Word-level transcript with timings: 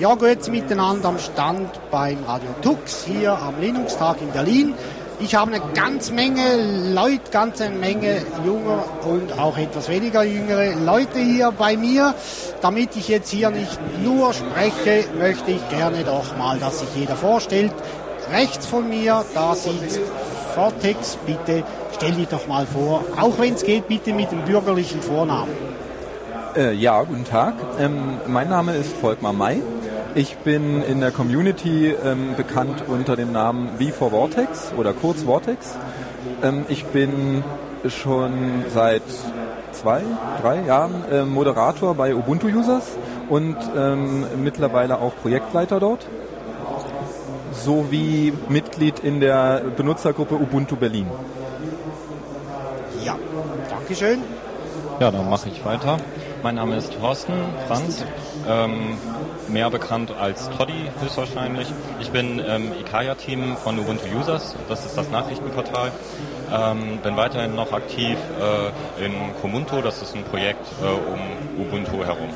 Ja, 0.00 0.14
grüezi 0.14 0.50
miteinander 0.50 1.10
am 1.10 1.18
Stand 1.18 1.68
beim 1.90 2.24
Radio 2.26 2.48
Tux 2.62 3.04
hier 3.04 3.32
am 3.32 3.60
Linux-Tag 3.60 4.22
in 4.22 4.30
Berlin. 4.32 4.72
Ich 5.18 5.34
habe 5.34 5.52
eine 5.52 5.62
ganz 5.74 6.10
Menge 6.10 6.94
Leute, 6.94 7.30
ganze 7.30 7.68
Menge 7.68 8.22
junger 8.46 8.82
und 9.04 9.38
auch 9.38 9.58
etwas 9.58 9.90
weniger 9.90 10.22
jüngere 10.22 10.74
Leute 10.74 11.18
hier 11.18 11.52
bei 11.52 11.76
mir. 11.76 12.14
Damit 12.62 12.96
ich 12.96 13.08
jetzt 13.08 13.28
hier 13.28 13.50
nicht 13.50 13.78
nur 14.02 14.32
spreche, 14.32 15.04
möchte 15.18 15.50
ich 15.50 15.68
gerne 15.68 16.02
doch 16.02 16.34
mal, 16.38 16.58
dass 16.58 16.80
sich 16.80 16.88
jeder 16.96 17.16
vorstellt. 17.16 17.72
Rechts 18.32 18.64
von 18.64 18.88
mir, 18.88 19.22
da 19.34 19.54
sitzt 19.54 20.00
Vortex. 20.54 21.18
Bitte 21.26 21.62
stell 21.94 22.12
dich 22.12 22.28
doch 22.28 22.46
mal 22.46 22.64
vor, 22.64 23.04
auch 23.20 23.38
wenn 23.38 23.52
es 23.52 23.64
geht, 23.64 23.86
bitte 23.86 24.14
mit 24.14 24.32
dem 24.32 24.46
bürgerlichen 24.46 25.02
Vornamen. 25.02 25.52
Äh, 26.56 26.72
ja, 26.72 27.02
guten 27.02 27.26
Tag. 27.26 27.54
Ähm, 27.78 28.18
mein 28.26 28.48
Name 28.48 28.74
ist 28.74 28.92
Volkmar 28.96 29.34
May. 29.34 29.62
Ich 30.14 30.36
bin 30.38 30.82
in 30.82 31.00
der 31.00 31.12
Community 31.12 31.94
ähm, 32.04 32.34
bekannt 32.36 32.82
unter 32.88 33.14
dem 33.14 33.30
Namen 33.32 33.70
V4 33.78 34.10
Vortex 34.10 34.72
oder 34.76 34.92
kurz 34.92 35.22
Vortex. 35.22 35.76
Ähm, 36.42 36.64
ich 36.68 36.84
bin 36.86 37.44
schon 37.86 38.64
seit 38.74 39.02
zwei, 39.72 40.02
drei 40.42 40.62
Jahren 40.62 41.04
äh, 41.10 41.24
Moderator 41.24 41.94
bei 41.94 42.14
Ubuntu 42.14 42.48
Users 42.48 42.96
und 43.28 43.56
ähm, 43.76 44.26
mittlerweile 44.42 44.98
auch 44.98 45.14
Projektleiter 45.22 45.78
dort 45.78 46.06
sowie 47.52 48.32
Mitglied 48.48 48.98
in 49.00 49.20
der 49.20 49.62
Benutzergruppe 49.76 50.34
Ubuntu 50.34 50.76
Berlin. 50.76 51.06
Ja, 53.04 53.16
Dankeschön. 53.68 54.20
Ja, 54.98 55.10
dann 55.10 55.30
mache 55.30 55.48
ich 55.48 55.64
weiter. 55.64 55.98
Mein 56.42 56.56
Name 56.56 56.76
ist 56.76 56.92
Thorsten 56.98 57.32
Franz, 57.68 58.04
ähm, 58.48 58.96
mehr 59.52 59.70
bekannt 59.70 60.12
als 60.18 60.48
Toddy 60.56 60.90
höchstwahrscheinlich. 61.00 61.68
Ich 62.00 62.10
bin 62.10 62.40
ähm, 62.46 62.72
Ikaya-Team 62.80 63.56
von 63.56 63.78
Ubuntu 63.78 64.06
Users, 64.18 64.54
das 64.68 64.86
ist 64.86 64.96
das 64.96 65.10
Nachrichtenportal. 65.10 65.92
Ähm, 66.52 66.98
bin 67.02 67.16
weiterhin 67.16 67.54
noch 67.54 67.72
aktiv 67.72 68.16
äh, 68.40 69.04
in 69.04 69.12
Komunto, 69.40 69.80
das 69.82 70.02
ist 70.02 70.14
ein 70.14 70.24
Projekt 70.24 70.66
äh, 70.82 70.86
um 70.86 71.64
Ubuntu 71.64 72.04
herum. 72.04 72.30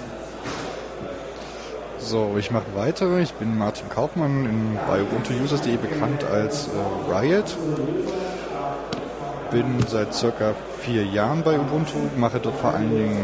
So, 1.99 2.37
ich 2.39 2.51
mache 2.51 2.75
weiter. 2.75 3.19
Ich 3.19 3.33
bin 3.33 3.57
Martin 3.57 3.89
Kaufmann 3.89 4.45
in, 4.45 4.79
bei 4.87 5.01
Ubuntu 5.01 5.33
Users.de 5.33 5.77
bekannt 5.77 6.23
als 6.25 6.69
äh, 6.69 7.13
Riot. 7.13 7.57
Bin 9.51 9.85
seit 9.89 10.15
circa 10.15 10.55
vier 10.81 11.05
Jahren 11.05 11.43
bei 11.43 11.59
Ubuntu, 11.59 11.97
mache 12.17 12.41
dort 12.41 12.57
vor 12.57 12.75
allen 12.75 12.91
Dingen 12.91 13.19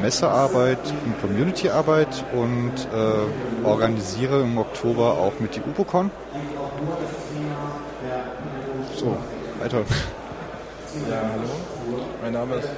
Messearbeit 0.00 0.78
und 1.04 1.20
Communityarbeit 1.20 2.24
und 2.32 2.72
äh, 2.92 3.66
organisiere 3.66 4.42
im 4.42 4.58
Oktober 4.58 5.12
auch 5.12 5.32
mit 5.40 5.56
die 5.56 5.60
UboCon. 5.60 6.10
So, 8.94 9.16
weiter. 9.60 9.78
Ja, 11.10 11.16
hallo. 11.16 12.02
Mein 12.22 12.32
Name 12.32 12.54
ist. 12.56 12.68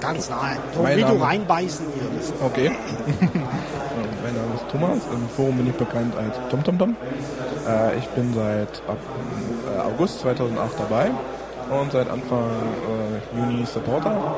Ganz 0.00 0.30
nahe. 0.30 0.56
Tom, 0.74 0.82
Mein 0.82 0.98
wie 0.98 1.02
du 1.02 1.22
reinbeißen 1.22 1.86
würdest. 1.86 2.34
Okay. 2.44 2.70
mein 3.20 4.34
Name 4.34 4.54
ist 4.54 4.68
Thomas. 4.70 4.98
Im 5.12 5.28
Forum 5.28 5.56
bin 5.58 5.68
ich 5.68 5.74
bekannt 5.74 6.14
als 6.16 6.36
TomTomTom. 6.50 6.96
Äh, 7.66 7.98
ich 7.98 8.06
bin 8.08 8.34
seit 8.34 8.82
ab, 8.88 8.98
äh, 9.76 9.80
August 9.80 10.20
2008 10.20 10.72
dabei 10.78 11.10
und 11.70 11.92
seit 11.92 12.08
Anfang 12.08 12.50
äh, 12.50 13.38
Juni 13.38 13.66
Supporter. 13.66 14.36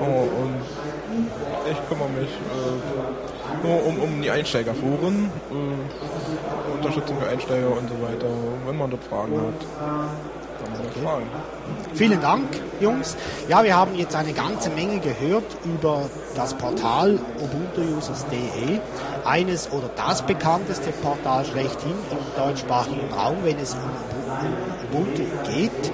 Oh, 0.00 0.42
und 0.42 0.60
ich 1.70 1.88
kümmere 1.88 2.08
mich 2.10 2.28
äh, 2.28 3.66
nur 3.66 3.86
um, 3.86 3.98
um 4.02 4.22
die 4.22 4.30
Einsteigerforen, 4.30 5.30
äh, 5.50 6.76
Unterstützung 6.76 7.18
für 7.20 7.28
Einsteiger 7.28 7.68
und 7.68 7.88
so 7.88 7.94
weiter. 8.02 8.26
Wenn 8.66 8.76
man 8.76 8.90
dort 8.90 9.04
Fragen 9.04 9.36
hat, 9.36 9.78
kann 9.78 10.72
man 10.72 10.82
dort 10.82 11.04
fragen. 11.04 11.26
Vielen 11.94 12.20
Dank, 12.20 12.48
Jungs. 12.80 13.16
Ja, 13.48 13.62
wir 13.62 13.76
haben 13.76 13.94
jetzt 13.94 14.16
eine 14.16 14.32
ganze 14.32 14.70
Menge 14.70 14.98
gehört 14.98 15.44
über 15.64 16.10
das 16.34 16.54
Portal 16.54 17.18
ubuntuusers.de. 17.40 18.80
Eines 19.24 19.70
oder 19.70 19.88
das 19.96 20.22
bekannteste 20.22 20.90
Portal 20.90 21.44
schlechthin 21.44 21.94
im 22.10 22.42
deutschsprachigen 22.42 23.12
Raum, 23.12 23.36
wenn 23.44 23.58
es 23.58 23.74
um 23.74 23.80
Ubuntu 24.90 25.22
geht. 25.54 25.92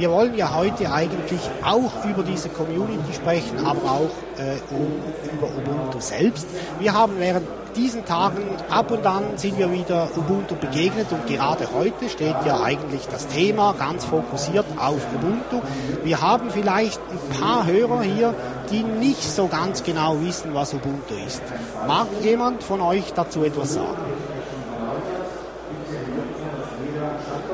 Wir 0.00 0.10
wollen 0.10 0.34
ja 0.34 0.54
heute 0.54 0.90
eigentlich 0.90 1.42
auch 1.62 2.06
über 2.06 2.22
diese 2.22 2.48
Community 2.48 3.12
sprechen, 3.12 3.58
aber 3.66 3.84
auch 3.84 4.38
äh, 4.38 4.56
um, 4.74 4.86
über 5.30 5.46
Ubuntu 5.46 6.00
selbst. 6.00 6.46
Wir 6.78 6.94
haben 6.94 7.18
während 7.18 7.46
diesen 7.76 8.06
Tagen 8.06 8.48
ab 8.70 8.90
und 8.90 9.04
an 9.06 9.24
sind 9.36 9.58
wir 9.58 9.70
wieder 9.70 10.08
Ubuntu 10.16 10.54
begegnet 10.54 11.08
und 11.12 11.26
gerade 11.26 11.68
heute 11.74 12.08
steht 12.08 12.34
ja 12.46 12.62
eigentlich 12.62 13.08
das 13.08 13.26
Thema 13.26 13.74
ganz 13.78 14.06
fokussiert 14.06 14.64
auf 14.78 15.02
Ubuntu. 15.16 15.60
Wir 16.02 16.22
haben 16.22 16.48
vielleicht 16.48 16.98
ein 17.10 17.38
paar 17.38 17.66
Hörer 17.66 18.00
hier, 18.00 18.32
die 18.70 18.82
nicht 18.82 19.22
so 19.22 19.48
ganz 19.48 19.82
genau 19.82 20.18
wissen, 20.22 20.54
was 20.54 20.72
Ubuntu 20.72 21.12
ist. 21.26 21.42
Mag 21.86 22.06
jemand 22.22 22.62
von 22.62 22.80
euch 22.80 23.12
dazu 23.12 23.44
etwas 23.44 23.74
sagen? 23.74 23.98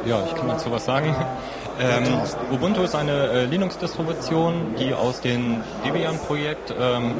Ja, 0.04 0.22
ich 0.24 0.34
kann 0.36 0.46
dazu 0.46 0.70
was 0.70 0.84
sagen. 0.84 1.12
Ähm, 1.78 2.04
Ubuntu 2.50 2.82
ist 2.82 2.94
eine 2.94 3.28
äh, 3.28 3.44
Linux-Distribution, 3.44 4.76
die 4.78 4.94
aus 4.94 5.20
dem 5.20 5.62
Debian-Projekt 5.84 6.74
ähm, 6.78 7.14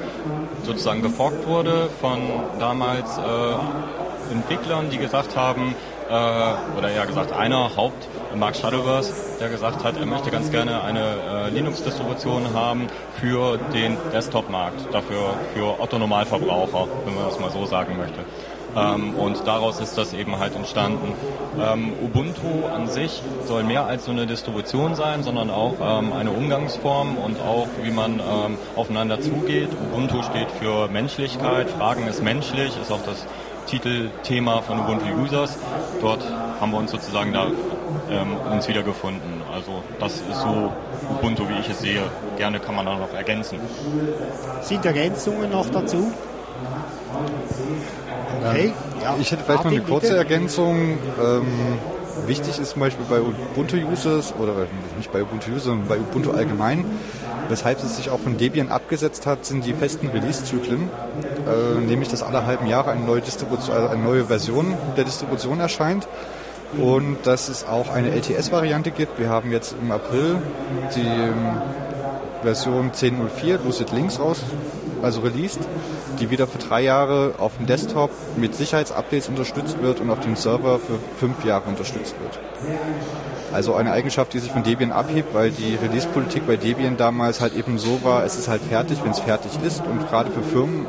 sozusagen 0.65 1.03
geforkt 1.03 1.47
wurde 1.47 1.91
von 2.01 2.19
damals 2.59 3.19
äh, 3.19 4.33
Entwicklern, 4.33 4.89
die 4.91 4.97
gesagt 4.97 5.37
haben, 5.37 5.75
äh, 6.09 6.79
oder 6.79 6.91
eher 6.91 7.07
gesagt 7.07 7.33
einer, 7.33 7.77
Haupt, 7.77 8.09
Mark 8.35 8.57
Shadowverse, 8.57 9.13
der 9.41 9.51
gesagt 9.51 9.85
hat, 9.85 9.99
er 9.99 10.07
möchte 10.07 10.31
ganz 10.31 10.51
gerne 10.51 10.83
eine 10.83 11.01
äh, 11.01 11.51
Linux-Distribution 11.51 12.55
haben 12.55 12.87
für 13.21 13.59
den 13.75 13.97
Desktop-Markt, 14.13 14.93
dafür 14.93 15.35
für 15.55 15.81
Otto-Normalverbraucher, 15.81 16.89
wenn 17.05 17.15
man 17.15 17.25
das 17.25 17.39
mal 17.39 17.51
so 17.51 17.67
sagen 17.67 17.97
möchte. 17.99 18.21
Ähm, 18.77 19.15
und 19.15 19.47
daraus 19.47 19.81
ist 19.81 19.97
das 19.97 20.13
eben 20.13 20.39
halt 20.39 20.55
entstanden. 20.55 21.13
Ähm, 21.59 21.93
Ubuntu 22.03 22.67
an 22.75 22.89
sich 22.89 23.23
soll 23.47 23.63
mehr 23.63 23.87
als 23.87 24.05
so 24.05 24.11
eine 24.11 24.27
Distribution 24.27 24.95
sein, 24.95 25.23
sondern 25.23 25.51
auch 25.51 25.75
ähm, 25.81 26.13
eine 26.13 26.31
Umgangsform 26.31 27.17
und 27.17 27.41
auch 27.41 27.69
wie 27.83 27.91
man 27.91 28.21
ähm, 28.21 28.59
aufeinander 28.77 29.21
zugeht. 29.21 29.71
Ubuntu 29.91 30.23
steht 30.23 30.51
für 30.61 30.89
Menschlichkeit, 30.89 31.71
Fragen 31.71 32.07
ist 32.07 32.23
menschlich, 32.23 32.73
ist 32.81 32.93
auch 32.93 33.03
das 33.07 33.27
Titelthema 33.67 34.61
von 34.63 34.81
Ubuntu 34.81 35.07
Users. 35.25 35.59
Dort 36.01 36.23
haben 36.61 36.73
wir 36.73 36.79
uns 36.79 36.91
sozusagen 36.91 37.33
da 37.33 37.47
ähm, 38.11 38.37
uns 38.53 38.69
wiedergefunden. 38.69 39.43
Also 39.53 39.83
das 39.99 40.15
ist 40.15 40.41
so 40.41 40.73
Ubuntu, 41.19 41.49
wie 41.49 41.59
ich 41.61 41.69
es 41.71 41.81
sehe. 41.81 42.03
Gerne 42.37 42.61
kann 42.61 42.75
man 42.75 42.87
da 42.87 42.97
noch 42.97 43.13
ergänzen. 43.13 43.59
Sind 44.61 44.85
Ergänzungen 44.85 45.51
noch 45.51 45.69
dazu? 45.71 46.13
Okay. 48.51 48.73
Ja. 49.03 49.17
Ich 49.21 49.31
hätte 49.31 49.45
vielleicht 49.45 49.65
noch 49.65 49.71
eine 49.71 49.81
kurze. 49.81 50.17
Ergänzung. 50.17 50.99
Ähm, 51.23 51.47
wichtig 52.27 52.59
ist 52.59 52.71
zum 52.71 52.81
Beispiel 52.81 53.05
bei 53.09 53.21
Ubuntu 53.21 53.77
Users 53.77 54.35
oder 54.39 54.67
nicht 54.97 55.13
bei 55.13 55.23
Ubuntu 55.23 55.51
Users, 55.51 55.65
sondern 55.65 55.89
bei 55.89 55.99
Ubuntu 55.99 56.33
allgemein, 56.33 56.85
weshalb 57.49 57.83
es 57.83 57.97
sich 57.97 58.11
auch 58.11 58.21
von 58.21 58.37
Debian 58.37 58.71
abgesetzt 58.71 59.27
hat, 59.27 59.45
sind 59.45 59.65
die 59.65 59.75
festen 59.75 60.09
Release-Zyklen, 60.09 60.89
äh, 61.47 61.81
nämlich 61.81 62.09
dass 62.09 62.23
alle 62.23 62.47
halben 62.47 62.67
Jahre 62.67 62.91
eine 62.91 63.05
neue, 63.05 63.21
Distribution, 63.21 63.77
also 63.77 63.89
eine 63.89 64.03
neue 64.03 64.25
Version 64.25 64.75
der 64.97 65.05
Distribution 65.05 65.61
erscheint 65.61 66.09
und 66.79 67.19
dass 67.25 67.49
es 67.49 67.67
auch 67.67 67.91
eine 67.91 68.11
LTS-Variante 68.11 68.91
gibt. 68.91 69.19
Wir 69.19 69.29
haben 69.29 69.53
jetzt 69.53 69.75
im 69.81 69.91
April 69.91 70.37
die 70.95 71.01
ähm, 71.01 71.61
Version 72.43 72.93
10.04 72.93 73.59
Lucid 73.65 73.93
Links 73.93 74.19
raus, 74.19 74.43
also 75.07 75.21
released, 75.21 75.61
die 76.21 76.31
wieder 76.31 76.47
für 76.47 76.59
drei 76.59 76.83
Jahre 76.83 77.37
auf 77.39 77.57
dem 77.57 77.67
Desktop 77.67 78.11
mit 78.37 78.55
Sicherheitsupdates 78.55 79.29
unterstützt 79.29 79.81
wird 79.81 80.01
und 80.01 80.11
auf 80.11 80.21
dem 80.21 80.37
Server 80.37 80.79
für 80.79 80.99
fünf 81.19 81.45
Jahre 81.45 81.69
unterstützt 81.69 82.17
wird. 82.21 82.39
Also 83.53 83.75
eine 83.75 83.93
Eigenschaft, 83.93 84.35
die 84.35 84.41
sich 84.41 84.51
von 84.51 84.65
Debian 84.65 84.93
abhebt, 84.93 85.33
weil 85.33 85.51
die 85.51 85.77
Release-Politik 85.77 86.47
bei 86.47 86.57
Debian 86.57 86.97
damals 86.97 87.41
halt 87.41 87.55
eben 87.55 87.79
so 87.79 88.01
war, 88.03 88.25
es 88.25 88.37
ist 88.37 88.49
halt 88.49 88.61
fertig, 88.63 88.99
wenn 89.03 89.13
es 89.13 89.21
fertig 89.21 89.53
ist 89.65 89.83
und 89.87 90.07
gerade 90.09 90.31
für 90.31 90.43
Firmen, 90.43 90.87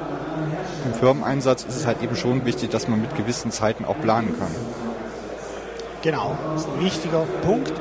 im 0.86 0.94
Firmeneinsatz 0.94 1.64
ist 1.64 1.76
es 1.76 1.86
halt 1.86 2.02
eben 2.02 2.16
schon 2.16 2.46
wichtig, 2.46 2.70
dass 2.70 2.88
man 2.88 3.02
mit 3.02 3.16
gewissen 3.16 3.52
Zeiten 3.52 3.86
auch 3.86 4.00
planen 4.02 4.36
kann. 4.38 4.87
Genau, 6.04 6.38
das 6.54 6.62
ist 6.62 6.70
ein 6.70 6.84
wichtiger 6.84 7.26
Punkt. 7.42 7.74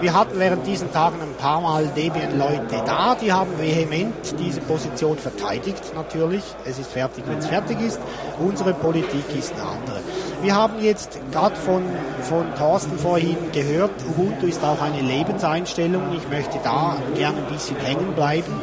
Wir 0.00 0.14
hatten 0.14 0.38
während 0.38 0.66
diesen 0.66 0.90
Tagen 0.92 1.20
ein 1.20 1.34
paar 1.34 1.60
Mal 1.60 1.86
Debian-Leute 1.94 2.82
da, 2.86 3.14
die 3.14 3.32
haben 3.32 3.50
vehement 3.58 4.14
diese 4.38 4.60
Position 4.62 5.18
verteidigt, 5.18 5.92
natürlich. 5.94 6.42
Es 6.64 6.78
ist 6.78 6.90
fertig, 6.90 7.24
wenn 7.26 7.38
es 7.38 7.46
fertig 7.46 7.80
ist. 7.80 8.00
Unsere 8.38 8.72
Politik 8.72 9.24
ist 9.38 9.52
eine 9.52 9.62
andere. 9.62 10.00
Wir 10.42 10.54
haben 10.54 10.80
jetzt 10.80 11.20
gerade 11.30 11.54
von, 11.54 11.82
von 12.22 12.46
Thorsten 12.56 12.98
vorhin 12.98 13.36
gehört, 13.52 13.90
Ubuntu 14.08 14.46
ist 14.46 14.64
auch 14.64 14.80
eine 14.80 15.02
Lebenseinstellung. 15.02 16.02
Ich 16.16 16.26
möchte 16.30 16.58
da 16.64 16.96
gerne 17.14 17.38
ein 17.38 17.52
bisschen 17.52 17.76
hängen 17.76 18.14
bleiben, 18.14 18.58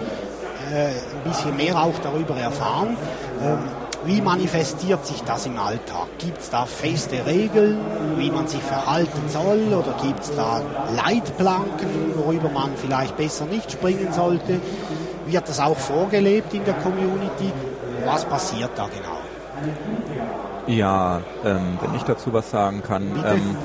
äh, 0.74 0.88
ein 0.88 1.24
bisschen 1.24 1.56
mehr 1.56 1.80
auch 1.80 1.98
darüber 2.02 2.36
erfahren. 2.36 2.98
Ähm, 3.44 3.60
Wie 4.08 4.22
manifestiert 4.22 5.06
sich 5.06 5.22
das 5.24 5.46
im 5.48 5.60
Alltag? 5.60 6.08
Gibt 6.18 6.40
es 6.40 6.50
da 6.50 6.66
feste 6.66 7.26
Regeln, 7.26 7.78
wie 8.16 8.32
man 8.32 8.48
sich 8.48 8.62
verhalten 8.62 9.28
soll? 9.28 9.74
Oder 9.74 9.94
gibt 10.02 10.22
es 10.22 10.34
da 10.34 10.62
Leitplanken, 10.96 12.14
worüber 12.16 12.48
man 12.50 12.70
vielleicht 12.78 13.18
besser 13.18 13.46
nicht 13.48 13.70
springen 13.70 14.14
sollte? 14.14 14.62
Wird 15.26 15.50
das 15.50 15.60
auch 15.60 15.76
vorgelebt 15.76 16.54
in 16.54 16.64
der 16.64 16.76
Community? 16.76 17.52
Was 18.06 18.24
passiert 18.24 18.72
da 18.78 18.86
genau? 18.88 19.18
Ja, 20.68 21.20
ähm, 21.44 21.78
wenn 21.82 21.94
ich 21.96 22.04
dazu 22.04 22.32
was 22.32 22.50
sagen 22.50 22.84
kann. 22.84 23.04
Ähm, 23.04 23.58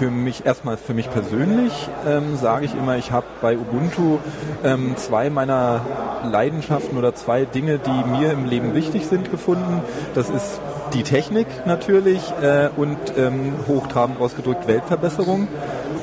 für 0.00 0.10
mich 0.10 0.46
erstmal 0.46 0.78
für 0.78 0.94
mich 0.94 1.10
persönlich 1.10 1.72
ähm, 2.08 2.34
sage 2.38 2.64
ich 2.64 2.74
immer, 2.74 2.96
ich 2.96 3.12
habe 3.12 3.26
bei 3.42 3.58
Ubuntu 3.58 4.16
ähm, 4.64 4.96
zwei 4.96 5.28
meiner 5.28 5.82
Leidenschaften 6.24 6.96
oder 6.96 7.14
zwei 7.14 7.44
Dinge, 7.44 7.78
die 7.78 8.18
mir 8.18 8.32
im 8.32 8.46
Leben 8.46 8.72
wichtig 8.74 9.04
sind, 9.04 9.30
gefunden. 9.30 9.82
Das 10.14 10.30
ist 10.30 10.58
die 10.94 11.02
Technik 11.02 11.46
natürlich 11.66 12.22
äh, 12.40 12.70
und 12.74 12.96
ähm, 13.18 13.52
hochtrabend 13.68 14.18
ausgedrückt 14.22 14.66
Weltverbesserung. 14.66 15.48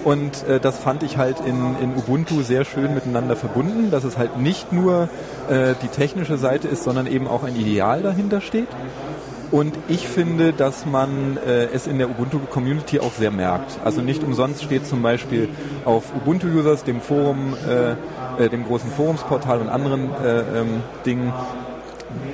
Und 0.04 0.48
äh, 0.48 0.60
das 0.60 0.78
fand 0.78 1.02
ich 1.02 1.18
halt 1.18 1.40
in, 1.40 1.76
in 1.82 1.96
Ubuntu 1.96 2.44
sehr 2.44 2.66
schön 2.66 2.94
miteinander 2.94 3.36
verbunden, 3.36 3.90
dass 3.90 4.04
es 4.04 4.16
halt 4.16 4.38
nicht 4.38 4.72
nur 4.72 5.10
äh, 5.50 5.74
die 5.82 5.88
technische 5.88 6.38
Seite 6.38 6.68
ist, 6.68 6.84
sondern 6.84 7.08
eben 7.08 7.28
auch 7.28 7.44
ein 7.44 7.56
Ideal 7.56 8.04
dahinter 8.04 8.42
steht. 8.42 8.70
Und 9.52 9.74
ich 9.88 10.08
finde, 10.08 10.52
dass 10.52 10.86
man 10.86 11.38
äh, 11.38 11.66
es 11.66 11.88
in 11.88 11.98
der 11.98 12.10
Ubuntu-Community 12.10 13.00
auch 13.00 13.14
sehr 13.14 13.32
merkt. 13.32 13.80
Also 13.84 14.02
nicht 14.02 14.24
umsonst 14.24 14.64
steht 14.64 14.86
zum 14.86 15.02
Beispiel 15.02 15.48
auf 15.86 16.14
Ubuntu-Users, 16.16 16.84
dem 16.84 17.00
Forum, 17.00 17.56
äh, 17.68 18.44
äh, 18.44 18.50
dem 18.50 18.66
großen 18.66 18.92
Forumsportal 18.92 19.60
und 19.60 19.70
anderen 19.70 20.10
äh, 20.24 20.40
ähm, 20.60 20.84
Dingen, 21.06 21.32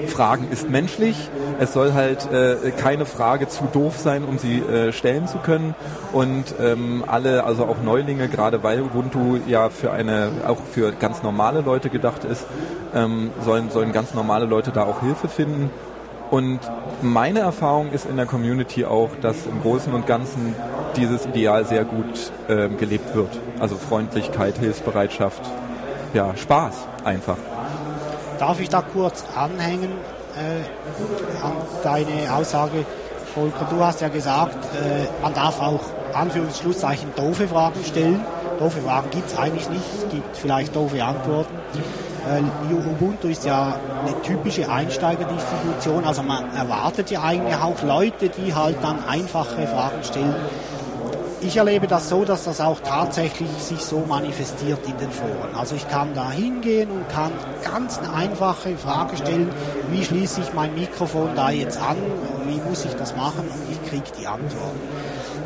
Fragen 0.08 0.48
ist 0.52 0.70
menschlich. 0.70 1.30
Es 1.60 1.74
soll 1.74 1.94
halt 1.94 2.32
äh, 2.32 2.72
keine 2.72 3.06
Frage 3.06 3.48
zu 3.48 3.66
doof 3.72 3.98
sein, 3.98 4.24
um 4.24 4.38
sie 4.38 4.60
äh, 4.60 4.92
stellen 4.92 5.28
zu 5.28 5.38
können. 5.40 5.76
Und 6.12 6.56
ähm, 6.60 7.04
alle, 7.08 7.44
also 7.44 7.66
auch 7.66 7.82
Neulinge, 7.84 8.28
gerade 8.28 8.64
weil 8.64 8.82
Ubuntu 8.82 9.38
ja 9.48 9.70
für 9.70 9.92
eine, 9.92 10.32
auch 10.48 10.60
für 10.72 10.92
ganz 10.92 11.24
normale 11.24 11.62
Leute 11.62 11.90
gedacht 11.90 12.24
ist, 12.24 12.46
ähm, 12.94 13.32
sollen, 13.44 13.72
sollen 13.72 13.92
ganz 13.92 14.14
normale 14.14 14.46
Leute 14.46 14.72
da 14.72 14.84
auch 14.84 15.02
Hilfe 15.02 15.28
finden. 15.28 15.70
Und 16.34 16.62
meine 17.04 17.42
Erfahrung 17.42 17.92
ist 17.92 18.08
in 18.08 18.18
der 18.18 18.26
Community 18.26 18.86
auch, 18.86 19.12
dass 19.22 19.46
im 19.46 19.62
Großen 19.62 19.94
und 19.94 20.08
Ganzen 20.08 20.56
dieses 20.96 21.28
Ideal 21.28 21.64
sehr 21.64 21.86
gut 21.86 22.32
äh, 22.48 22.70
gelebt 22.70 23.14
wird. 23.14 23.40
Also 23.60 23.76
Freundlichkeit, 23.76 24.58
Hilfsbereitschaft, 24.58 25.44
ja, 26.16 26.36
Spaß 26.36 26.88
einfach. 27.04 27.38
Darf 28.40 28.60
ich 28.60 28.68
da 28.68 28.82
kurz 28.82 29.24
anhängen 29.36 29.92
äh, 30.36 31.44
an 31.46 31.54
deine 31.84 32.34
Aussage, 32.34 32.84
Volker? 33.36 33.68
Du 33.70 33.86
hast 33.86 34.02
ja 34.02 34.08
gesagt, 34.08 34.58
äh, 34.74 35.06
man 35.22 35.36
darf 35.36 35.62
auch 35.62 35.82
Anführungsschlusszeichen 36.16 37.12
doofe 37.16 37.48
Fragen 37.48 37.84
stellen. 37.86 38.22
Doofe 38.58 38.82
Fragen 38.82 39.12
gibt 39.12 39.28
es 39.28 39.38
eigentlich 39.38 39.70
nicht, 39.70 39.86
es 40.00 40.10
gibt 40.10 40.36
vielleicht 40.36 40.76
doofe 40.76 41.04
Antworten. 41.04 41.54
Ubuntu 43.04 43.28
ist 43.28 43.46
ja 43.46 43.76
eine 44.06 44.22
typische 44.22 44.70
Einsteigerdistribution, 44.70 46.06
also 46.06 46.24
man 46.24 46.56
erwartet 46.56 47.12
ja 47.12 47.22
eigentlich 47.22 47.56
auch 47.56 47.82
Leute, 47.84 48.30
die 48.30 48.54
halt 48.54 48.78
dann 48.82 49.04
einfache 49.06 49.68
Fragen 49.68 50.04
stellen. 50.04 50.36
Ich 51.42 51.58
erlebe 51.58 51.88
das 51.88 52.08
so, 52.08 52.24
dass 52.24 52.46
das 52.46 52.62
auch 52.62 52.80
tatsächlich 52.80 53.50
sich 53.60 53.80
so 53.80 54.06
manifestiert 54.08 54.80
in 54.86 54.98
den 54.98 55.12
Foren. 55.12 55.54
Also 55.54 55.76
ich 55.76 55.86
kann 55.90 56.14
da 56.14 56.32
hingehen 56.32 56.90
und 56.90 57.10
kann 57.10 57.32
ganz 57.62 57.98
eine 57.98 58.14
einfache 58.14 58.78
Frage 58.78 59.18
stellen, 59.18 59.50
wie 59.92 60.06
schließe 60.06 60.40
ich 60.40 60.54
mein 60.54 60.74
Mikrofon 60.74 61.32
da 61.36 61.50
jetzt 61.50 61.78
an, 61.82 61.98
wie 62.48 62.62
muss 62.70 62.86
ich 62.86 62.94
das 62.94 63.14
machen 63.18 63.42
und 63.42 63.70
ich 63.70 63.90
kriege 63.90 64.06
die 64.18 64.26
Antwort. 64.26 64.76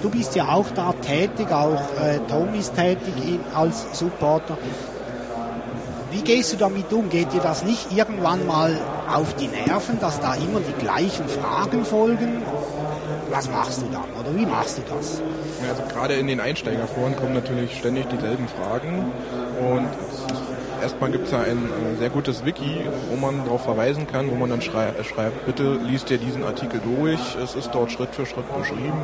Du 0.04 0.12
bist 0.12 0.36
ja 0.36 0.50
auch 0.50 0.68
da 0.76 0.94
tätig, 1.02 1.52
auch 1.52 1.82
äh, 2.00 2.20
Tom 2.30 2.54
ist 2.54 2.76
tätig 2.76 3.40
als 3.56 3.88
Supporter. 3.98 4.56
Wie 6.18 6.24
gehst 6.24 6.52
du 6.52 6.58
damit 6.58 6.92
um? 6.92 7.10
Geht 7.12 7.32
dir 7.32 7.42
das 7.42 7.64
nicht 7.64 7.92
irgendwann 7.96 8.48
mal 8.48 8.76
auf 9.08 9.36
die 9.36 9.48
Nerven, 9.48 10.00
dass 10.00 10.20
da 10.20 10.34
immer 10.34 10.62
die 10.62 10.84
gleichen 10.84 11.30
Fragen 11.30 11.86
folgen? 11.86 12.42
Was 13.30 13.48
machst 13.52 13.84
du 13.84 13.86
dann 13.92 14.10
oder 14.20 14.36
wie 14.36 14.48
machst 14.48 14.80
du 14.80 14.82
das? 14.90 15.22
Also 15.70 15.84
gerade 15.94 16.16
in 16.16 16.26
den 16.26 16.40
Einsteigerforen 16.40 17.16
kommen 17.16 17.36
natürlich 17.36 17.78
ständig 17.78 18.08
dieselben 18.10 18.48
Fragen 18.48 19.12
und 19.60 19.88
erstmal 20.82 21.12
gibt 21.12 21.26
es 21.26 21.32
ja 21.32 21.42
ein 21.42 21.70
sehr 22.00 22.10
gutes 22.10 22.46
Wiki, 22.46 22.82
wo 23.10 23.16
man 23.16 23.44
darauf 23.46 23.64
verweisen 23.64 24.08
kann, 24.08 24.30
wo 24.30 24.36
man 24.36 24.50
dann 24.50 24.62
schrei 24.62 24.92
schreibt, 25.04 25.46
bitte 25.46 25.80
liest 25.84 26.10
dir 26.10 26.18
diesen 26.18 26.44
Artikel 26.44 26.80
durch, 26.80 27.20
es 27.44 27.56
ist 27.56 27.72
dort 27.72 27.92
Schritt 27.92 28.14
für 28.14 28.26
Schritt 28.26 28.46
beschrieben. 28.58 29.02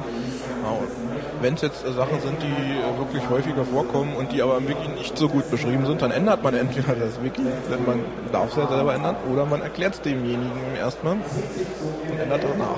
Wenn 1.42 1.56
es 1.56 1.62
jetzt 1.62 1.82
Sachen 1.82 2.22
sind, 2.22 2.42
die 2.42 2.98
wirklich 3.00 3.30
häufiger 3.30 3.66
vorkommen 3.66 4.16
und 4.16 4.32
die 4.32 4.42
aber 4.42 4.58
im 4.58 4.68
Wiki 4.68 4.88
nicht 4.98 5.18
so 5.18 5.28
gut 5.28 5.50
beschrieben 5.52 5.86
sind, 5.86 6.02
dann 6.02 6.12
ändert 6.12 6.42
man 6.44 6.54
entweder 6.64 6.96
das 6.96 7.22
Wiki, 7.22 7.44
denn 7.44 7.86
man 7.86 8.00
darf 8.32 8.50
es 8.52 8.56
ja 8.58 8.68
selber 8.68 8.94
ändern, 8.94 9.16
oder 9.32 9.46
man 9.46 9.62
erklärt 9.62 9.96
es 9.96 10.02
demjenigen 10.02 10.76
erstmal 10.78 11.14
und 11.14 12.20
ändert 12.20 12.44
danach. 12.44 12.78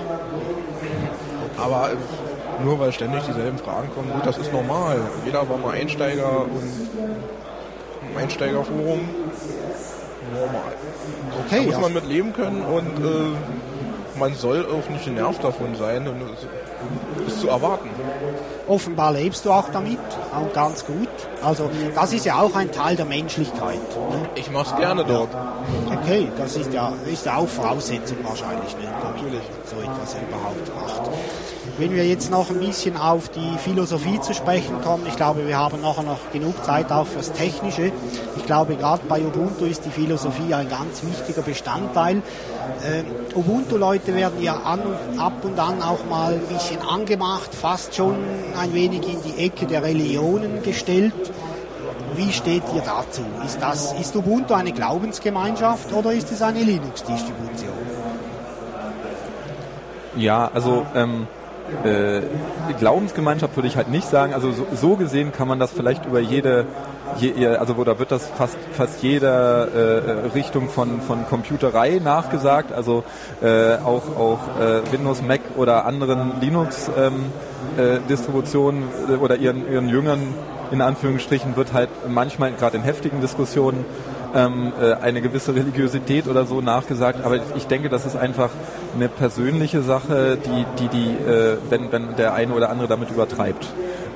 Aber 1.58 1.92
nur 2.64 2.80
weil 2.80 2.92
ständig 2.92 3.24
dieselben 3.24 3.58
Fragen 3.58 3.90
kommen, 3.94 4.12
gut, 4.12 4.26
das 4.26 4.38
ist 4.38 4.52
normal. 4.52 5.00
Jeder 5.26 5.48
war 5.50 5.58
mal 5.58 5.72
Einsteiger 5.72 6.42
und 6.42 6.90
Einsteigerforum 8.18 9.10
normal. 10.34 10.74
Okay, 11.46 11.58
da 11.58 11.62
muss 11.64 11.74
ja. 11.74 11.80
man 11.80 11.94
mit 11.94 12.08
leben 12.08 12.34
können 12.34 12.62
und 12.64 13.06
äh, 13.06 14.20
man 14.20 14.34
soll 14.34 14.66
auch 14.66 14.90
nicht 14.90 15.06
genervt 15.06 15.44
davon 15.44 15.76
sein. 15.76 16.08
Und 16.08 16.22
ist 17.28 17.42
zu 17.42 17.50
erwarten. 17.50 17.90
Offenbar 18.68 19.14
lebst 19.14 19.46
du 19.46 19.52
auch 19.52 19.70
damit, 19.70 20.00
auch 20.34 20.54
ganz 20.54 20.86
gut. 20.86 21.10
Also 21.42 21.70
das 21.94 22.14
ist 22.14 22.26
ja 22.26 22.40
auch 22.40 22.56
ein 22.56 22.72
Teil 22.72 22.96
der 22.96 23.06
Menschlichkeit. 23.06 23.80
Ne? 24.12 24.30
Ich 24.36 24.52
mache 24.52 24.74
es 24.74 24.80
gerne 24.80 25.04
dort. 25.04 25.30
Okay, 25.92 26.28
das 26.38 26.56
ist 26.56 26.74
ja, 26.74 26.94
ist 27.12 27.26
ja 27.26 27.38
auch 27.38 27.48
Voraussetzung 27.48 28.18
wahrscheinlich, 28.24 28.76
wenn 28.80 28.92
man 28.92 29.16
Natürlich. 29.16 29.42
so 29.66 29.78
etwas 29.78 30.16
überhaupt 30.16 30.76
macht. 30.76 31.12
Wenn 31.78 31.94
wir 31.94 32.08
jetzt 32.08 32.32
noch 32.32 32.50
ein 32.52 32.60
bisschen 32.60 32.96
auf 32.96 33.28
die 33.28 33.58
Philosophie 33.58 34.22
zu 34.22 34.34
sprechen 34.34 34.82
kommen, 34.82 35.06
ich 35.08 35.18
glaube, 35.18 35.46
wir 35.46 35.58
haben 35.58 35.82
nachher 35.82 36.04
noch 36.04 36.32
genug 36.32 36.64
Zeit 36.64 36.90
auch 36.90 37.06
fürs 37.06 37.34
Technische. 37.34 37.92
Ich 38.38 38.46
glaube, 38.46 38.78
gerade 38.78 39.02
bei 39.10 39.20
Ubuntu 39.20 39.66
ist 39.66 39.84
die 39.84 39.90
Philosophie 39.90 40.54
ein 40.54 40.70
ganz 40.70 41.04
wichtiger 41.04 41.42
Bestandteil. 41.42 42.22
Äh, 42.82 43.04
Ubuntu-Leute 43.38 44.16
werden 44.16 44.42
ja 44.42 44.56
an 44.56 44.80
ab 45.18 45.44
und 45.44 45.60
an 45.60 45.82
auch 45.82 46.06
mal 46.10 46.36
ein 46.36 46.48
bisschen 46.48 46.82
angemacht, 46.82 47.54
fast 47.54 47.94
schon 47.94 48.16
ein 48.58 48.74
wenig 48.74 49.02
in 49.10 49.22
die 49.24 49.44
Ecke 49.44 49.66
der 49.66 49.84
Religionen 49.84 50.64
gestellt. 50.64 51.14
Wie 52.16 52.32
steht 52.32 52.64
ihr 52.74 52.84
dazu? 52.84 53.22
Ist, 53.46 53.62
das, 53.62 53.92
ist 54.00 54.16
Ubuntu 54.16 54.54
eine 54.54 54.72
Glaubensgemeinschaft 54.72 55.92
oder 55.92 56.14
ist 56.14 56.32
es 56.32 56.42
eine 56.42 56.64
Linux-Distribution? 56.64 57.74
Ja, 60.16 60.50
also 60.54 60.86
ähm, 60.96 61.28
äh, 61.84 62.22
Glaubensgemeinschaft 62.80 63.56
würde 63.56 63.68
ich 63.68 63.78
halt 63.78 63.90
nicht 63.90 64.08
sagen. 64.08 64.34
Also 64.34 64.52
so, 64.52 64.68
so, 64.74 64.96
gesehen 64.96 65.32
kann 65.32 65.48
man 65.48 65.60
das 65.60 65.72
vielleicht 65.72 66.06
über 66.06 66.20
jede, 66.20 66.66
je, 67.18 67.48
also 67.48 67.74
da 67.84 68.00
wird 68.00 68.12
das 68.12 68.28
fast 68.28 68.58
fast 68.74 69.02
jeder 69.04 69.68
äh, 69.68 70.28
Richtung 70.34 70.70
von 70.70 71.02
von 71.02 71.26
Computerei 71.28 72.00
nachgesagt. 72.04 72.72
Also 72.72 73.04
äh, 73.42 73.76
auch 73.76 74.16
auch 74.18 74.40
äh, 74.60 74.92
Windows, 74.92 75.22
Mac 75.22 75.42
oder 75.58 75.86
anderen 75.86 76.40
Linux 76.40 76.90
ähm, 76.98 77.26
äh, 77.78 78.00
Distributionen 78.10 78.84
äh, 79.10 79.16
oder 79.16 79.38
ihren 79.38 79.72
ihren 79.72 79.90
Jüngern 79.90 80.34
in 80.72 80.82
Anführungsstrichen 80.82 81.56
wird 81.56 81.74
halt 81.74 81.90
manchmal 82.08 82.52
gerade 82.54 82.78
in 82.78 82.84
heftigen 82.84 83.22
Diskussionen 83.22 83.86
ähm, 84.36 84.74
äh, 84.80 84.94
eine 84.96 85.22
gewisse 85.22 85.56
Religiosität 85.56 86.28
oder 86.28 86.46
so 86.46 86.62
nachgesagt, 86.62 87.24
aber 87.24 87.40
ich 87.56 87.68
denke, 87.68 87.90
das 87.90 88.06
ist 88.06 88.16
einfach 88.16 88.50
eine 88.96 89.08
persönliche 89.08 89.82
Sache, 89.82 90.38
die, 90.38 90.66
die, 90.80 90.88
die 90.90 91.30
äh, 91.30 91.58
wenn, 91.70 91.92
wenn 91.92 92.16
der 92.18 92.34
eine 92.34 92.54
oder 92.54 92.70
andere 92.70 92.88
damit 92.88 93.10
übertreibt. 93.10 93.66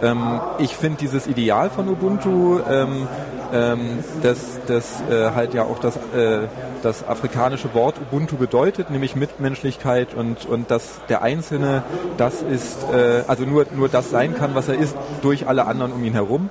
Ähm, 0.02 0.40
ich 0.60 0.76
finde 0.76 1.00
dieses 1.00 1.28
Ideal 1.28 1.70
von 1.70 1.88
Ubuntu, 1.88 2.60
ähm, 2.70 3.08
ähm, 3.52 3.80
das, 4.22 4.60
das 4.68 5.02
äh, 5.10 5.32
halt 5.32 5.54
ja 5.54 5.64
auch 5.64 5.80
das, 5.80 5.96
äh, 5.96 6.48
das 6.84 7.08
afrikanische 7.08 7.74
Wort 7.74 7.96
Ubuntu 8.00 8.38
bedeutet, 8.38 8.90
nämlich 8.92 9.16
Mitmenschlichkeit 9.16 10.14
und, 10.14 10.46
und 10.46 10.70
dass 10.70 11.00
der 11.10 11.22
Einzelne 11.22 11.84
das 12.18 12.42
ist, 12.42 12.86
äh, 12.94 13.24
also 13.28 13.44
nur, 13.44 13.66
nur 13.76 13.90
das 13.90 14.10
sein 14.10 14.36
kann, 14.36 14.54
was 14.54 14.68
er 14.68 14.76
ist, 14.76 14.96
durch 15.22 15.48
alle 15.48 15.66
anderen 15.66 15.94
um 15.94 16.04
ihn 16.04 16.14
herum. 16.14 16.50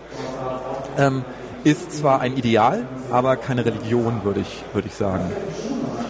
Ähm, 0.98 1.24
ist 1.68 1.92
zwar 1.92 2.20
ein 2.20 2.36
Ideal, 2.36 2.86
aber 3.10 3.36
keine 3.36 3.64
Religion, 3.64 4.22
würde 4.24 4.40
ich, 4.40 4.64
würde 4.72 4.88
ich 4.88 4.94
sagen. 4.94 5.30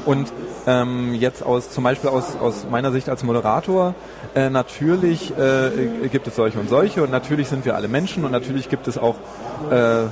Und 0.07 0.33
ähm, 0.67 1.15
jetzt 1.15 1.43
aus 1.43 1.71
zum 1.71 1.83
Beispiel 1.83 2.11
aus, 2.11 2.37
aus 2.37 2.67
meiner 2.71 2.93
Sicht 2.93 3.09
als 3.09 3.25
Moderator, 3.25 3.95
äh, 4.37 4.51
natürlich 4.51 5.37
äh, 5.37 6.09
gibt 6.13 6.29
es 6.29 6.37
solche 6.37 6.61
und 6.61 6.69
solche 6.69 7.03
und 7.03 7.11
natürlich 7.11 7.49
sind 7.49 7.65
wir 7.65 7.75
alle 7.75 7.89
Menschen 7.89 8.25
und 8.25 8.31
natürlich 8.31 8.69
gibt 8.69 8.87
es 8.87 8.99
auch 8.99 9.17
äh, 9.71 10.05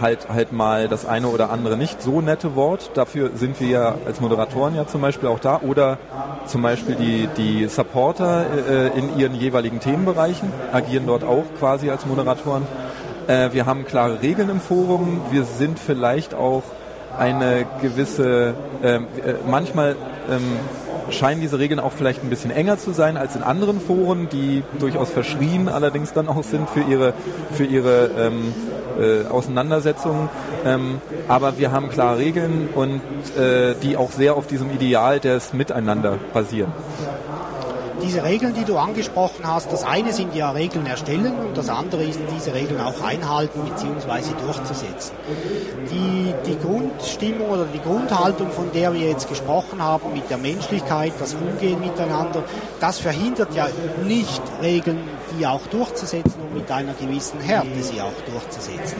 halt 0.00 0.28
halt 0.28 0.52
mal 0.52 0.88
das 0.88 1.04
eine 1.06 1.28
oder 1.28 1.50
andere 1.50 1.76
nicht 1.76 2.00
so 2.00 2.20
nette 2.20 2.56
Wort. 2.56 2.90
Dafür 2.94 3.30
sind 3.34 3.60
wir 3.60 3.68
ja 3.68 3.94
als 4.06 4.20
Moderatoren 4.20 4.74
ja 4.74 4.86
zum 4.86 5.02
Beispiel 5.02 5.28
auch 5.28 5.38
da. 5.38 5.60
Oder 5.60 5.98
zum 6.46 6.62
Beispiel 6.62 6.94
die, 6.96 7.28
die 7.36 7.68
Supporter 7.68 8.46
äh, 8.68 8.98
in 8.98 9.16
ihren 9.18 9.34
jeweiligen 9.34 9.78
Themenbereichen 9.78 10.50
agieren 10.72 11.06
dort 11.06 11.22
auch 11.22 11.44
quasi 11.58 11.90
als 11.90 12.06
Moderatoren. 12.06 12.66
Äh, 13.26 13.52
wir 13.52 13.66
haben 13.66 13.84
klare 13.84 14.22
Regeln 14.22 14.48
im 14.48 14.60
Forum. 14.60 15.20
Wir 15.30 15.44
sind 15.44 15.78
vielleicht 15.78 16.34
auch 16.34 16.62
eine 17.18 17.66
gewisse, 17.80 18.54
ähm, 18.82 19.06
äh, 19.24 19.34
manchmal 19.48 19.96
ähm, 20.30 20.58
scheinen 21.10 21.40
diese 21.40 21.58
Regeln 21.58 21.80
auch 21.80 21.92
vielleicht 21.92 22.22
ein 22.22 22.30
bisschen 22.30 22.50
enger 22.50 22.78
zu 22.78 22.92
sein 22.92 23.16
als 23.16 23.36
in 23.36 23.42
anderen 23.42 23.80
Foren, 23.80 24.28
die 24.28 24.62
durchaus 24.78 25.10
verschrien 25.10 25.68
allerdings 25.68 26.12
dann 26.12 26.28
auch 26.28 26.42
sind 26.42 26.68
für 26.68 26.80
ihre, 26.80 27.14
für 27.52 27.64
ihre 27.64 28.10
ähm, 28.18 28.54
äh, 29.00 29.26
Auseinandersetzungen. 29.28 30.28
Ähm, 30.64 31.00
aber 31.28 31.58
wir 31.58 31.72
haben 31.72 31.88
klare 31.88 32.18
Regeln 32.18 32.68
und 32.74 33.00
äh, 33.38 33.74
die 33.82 33.96
auch 33.96 34.10
sehr 34.10 34.34
auf 34.34 34.46
diesem 34.46 34.70
Ideal 34.70 35.20
des 35.20 35.52
Miteinander 35.52 36.18
basieren 36.32 36.72
diese 38.02 38.22
Regeln, 38.24 38.54
die 38.54 38.64
du 38.64 38.76
angesprochen 38.76 39.46
hast, 39.46 39.72
das 39.72 39.84
eine 39.84 40.12
sind 40.12 40.34
ja 40.34 40.50
Regeln 40.50 40.86
erstellen 40.86 41.34
und 41.38 41.56
das 41.56 41.68
andere 41.68 42.04
ist 42.04 42.20
diese 42.34 42.54
Regeln 42.54 42.80
auch 42.80 43.02
einhalten 43.02 43.60
bzw. 43.60 44.32
durchzusetzen. 44.44 45.14
Die, 45.90 46.34
die 46.46 46.58
Grundstimmung 46.58 47.50
oder 47.50 47.66
die 47.66 47.80
Grundhaltung, 47.80 48.50
von 48.50 48.70
der 48.72 48.92
wir 48.92 49.08
jetzt 49.08 49.28
gesprochen 49.28 49.82
haben, 49.82 50.12
mit 50.12 50.28
der 50.30 50.38
Menschlichkeit, 50.38 51.12
das 51.18 51.34
Umgehen 51.34 51.80
miteinander, 51.80 52.42
das 52.80 52.98
verhindert 52.98 53.54
ja 53.54 53.68
nicht 54.04 54.42
Regeln, 54.62 55.00
die 55.38 55.46
auch 55.46 55.66
durchzusetzen 55.70 56.40
und 56.42 56.54
mit 56.54 56.70
einer 56.70 56.94
gewissen 56.94 57.40
Härte 57.40 57.82
sie 57.82 58.00
auch 58.00 58.30
durchzusetzen. 58.30 58.98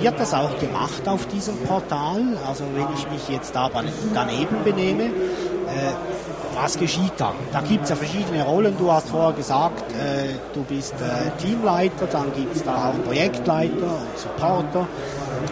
Wird 0.00 0.18
das 0.18 0.34
auch 0.34 0.58
gemacht 0.58 1.06
auf 1.06 1.26
diesem 1.28 1.56
Portal? 1.58 2.22
Also 2.46 2.64
wenn 2.74 2.86
ich 2.94 3.10
mich 3.10 3.28
jetzt 3.28 3.54
da 3.54 3.70
daneben 4.14 4.64
benehme, 4.64 5.04
äh, 5.04 6.13
was 6.54 6.78
geschieht 6.78 7.12
dann? 7.18 7.34
Da 7.52 7.60
gibt 7.60 7.84
es 7.84 7.90
ja 7.90 7.96
verschiedene 7.96 8.44
Rollen. 8.44 8.76
Du 8.78 8.90
hast 8.90 9.08
vorher 9.08 9.32
gesagt, 9.32 9.92
äh, 9.92 10.34
du 10.52 10.62
bist 10.62 10.94
äh, 10.94 11.30
Teamleiter, 11.42 12.06
dann 12.06 12.32
gibt 12.34 12.56
es 12.56 12.62
da 12.62 12.90
auch 12.90 13.04
Projektleiter, 13.04 13.98
Supporter 14.16 14.86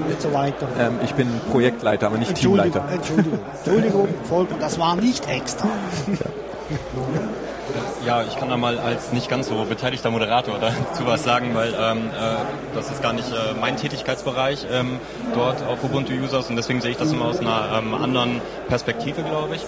und 0.09 0.21
so 0.21 0.33
weiter. 0.33 0.67
Ähm, 0.79 0.99
ich 1.05 1.15
bin 1.15 1.29
Projektleiter, 1.51 2.07
aber 2.07 2.19
nicht 2.19 2.31
Entschuldigung, 2.31 2.73
Teamleiter. 2.73 2.95
Entschuldigung, 2.95 3.39
Entschuldigung, 3.57 4.09
Volker, 4.25 4.55
das 4.61 4.79
war 4.79 4.97
nicht 4.97 5.29
extra. 5.29 5.69
Ja, 8.05 8.23
ich 8.23 8.37
kann 8.37 8.49
da 8.49 8.57
mal 8.57 8.79
als 8.79 9.13
nicht 9.13 9.29
ganz 9.29 9.49
so 9.49 9.65
beteiligter 9.65 10.11
Moderator 10.11 10.59
dazu 10.59 11.07
was 11.07 11.23
sagen, 11.23 11.55
weil 11.55 11.73
ähm, 11.79 12.09
äh, 12.09 12.75
das 12.75 12.91
ist 12.91 13.01
gar 13.01 13.13
nicht 13.13 13.31
äh, 13.31 13.55
mein 13.61 13.77
Tätigkeitsbereich 13.77 14.67
ähm, 14.71 14.99
dort 15.35 15.63
auf 15.63 15.85
Ubuntu 15.85 16.13
Users 16.13 16.51
und 16.51 16.57
deswegen 16.57 16.81
sehe 16.81 16.91
ich 16.91 16.97
das 16.97 17.13
immer 17.13 17.27
aus 17.27 17.39
einer 17.39 17.79
ähm, 17.79 17.95
anderen 17.95 18.41
Perspektive, 18.69 19.23
glaube 19.23 19.55
ich. 19.55 19.63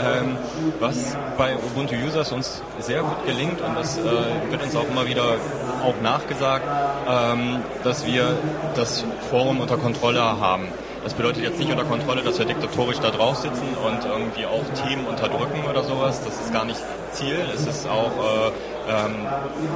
Ähm, 0.00 0.38
was 0.80 1.16
bei 1.36 1.54
Ubuntu 1.54 1.94
Users 1.94 2.32
uns 2.32 2.62
sehr 2.78 3.02
gut 3.02 3.26
gelingt 3.26 3.60
und 3.60 3.76
das 3.76 3.98
äh, 3.98 4.02
wird 4.50 4.62
uns 4.62 4.74
auch 4.74 4.88
immer 4.88 5.06
wieder 5.06 5.36
auch 5.84 6.00
nachgesagt, 6.02 6.64
ähm, 7.06 7.60
dass 7.84 8.06
wir 8.06 8.36
das 8.74 9.04
Forum 9.28 9.60
unter 9.60 9.76
Kontrolle 9.76 10.22
haben. 10.22 10.68
Das 11.04 11.12
bedeutet 11.12 11.42
jetzt 11.42 11.58
nicht 11.58 11.70
unter 11.70 11.84
Kontrolle, 11.84 12.22
dass 12.22 12.38
wir 12.38 12.46
diktatorisch 12.46 13.00
da 13.00 13.10
drauf 13.10 13.36
sitzen 13.36 13.66
und 13.84 14.04
irgendwie 14.04 14.46
auch 14.46 14.64
Themen 14.86 15.04
unterdrücken 15.04 15.64
oder 15.68 15.82
sowas. 15.82 16.22
Das 16.24 16.40
ist 16.40 16.52
gar 16.54 16.64
nicht 16.64 16.80
Ziel. 17.10 17.44
Es 17.52 17.66
ist 17.66 17.86
auch 17.86 18.12
äh, 18.12 19.04
ähm, 19.06 19.26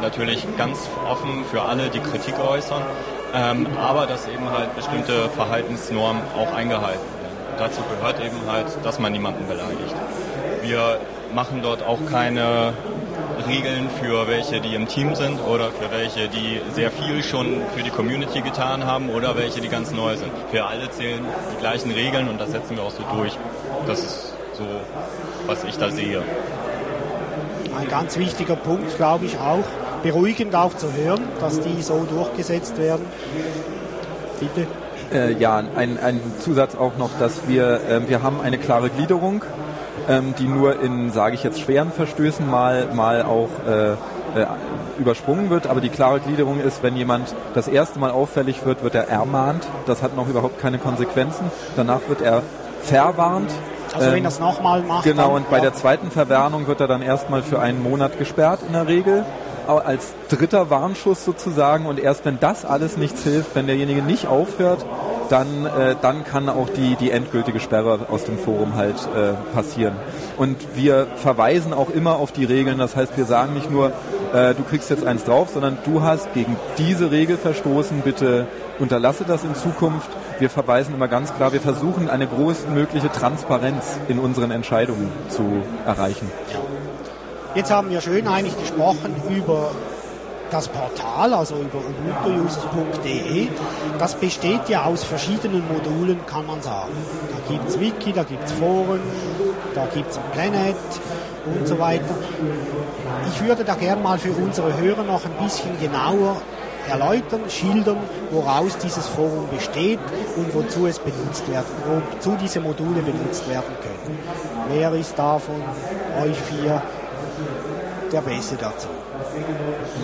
natürlich 0.01 0.47
ganz 0.57 0.89
offen 1.11 1.45
für 1.51 1.63
alle, 1.63 1.91
die 1.91 2.01
Kritik 2.01 2.39
äußern, 2.39 2.83
ähm, 3.35 3.67
aber 3.77 4.07
dass 4.07 4.27
eben 4.29 4.49
halt 4.51 4.75
bestimmte 4.77 5.29
Verhaltensnormen 5.31 6.23
auch 6.39 6.55
eingehalten 6.55 7.16
dazu 7.59 7.81
gehört 7.83 8.21
eben 8.21 8.51
halt, 8.51 8.67
dass 8.83 8.99
man 8.99 9.13
niemanden 9.13 9.47
beleidigt. 9.47 9.95
Wir 10.63 10.99
machen 11.35 11.61
dort 11.63 11.83
auch 11.83 11.99
keine 12.11 12.73
Regeln 13.47 13.89
für 14.03 14.27
welche, 14.27 14.61
die 14.61 14.75
im 14.75 14.89
Team 14.89 15.15
sind 15.15 15.39
oder 15.41 15.71
für 15.71 15.91
welche, 15.91 16.29
die 16.29 16.61
sehr 16.75 16.91
viel 16.91 17.23
schon 17.23 17.63
für 17.75 17.83
die 17.83 17.91
Community 17.91 18.41
getan 18.41 18.85
haben 18.85 19.11
oder 19.11 19.37
welche, 19.37 19.61
die 19.61 19.69
ganz 19.69 19.93
neu 19.93 20.17
sind. 20.17 20.33
Für 20.51 20.65
alle 20.65 20.91
zählen 20.91 21.25
die 21.53 21.61
gleichen 21.61 21.91
Regeln 21.93 22.29
und 22.29 22.41
das 22.41 22.51
setzen 22.51 22.77
wir 22.77 22.83
auch 22.83 22.91
so 22.91 23.03
durch. 23.15 23.37
Das 23.87 24.01
ist 24.01 24.33
so, 24.55 24.65
was 25.47 25.65
ich 25.65 25.77
da 25.77 25.91
sehe. 25.91 26.23
Ein 27.79 27.89
ganz 27.89 28.17
wichtiger 28.17 28.57
Punkt, 28.57 28.97
glaube 28.97 29.27
ich, 29.27 29.39
auch 29.39 29.65
beruhigend 30.03 30.55
auch 30.55 30.75
zu 30.75 30.93
hören, 30.93 31.21
dass 31.41 31.61
die 31.61 31.83
so 31.83 32.07
durchgesetzt 32.09 32.79
werden. 32.79 33.05
Bitte. 34.41 34.67
Äh, 35.13 35.35
ja, 35.35 35.63
ein, 35.77 35.99
ein 36.03 36.21
Zusatz 36.41 36.75
auch 36.75 36.97
noch, 36.97 37.11
dass 37.19 37.49
wir, 37.49 37.81
äh, 37.89 38.09
wir 38.09 38.23
haben 38.23 38.41
eine 38.41 38.59
klare 38.59 38.91
Gliederung, 38.91 39.45
ähm, 40.09 40.35
die 40.39 40.47
nur 40.47 40.81
in, 40.81 41.13
sage 41.13 41.35
ich 41.35 41.45
jetzt, 41.45 41.61
schweren 41.61 41.93
Verstößen 41.93 42.49
mal, 42.49 42.89
mal 42.93 43.23
auch 43.23 43.49
äh, 43.69 43.93
äh, 43.93 44.47
übersprungen 44.99 45.51
wird. 45.51 45.67
Aber 45.67 45.81
die 45.81 45.89
klare 45.89 46.21
Gliederung 46.21 46.61
ist, 46.61 46.83
wenn 46.83 46.97
jemand 46.97 47.35
das 47.55 47.69
erste 47.69 47.99
Mal 47.99 48.11
auffällig 48.11 48.65
wird, 48.65 48.83
wird 48.83 48.95
er 48.95 49.09
ermahnt. 49.09 49.67
Das 49.87 50.03
hat 50.03 50.17
noch 50.17 50.29
überhaupt 50.29 50.61
keine 50.61 50.79
Konsequenzen. 50.79 51.51
Danach 51.77 52.01
wird 52.09 52.21
er 52.21 52.43
verwarnt. 52.83 53.51
Also 53.95 54.09
wenn 54.09 54.19
ähm, 54.19 54.25
das 54.25 54.41
nochmal 54.41 54.83
macht. 54.83 55.05
Genau, 55.05 55.37
und 55.37 55.49
bei 55.51 55.61
der 55.61 55.75
zweiten 55.75 56.11
Verwarnung 56.11 56.67
wird 56.67 56.81
er 56.81 56.89
dann 56.89 57.03
erstmal 57.03 57.43
für 57.43 57.61
einen 57.61 57.83
Monat 57.83 58.19
gesperrt 58.19 58.61
in 58.67 58.73
der 58.73 58.89
Regel 58.89 59.25
als 59.69 60.15
dritter 60.29 60.71
Warnschuss 60.71 61.25
sozusagen 61.25 61.87
und 61.87 61.99
erst 61.99 62.25
wenn 62.25 62.39
das 62.41 62.65
alles 62.65 62.97
nichts 62.97 63.23
hilft, 63.23 63.55
wenn 63.55 63.67
derjenige 63.67 64.03
nicht 64.03 64.27
aufhört, 64.27 64.85
dann, 65.29 65.67
äh, 65.67 65.97
dann 66.01 66.25
kann 66.25 66.49
auch 66.49 66.69
die, 66.69 66.97
die 66.97 67.11
endgültige 67.11 67.61
Sperre 67.61 68.07
aus 68.09 68.25
dem 68.25 68.39
Forum 68.39 68.75
halt 68.77 68.97
äh, 69.15 69.33
passieren. 69.55 69.97
Und 70.37 70.57
wir 70.75 71.07
verweisen 71.17 71.73
auch 71.73 71.91
immer 71.91 72.17
auf 72.17 72.33
die 72.33 72.45
Regeln, 72.45 72.79
das 72.79 72.97
heißt, 72.97 73.17
wir 73.17 73.25
sagen 73.25 73.55
nicht 73.55 73.71
nur, 73.71 73.93
äh, 74.33 74.55
du 74.55 74.63
kriegst 74.63 74.91
jetzt 74.91 75.05
eins 75.05 75.25
drauf, 75.25 75.49
sondern 75.53 75.79
du 75.85 76.03
hast 76.03 76.33
gegen 76.35 76.57
diese 76.79 77.11
Regel 77.11 77.37
verstoßen, 77.37 78.01
bitte 78.03 78.47
unterlasse 78.79 79.25
das 79.25 79.45
in 79.45 79.55
Zukunft. 79.55 80.09
Wir 80.39 80.51
verweisen 80.51 80.95
immer 80.95 81.09
ganz 81.09 81.35
klar, 81.35 81.53
wir 81.53 81.61
versuchen 81.61 82.11
eine 82.11 82.27
größtmögliche 82.27 83.11
Transparenz 83.11 83.99
in 84.09 84.19
unseren 84.19 84.51
Entscheidungen 84.51 85.11
zu 85.29 85.63
erreichen. 85.87 86.31
Jetzt 87.57 87.71
haben 87.71 87.89
wir 87.89 88.03
schön 88.03 88.29
eigentlich 88.29 88.59
gesprochen 88.59 89.17
über 89.31 89.71
das 90.51 90.69
Portal, 90.69 91.33
also 91.33 91.55
über 91.55 91.79
ubuntuusers.de. 91.79 93.49
Das 93.99 94.15
besteht 94.15 94.69
ja 94.69 94.85
aus 94.85 95.05
verschiedenen 95.05 95.67
Modulen, 95.67 96.21
kann 96.27 96.45
man 96.47 96.61
sagen. 96.61 96.93
Da 97.31 97.51
gibt 97.51 97.67
es 97.67 97.81
Wiki, 97.81 98.13
da 98.13 98.25
gibt 98.25 98.45
es 98.45 98.53
Foren, 98.53 99.01
da 99.75 99.87
gibt 99.87 100.11
es 100.11 100.21
Planet 100.33 100.77
und 101.47 101.67
so 101.67 101.79
weiter. 101.79 102.15
Ich 103.27 103.43
würde 103.43 103.65
da 103.65 103.75
gerne 103.75 104.03
mal 104.03 104.19
für 104.19 104.33
unsere 104.33 104.77
Hörer 104.77 105.05
noch 105.05 105.25
ein 105.25 105.43
bisschen 105.43 105.81
genauer 105.81 106.37
erläutern, 106.91 107.41
schildern, 107.49 107.97
woraus 108.33 108.77
dieses 108.77 109.07
Forum 109.07 109.49
besteht 109.51 109.99
und 110.37 110.55
wozu 110.55 110.87
es 110.87 110.99
benutzt 110.99 111.51
werden, 111.51 111.65
wozu 112.13 112.37
diese 112.39 112.61
Module 112.61 113.01
benutzt 113.01 113.49
werden 113.49 113.75
können. 113.81 114.19
Wer 114.69 114.93
ist 114.93 115.19
da 115.19 115.39
von 115.39 115.63
euch 116.23 116.37
vier 116.37 116.83
der 118.13 118.21
Beste 118.21 118.57
dazu? 118.57 118.89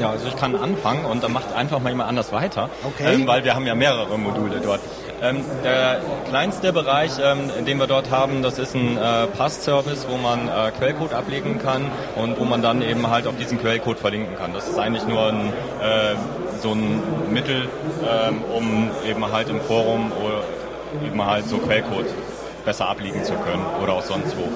Ja, 0.01 0.11
also 0.11 0.27
ich 0.27 0.37
kann 0.37 0.57
anfangen 0.57 1.05
und 1.05 1.23
dann 1.23 1.33
macht 1.33 1.53
einfach 1.55 1.79
mal 1.81 1.91
jemand 1.91 2.09
anders 2.09 2.33
weiter, 2.33 2.69
okay. 2.85 3.15
ähm, 3.15 3.27
weil 3.27 3.45
wir 3.45 3.55
haben 3.55 3.67
ja 3.67 3.75
mehrere 3.75 4.19
Module 4.19 4.61
dort. 4.63 4.81
Ähm, 5.23 5.45
der 5.63 6.01
kleinste 6.29 6.73
Bereich, 6.73 7.13
ähm, 7.23 7.51
den 7.65 7.79
wir 7.79 7.87
dort 7.87 8.11
haben, 8.11 8.43
das 8.43 8.59
ist 8.59 8.75
ein 8.75 8.99
äh, 8.99 9.27
Pass-Service, 9.29 10.07
wo 10.09 10.17
man 10.17 10.49
äh, 10.49 10.73
Quellcode 10.77 11.15
ablegen 11.15 11.61
kann 11.61 11.85
und 12.17 12.41
wo 12.41 12.45
man 12.45 12.61
dann 12.61 12.83
eben 12.83 13.09
halt 13.09 13.29
auf 13.29 13.37
diesen 13.37 13.61
Quellcode 13.61 13.99
verlinken 13.99 14.37
kann. 14.37 14.53
Das 14.53 14.69
ist 14.69 14.79
eigentlich 14.79 15.07
nur 15.07 15.29
ein, 15.29 15.53
äh, 15.81 16.17
so 16.61 16.73
ein 16.73 17.03
Mittel, 17.33 17.69
ähm, 18.03 18.43
um 18.53 18.91
eben 19.09 19.33
halt 19.33 19.49
im 19.49 19.61
Forum 19.61 20.11
oder 20.25 20.43
eben 21.07 21.25
halt 21.25 21.49
so 21.49 21.59
Quellcode 21.59 22.07
besser 22.65 22.89
abliegen 22.89 23.23
zu 23.25 23.35
können 23.35 23.65
oder 23.83 23.93
auch 23.95 24.03
sonst 24.03 24.37
wo. 24.37 24.49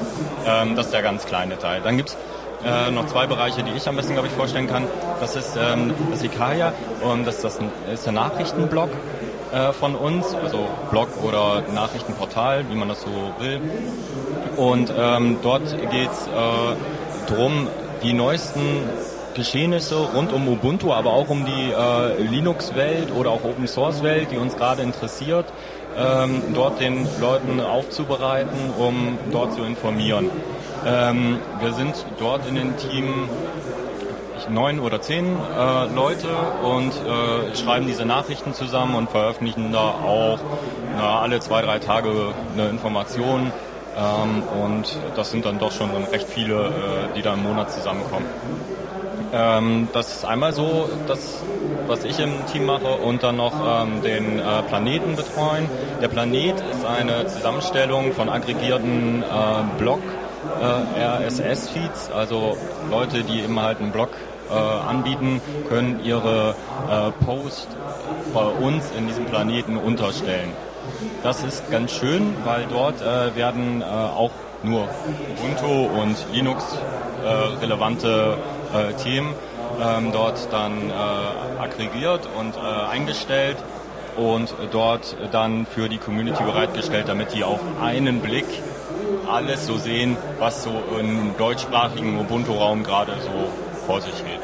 Ähm, 0.49 0.75
das 0.75 0.87
ist 0.87 0.93
der 0.93 1.03
ganz 1.03 1.27
kleine 1.27 1.59
Teil. 1.59 1.81
Dann 1.83 1.97
gibt 1.97 2.11
es 2.11 2.17
äh, 2.65 2.91
noch 2.91 3.07
zwei 3.07 3.27
Bereiche, 3.27 3.63
die 3.63 3.73
ich 3.77 3.89
am 3.89 3.97
besten, 3.97 4.13
glaube 4.13 4.29
ich, 4.29 4.35
vorstellen 4.35 4.67
kann. 4.67 4.85
Das 5.21 5.37
ist 5.37 5.57
ähm, 5.57 5.95
das 6.11 6.23
Ikaria 6.23 6.73
und 7.03 7.27
das 7.27 7.37
ist, 7.37 7.45
das 7.45 7.59
ist 7.93 8.07
der 8.07 8.13
Nachrichtenblog 8.13 8.91
äh, 9.53 9.73
von 9.73 9.95
uns, 9.95 10.35
also 10.35 10.69
Blog 10.91 11.09
oder 11.23 11.63
Nachrichtenportal, 11.75 12.65
wie 12.71 12.75
man 12.75 12.89
das 12.89 13.03
so 13.03 13.11
will. 13.39 13.61
Und 14.57 14.93
ähm, 14.97 15.39
dort 15.43 15.69
geht 15.91 16.11
es 16.11 16.27
äh, 16.27 17.31
darum, 17.31 17.69
die 18.03 18.13
neuesten 18.13 18.61
Geschehnisse 19.35 19.97
rund 19.97 20.33
um 20.33 20.49
Ubuntu, 20.49 20.93
aber 20.93 21.13
auch 21.13 21.29
um 21.29 21.45
die 21.45 21.71
äh, 21.71 22.23
Linux-Welt 22.23 23.13
oder 23.15 23.31
auch 23.31 23.45
Open-Source-Welt, 23.45 24.29
die 24.31 24.39
uns 24.39 24.57
gerade 24.57 24.83
interessiert, 24.83 25.45
ähm, 25.97 26.43
dort 26.55 26.81
den 26.81 27.07
Leuten 27.21 27.61
aufzubereiten, 27.61 28.73
um 28.79 29.19
dort 29.31 29.55
zu 29.55 29.63
informieren. 29.63 30.31
Ähm, 30.87 31.41
wir 31.59 31.73
sind 31.73 31.95
dort 32.21 32.47
in 32.47 32.55
den 32.55 32.77
Team 32.77 33.29
neun 34.49 34.79
oder 34.79 35.01
zehn 35.01 35.27
äh, 35.27 35.93
Leute 35.93 36.29
und 36.63 36.93
äh, 36.93 37.57
schreiben 37.57 37.89
diese 37.89 38.05
Nachrichten 38.05 38.55
zusammen 38.55 38.95
und 38.95 39.11
veröffentlichen 39.11 39.73
da 39.73 39.81
auch 39.81 40.39
na, 40.97 41.21
alle 41.21 41.41
zwei, 41.41 41.63
drei 41.63 41.81
Tage 41.81 42.11
eine 42.55 42.69
Information. 42.69 43.53
Ähm, 43.97 44.43
und 44.63 44.97
das 45.17 45.33
sind 45.33 45.45
dann 45.45 45.59
doch 45.59 45.73
schon 45.73 45.91
recht 46.13 46.29
viele, 46.29 46.67
äh, 46.67 46.71
die 47.17 47.23
da 47.23 47.35
im 47.35 47.43
Monat 47.43 47.73
zusammenkommen. 47.73 48.27
Ähm, 49.33 49.89
das 49.93 50.19
ist 50.19 50.25
einmal 50.25 50.53
so, 50.53 50.89
das, 51.09 51.43
was 51.89 52.05
ich 52.05 52.21
im 52.21 52.47
Team 52.47 52.67
mache 52.67 52.87
und 52.87 53.25
dann 53.25 53.39
noch 53.39 53.55
ähm, 53.83 54.03
den 54.03 54.39
äh, 54.39 54.63
Planeten 54.69 55.17
betreuen. 55.17 55.69
Der 56.01 56.09
Planet 56.09 56.55
ist 56.71 56.87
eine 56.87 57.27
Zusammenstellung 57.27 58.13
von 58.13 58.29
aggregierten 58.29 59.23
äh, 59.23 59.79
Blog 59.79 60.01
äh, 60.61 61.27
RSS-Feeds, 61.27 62.11
also 62.13 62.57
Leute, 62.91 63.23
die 63.23 63.41
eben 63.41 63.61
halt 63.61 63.81
einen 63.81 63.93
Blog 63.93 64.11
äh, 64.51 64.55
anbieten, 64.55 65.41
können 65.69 66.01
ihre 66.05 66.55
äh, 66.91 67.25
Posts 67.25 67.69
bei 68.33 68.45
uns 68.45 68.91
in 68.97 69.07
diesem 69.07 69.25
Planeten 69.27 69.77
unterstellen. 69.77 70.53
Das 71.23 71.43
ist 71.43 71.71
ganz 71.71 71.93
schön, 71.93 72.35
weil 72.45 72.67
dort 72.71 73.01
äh, 73.03 73.35
werden 73.35 73.83
äh, 73.83 73.85
auch 73.85 74.31
nur 74.63 74.89
Ubuntu 75.31 76.01
und 76.01 76.17
Linux 76.33 76.65
äh, 77.25 77.29
relevante 77.61 78.37
äh, 78.73 78.93
Themen 79.03 79.35
ähm, 79.83 80.11
dort 80.13 80.53
dann 80.53 80.91
aggregiert 81.61 82.29
und 82.39 82.57
eingestellt 82.59 83.57
und 84.17 84.55
dort 84.71 85.17
dann 85.33 85.67
für 85.67 85.89
die 85.89 85.99
Community 85.99 86.43
bereitgestellt, 86.43 87.09
damit 87.09 87.35
die 87.35 87.45
auf 87.45 87.61
einen 87.83 88.21
Blick 88.21 88.47
alles 89.29 89.67
so 89.67 89.77
sehen, 89.77 90.17
was 90.39 90.63
so 90.63 90.71
im 90.99 91.37
deutschsprachigen 91.37 92.19
Ubuntu-Raum 92.19 92.83
gerade 92.83 93.13
so 93.21 93.49
vor 93.87 94.01
sich 94.01 94.15
geht. 94.25 94.41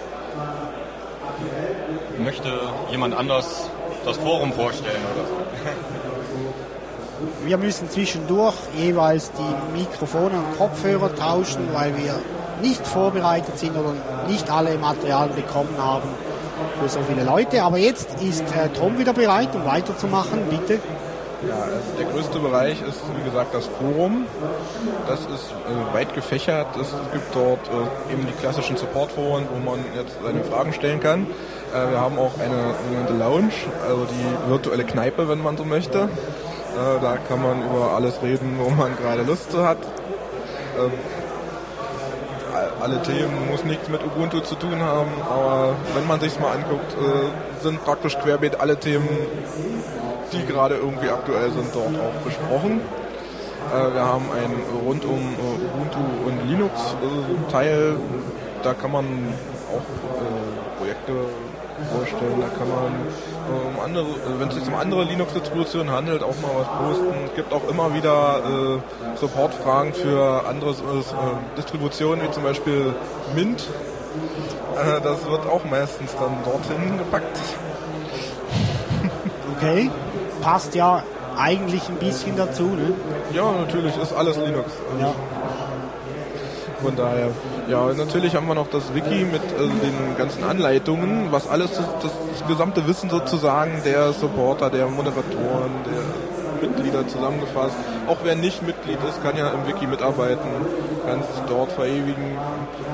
Möchte 2.18 2.60
jemand 2.90 3.14
anders 3.16 3.68
das 4.04 4.16
Forum 4.18 4.52
vorstellen 4.52 5.02
oder 5.14 5.26
so? 5.26 5.36
Wir 7.44 7.56
müssen 7.56 7.88
zwischendurch 7.90 8.54
jeweils 8.76 9.30
die 9.32 9.78
Mikrofone 9.78 10.36
und 10.36 10.58
Kopfhörer 10.58 11.14
tauschen, 11.14 11.68
weil 11.72 11.96
wir 11.96 12.14
nicht 12.60 12.86
vorbereitet 12.86 13.58
sind 13.58 13.76
oder 13.76 13.94
nicht 14.28 14.50
alle 14.50 14.76
Materialien 14.78 15.34
bekommen 15.34 15.76
haben 15.78 16.08
für 16.80 16.88
so 16.88 17.00
viele 17.02 17.24
Leute. 17.24 17.62
Aber 17.62 17.78
jetzt 17.78 18.20
ist 18.22 18.44
Herr 18.54 18.72
Tom 18.72 18.98
wieder 18.98 19.12
bereit, 19.12 19.54
um 19.54 19.64
weiterzumachen. 19.64 20.48
Bitte. 20.48 20.80
Ja, 21.48 21.54
also 21.64 21.76
der 21.98 22.06
größte 22.06 22.38
Bereich 22.38 22.80
ist, 22.82 23.00
wie 23.16 23.24
gesagt, 23.24 23.52
das 23.52 23.66
Forum. 23.66 24.26
Das 25.08 25.20
ist 25.20 25.50
äh, 25.50 25.94
weit 25.94 26.14
gefächert. 26.14 26.68
Es 26.80 26.94
gibt 27.12 27.34
dort 27.34 27.60
äh, 27.68 28.12
eben 28.12 28.26
die 28.26 28.32
klassischen 28.34 28.76
Support-Foren, 28.76 29.46
wo 29.52 29.70
man 29.70 29.80
jetzt 29.96 30.16
seine 30.22 30.44
Fragen 30.44 30.72
stellen 30.72 31.00
kann. 31.00 31.26
Äh, 31.74 31.90
wir 31.90 32.00
haben 32.00 32.18
auch 32.18 32.32
eine 32.38 32.74
sogenannte 32.84 33.14
Lounge, 33.14 33.52
also 33.88 34.06
die 34.06 34.50
virtuelle 34.50 34.84
Kneipe, 34.84 35.28
wenn 35.28 35.42
man 35.42 35.56
so 35.56 35.64
möchte. 35.64 36.02
Äh, 36.02 37.00
da 37.00 37.18
kann 37.28 37.42
man 37.42 37.62
über 37.62 37.92
alles 37.96 38.22
reden, 38.22 38.56
wo 38.58 38.70
man 38.70 38.96
gerade 38.96 39.22
Lust 39.22 39.50
zu 39.50 39.66
hat. 39.66 39.78
Ähm, 40.78 40.92
alle 42.80 43.02
Themen 43.02 43.48
muss 43.50 43.64
nichts 43.64 43.88
mit 43.88 44.04
Ubuntu 44.04 44.40
zu 44.40 44.54
tun 44.56 44.80
haben, 44.80 45.10
aber 45.28 45.74
wenn 45.94 46.06
man 46.06 46.20
sich 46.20 46.38
mal 46.40 46.52
anguckt, 46.52 46.92
äh, 46.94 47.62
sind 47.62 47.84
praktisch 47.84 48.18
querbeet 48.18 48.60
alle 48.60 48.76
Themen, 48.76 49.08
die 50.32 50.44
gerade 50.46 50.76
irgendwie 50.76 51.08
aktuell 51.08 51.50
sind, 51.50 51.74
dort 51.74 51.94
auch 51.98 52.20
besprochen. 52.24 52.80
Äh, 53.70 53.94
wir 53.94 54.04
haben 54.04 54.26
ein 54.32 54.52
rundum 54.84 55.34
äh, 55.38 55.64
Ubuntu 55.64 56.00
und 56.26 56.48
Linux 56.48 56.72
äh, 57.02 57.52
Teil, 57.52 57.96
da 58.62 58.74
kann 58.74 58.92
man 58.92 59.04
auch 59.72 60.78
Projekte 60.78 61.12
vorstellen, 61.90 62.40
da 62.40 62.48
kann 62.58 62.68
man 62.68 62.92
um 63.74 63.80
andere, 63.82 64.06
wenn 64.38 64.48
es 64.48 64.54
sich 64.54 64.68
um 64.68 64.74
andere 64.74 65.04
Linux-Distributionen 65.04 65.90
handelt, 65.90 66.22
auch 66.22 66.34
mal 66.40 66.50
was 66.56 66.68
posten. 66.68 67.14
Es 67.26 67.34
gibt 67.34 67.52
auch 67.52 67.68
immer 67.68 67.92
wieder 67.94 68.38
äh, 68.38 69.18
Support-Fragen 69.18 69.92
für 69.94 70.44
andere 70.48 70.74
Distributionen, 71.56 72.22
wie 72.22 72.30
zum 72.30 72.44
Beispiel 72.44 72.94
Mint. 73.34 73.64
Das 75.02 75.28
wird 75.28 75.46
auch 75.46 75.64
meistens 75.64 76.14
dann 76.14 76.36
dorthin 76.44 76.98
gepackt. 76.98 77.38
Okay, 79.56 79.90
passt 80.42 80.74
ja 80.74 81.02
eigentlich 81.38 81.88
ein 81.88 81.96
bisschen 81.96 82.36
dazu, 82.36 82.64
ne? 82.64 82.92
Ja, 83.32 83.52
natürlich, 83.52 83.96
ist 83.96 84.12
alles 84.12 84.36
Linux. 84.36 84.70
Ja. 85.00 85.14
Von 86.82 86.96
daher, 86.96 87.28
ja, 87.68 87.92
natürlich 87.94 88.34
haben 88.34 88.48
wir 88.48 88.56
noch 88.56 88.68
das 88.68 88.92
Wiki 88.92 89.24
mit 89.24 89.42
äh, 89.42 89.58
den 89.58 90.16
ganzen 90.18 90.42
Anleitungen, 90.42 91.30
was 91.30 91.48
alles, 91.48 91.70
das, 91.70 91.86
das 92.02 92.48
gesamte 92.48 92.86
Wissen 92.88 93.08
sozusagen 93.08 93.82
der 93.84 94.12
Supporter, 94.12 94.68
der 94.68 94.88
Moderatoren, 94.88 95.70
der 95.86 96.68
Mitglieder 96.68 97.06
zusammengefasst. 97.06 97.76
Auch 98.08 98.18
wer 98.24 98.34
nicht 98.34 98.66
Mitglied 98.66 98.98
ist, 99.08 99.22
kann 99.22 99.36
ja 99.36 99.50
im 99.50 99.66
Wiki 99.66 99.86
mitarbeiten, 99.86 100.48
kann 101.06 101.20
sich 101.20 101.42
dort 101.48 101.70
verewigen, 101.72 102.36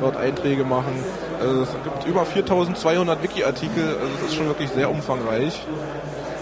dort 0.03 0.19
Einträge 0.19 0.65
machen. 0.65 0.93
Also 1.41 1.63
es 1.63 1.69
gibt 1.85 2.07
über 2.07 2.27
4200 2.27 3.23
Wiki-Artikel, 3.23 3.85
also 3.85 4.13
es 4.21 4.29
ist 4.29 4.37
schon 4.37 4.47
wirklich 4.47 4.69
sehr 4.71 4.91
umfangreich. 4.91 5.67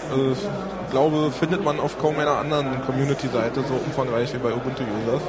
Ich 0.09 0.91
glaube, 0.91 1.31
findet 1.31 1.63
man 1.63 1.79
auf 1.79 1.99
kaum 1.99 2.17
einer 2.17 2.37
anderen 2.37 2.81
Community-Seite 2.85 3.61
so 3.67 3.73
umfangreich 3.73 4.33
wie 4.33 4.37
bei 4.37 4.53
Ubuntu 4.53 4.83
Users. 4.83 5.21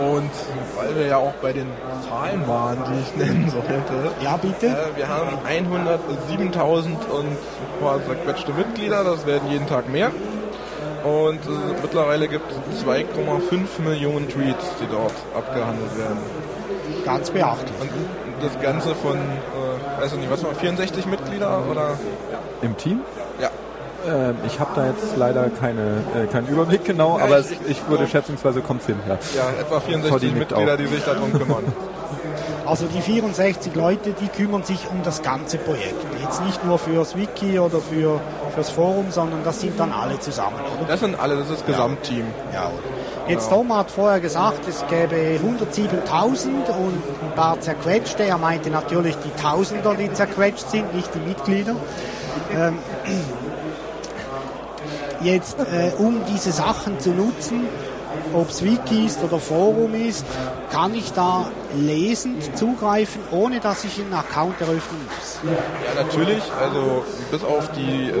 Und 0.00 0.30
weil 0.76 0.96
wir 0.96 1.06
ja 1.06 1.18
auch 1.18 1.34
bei 1.42 1.52
den 1.52 1.66
Zahlen 2.08 2.48
waren, 2.48 2.78
die 2.88 3.00
ich 3.00 3.16
nennen 3.28 3.50
sollte. 3.50 4.14
Ja, 4.22 4.36
bitte. 4.36 4.66
Äh, 4.66 4.96
wir 4.96 5.08
haben 5.08 5.36
107.000 5.46 6.86
und 7.10 7.36
zerquetschte 8.06 8.52
Mitglieder, 8.52 9.04
das 9.04 9.26
werden 9.26 9.50
jeden 9.50 9.66
Tag 9.66 9.90
mehr. 9.90 10.10
Und 11.04 11.40
äh, 11.44 11.80
mittlerweile 11.82 12.28
gibt 12.28 12.50
es 12.50 12.84
2,5 12.84 13.82
Millionen 13.84 14.28
Tweets, 14.28 14.74
die 14.80 14.86
dort 14.90 15.14
abgehandelt 15.36 15.98
werden. 15.98 16.18
Ganz 17.04 17.30
beachtlich. 17.30 17.72
Und 17.80 17.90
das 18.42 18.60
Ganze 18.62 18.94
von, 18.94 19.16
äh, 19.16 19.20
weiß 20.00 20.12
ich 20.12 20.18
nicht, 20.18 20.30
was 20.30 20.42
war, 20.44 20.54
64 20.54 21.06
Mitglieder 21.06 21.62
oder? 21.70 21.98
Im 22.62 22.76
Team? 22.76 23.00
Ja. 23.40 23.50
Ähm, 24.06 24.36
ich 24.46 24.58
habe 24.58 24.70
da 24.74 24.86
jetzt 24.86 25.16
leider 25.16 25.48
keine, 25.50 25.98
äh, 26.14 26.26
keinen 26.32 26.48
Überblick 26.48 26.84
genau, 26.84 27.18
Ja, 27.18 27.24
aber 27.24 27.40
ich- 27.40 27.46
es, 27.52 27.68
ich 27.68 27.88
würde 27.88 28.06
schätzungsweise 28.06 28.60
kommt 28.62 28.82
hin. 28.84 28.96
Ja. 29.08 29.18
Ja, 29.36 29.50
etwa 29.60 29.80
64 29.80 30.10
Toddy 30.10 30.26
nickt 30.26 30.38
Mitglieder, 30.50 30.72
auch. 30.72 30.76
die 30.78 30.86
sich 30.86 31.04
darum 31.04 31.32
kümmern. 31.32 31.64
Also 32.66 32.86
die 32.86 33.00
64 33.00 33.74
Leute, 33.74 34.12
die 34.12 34.28
kümmern 34.28 34.62
sich 34.62 34.86
um 34.90 35.02
das 35.02 35.22
ganze 35.22 35.58
Projekt. 35.58 35.94
Jetzt 36.22 36.44
nicht 36.44 36.64
nur 36.64 36.78
fürs 36.78 37.16
Wiki 37.16 37.58
oder 37.58 37.78
für, 37.80 38.20
fürs 38.50 38.70
Forum, 38.70 39.06
sondern 39.10 39.42
das 39.44 39.60
sind 39.60 39.78
dann 39.78 39.92
alle 39.92 40.18
zusammen, 40.20 40.56
oder? 40.78 40.88
Das 40.88 41.00
sind 41.00 41.18
alle, 41.18 41.36
das 41.36 41.50
ist 41.50 41.60
das 41.60 41.66
Gesamtteam. 41.66 42.26
Ja. 42.52 42.70
Jetzt 43.28 43.48
Tom 43.48 43.74
hat 43.74 43.90
vorher 43.90 44.20
gesagt, 44.20 44.66
es 44.68 44.84
gäbe 44.88 45.38
107.000 45.38 46.48
und 46.48 47.02
ein 47.22 47.34
paar 47.36 47.60
zerquetschte. 47.60 48.24
Er 48.24 48.38
meinte 48.38 48.70
natürlich 48.70 49.16
die 49.16 49.30
Tausender, 49.40 49.94
die 49.94 50.12
zerquetscht 50.12 50.68
sind, 50.68 50.92
nicht 50.94 51.14
die 51.14 51.20
Mitglieder. 51.20 51.76
Ähm, 52.52 52.78
jetzt, 55.22 55.58
äh, 55.60 55.92
um 55.98 56.24
diese 56.26 56.50
Sachen 56.50 56.98
zu 56.98 57.10
nutzen, 57.10 57.68
ob 58.34 58.50
es 58.50 58.64
Wiki 58.64 59.06
ist 59.06 59.22
oder 59.22 59.38
Forum 59.38 59.94
ist, 59.94 60.26
kann 60.70 60.94
ich 60.94 61.12
da 61.12 61.50
lesend 61.76 62.56
zugreifen, 62.56 63.20
ohne 63.30 63.60
dass 63.60 63.84
ich 63.84 64.00
einen 64.00 64.12
Account 64.12 64.60
eröffnen 64.60 65.00
muss. 65.16 65.40
Ja, 65.44 66.02
natürlich. 66.02 66.42
Also 66.60 67.04
bis 67.30 67.44
auf 67.44 67.70
die 67.72 68.10
äh, 68.10 68.14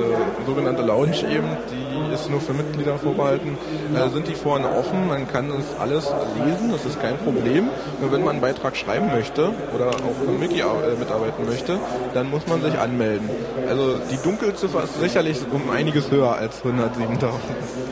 sogenannte 0.46 0.82
Lounge 0.82 1.18
eben, 1.30 1.56
die 1.70 2.14
ist 2.14 2.28
nur 2.28 2.40
für 2.40 2.52
Mitglieder 2.52 2.98
vorbehalten, 2.98 3.56
äh, 3.94 4.08
sind 4.10 4.28
die 4.28 4.34
vorne 4.34 4.68
offen. 4.70 5.06
Man 5.06 5.28
kann 5.28 5.48
das 5.48 5.78
alles 5.78 6.12
lesen, 6.44 6.72
das 6.72 6.84
ist 6.84 7.00
kein 7.00 7.16
Problem. 7.18 7.68
Nur 8.00 8.12
wenn 8.12 8.20
man 8.20 8.30
einen 8.30 8.40
Beitrag 8.40 8.76
schreiben 8.76 9.08
möchte 9.08 9.50
oder 9.74 9.88
auch 9.88 10.28
im 10.28 10.40
Wiki 10.40 10.60
äh, 10.60 10.64
mitarbeiten 10.98 11.46
möchte, 11.46 11.78
dann 12.14 12.30
muss 12.30 12.46
man 12.46 12.62
sich 12.62 12.78
anmelden. 12.78 13.28
Also 13.68 13.96
die 14.10 14.18
Dunkelziffer 14.22 14.84
ist 14.84 15.00
sicherlich 15.00 15.38
um 15.50 15.70
einiges 15.70 16.10
höher 16.10 16.34
als 16.34 16.62
107.000. 16.62 17.30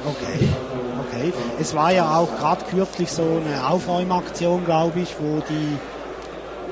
Okay, 0.05 0.49
okay. 1.21 1.33
Es 1.61 1.75
war 1.75 1.93
ja 1.93 2.17
auch 2.17 2.29
gerade 2.39 2.65
kürzlich 2.65 3.11
so 3.11 3.23
eine 3.23 3.67
Aufräumaktion, 3.69 4.65
glaube 4.65 5.01
ich, 5.01 5.15
wo 5.21 5.41
die 5.49 5.79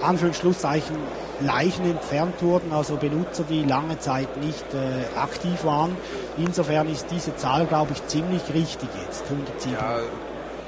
Anführungsschlusszeichen 0.05 0.97
Leichen 1.41 1.85
entfernt 1.91 2.43
wurden, 2.43 2.73
also 2.73 2.97
Benutzer, 2.97 3.45
die 3.49 3.63
lange 3.65 3.99
Zeit 3.99 4.37
nicht 4.43 4.65
äh, 4.75 5.19
aktiv 5.19 5.65
waren. 5.65 5.97
Insofern 6.39 6.89
ist 6.91 7.07
diese 7.11 7.37
Zahl, 7.37 7.67
glaube 7.67 7.93
ich, 7.93 8.07
ziemlich 8.07 8.43
richtig 8.55 8.89
jetzt, 9.07 9.25
107. 9.31 9.73
Ja, 9.75 9.99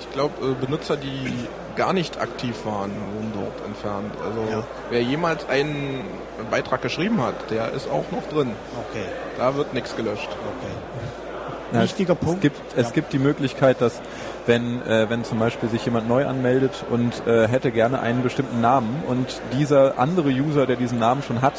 ich 0.00 0.10
glaube, 0.12 0.34
äh, 0.46 0.54
Benutzer, 0.54 0.96
die 0.96 1.32
gar 1.74 1.92
nicht 1.94 2.20
aktiv 2.20 2.54
waren, 2.64 2.90
wurden 3.14 3.32
dort 3.34 3.66
entfernt. 3.66 4.12
Also 4.22 4.58
Ja. 4.58 4.62
wer 4.90 5.02
jemals 5.02 5.48
einen 5.48 6.04
Beitrag 6.50 6.82
geschrieben 6.82 7.22
hat, 7.22 7.50
der 7.50 7.72
ist 7.72 7.88
auch 7.90 8.04
noch 8.10 8.26
drin. 8.28 8.52
Okay, 8.90 9.04
Da 9.38 9.54
wird 9.54 9.72
nichts 9.72 9.96
gelöscht. 9.96 10.28
okay. 10.28 10.72
Wichtiger 11.72 12.14
es, 12.14 12.18
Punkt. 12.18 12.37
Es 12.37 12.40
gibt, 12.42 12.61
es 12.76 12.92
gibt 12.92 13.12
die 13.12 13.18
Möglichkeit, 13.18 13.81
dass 13.81 14.00
wenn, 14.46 14.83
äh, 14.87 15.11
wenn 15.11 15.24
zum 15.24 15.38
Beispiel 15.38 15.68
sich 15.68 15.85
jemand 15.85 16.09
neu 16.09 16.26
anmeldet 16.26 16.85
und 16.90 17.26
äh, 17.26 17.48
hätte 17.48 17.70
gerne 17.70 18.00
einen 18.00 18.22
bestimmten 18.22 18.61
Namen 18.61 19.02
und 19.07 19.40
dieser 19.59 19.98
andere 19.98 20.31
User, 20.31 20.66
der 20.66 20.76
diesen 20.76 20.98
Namen 20.98 21.22
schon 21.22 21.42
hat, 21.42 21.54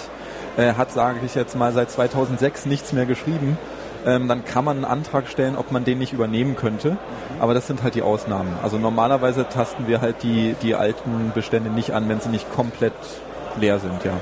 äh, 0.58 0.74
hat, 0.74 0.92
sage 0.92 1.20
ich 1.26 1.36
jetzt 1.36 1.56
mal, 1.56 1.72
seit 1.72 1.92
2006 1.92 2.66
nichts 2.66 2.94
mehr 2.94 3.06
geschrieben, 3.06 3.58
ähm, 4.06 4.28
dann 4.28 4.46
kann 4.46 4.66
man 4.66 4.78
einen 4.78 4.86
Antrag 4.86 5.28
stellen, 5.28 5.56
ob 5.56 5.72
man 5.72 5.84
den 5.84 6.00
nicht 6.00 6.14
übernehmen 6.14 6.56
könnte. 6.56 6.98
Aber 7.40 7.54
das 7.54 7.68
sind 7.68 7.84
halt 7.84 7.96
die 7.96 8.02
Ausnahmen. 8.02 8.54
Also 8.64 8.78
normalerweise 8.78 9.48
tasten 9.48 9.88
wir 9.88 10.02
halt 10.02 10.24
die, 10.24 10.56
die 10.62 10.76
alten 10.76 11.32
Bestände 11.34 11.70
nicht 11.70 11.92
an, 11.92 12.10
wenn 12.10 12.20
sie 12.20 12.30
nicht 12.30 12.52
komplett 12.52 12.94
leer 13.60 13.80
sind, 13.80 14.04
ja. 14.04 14.14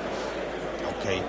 Okay. 0.99 1.21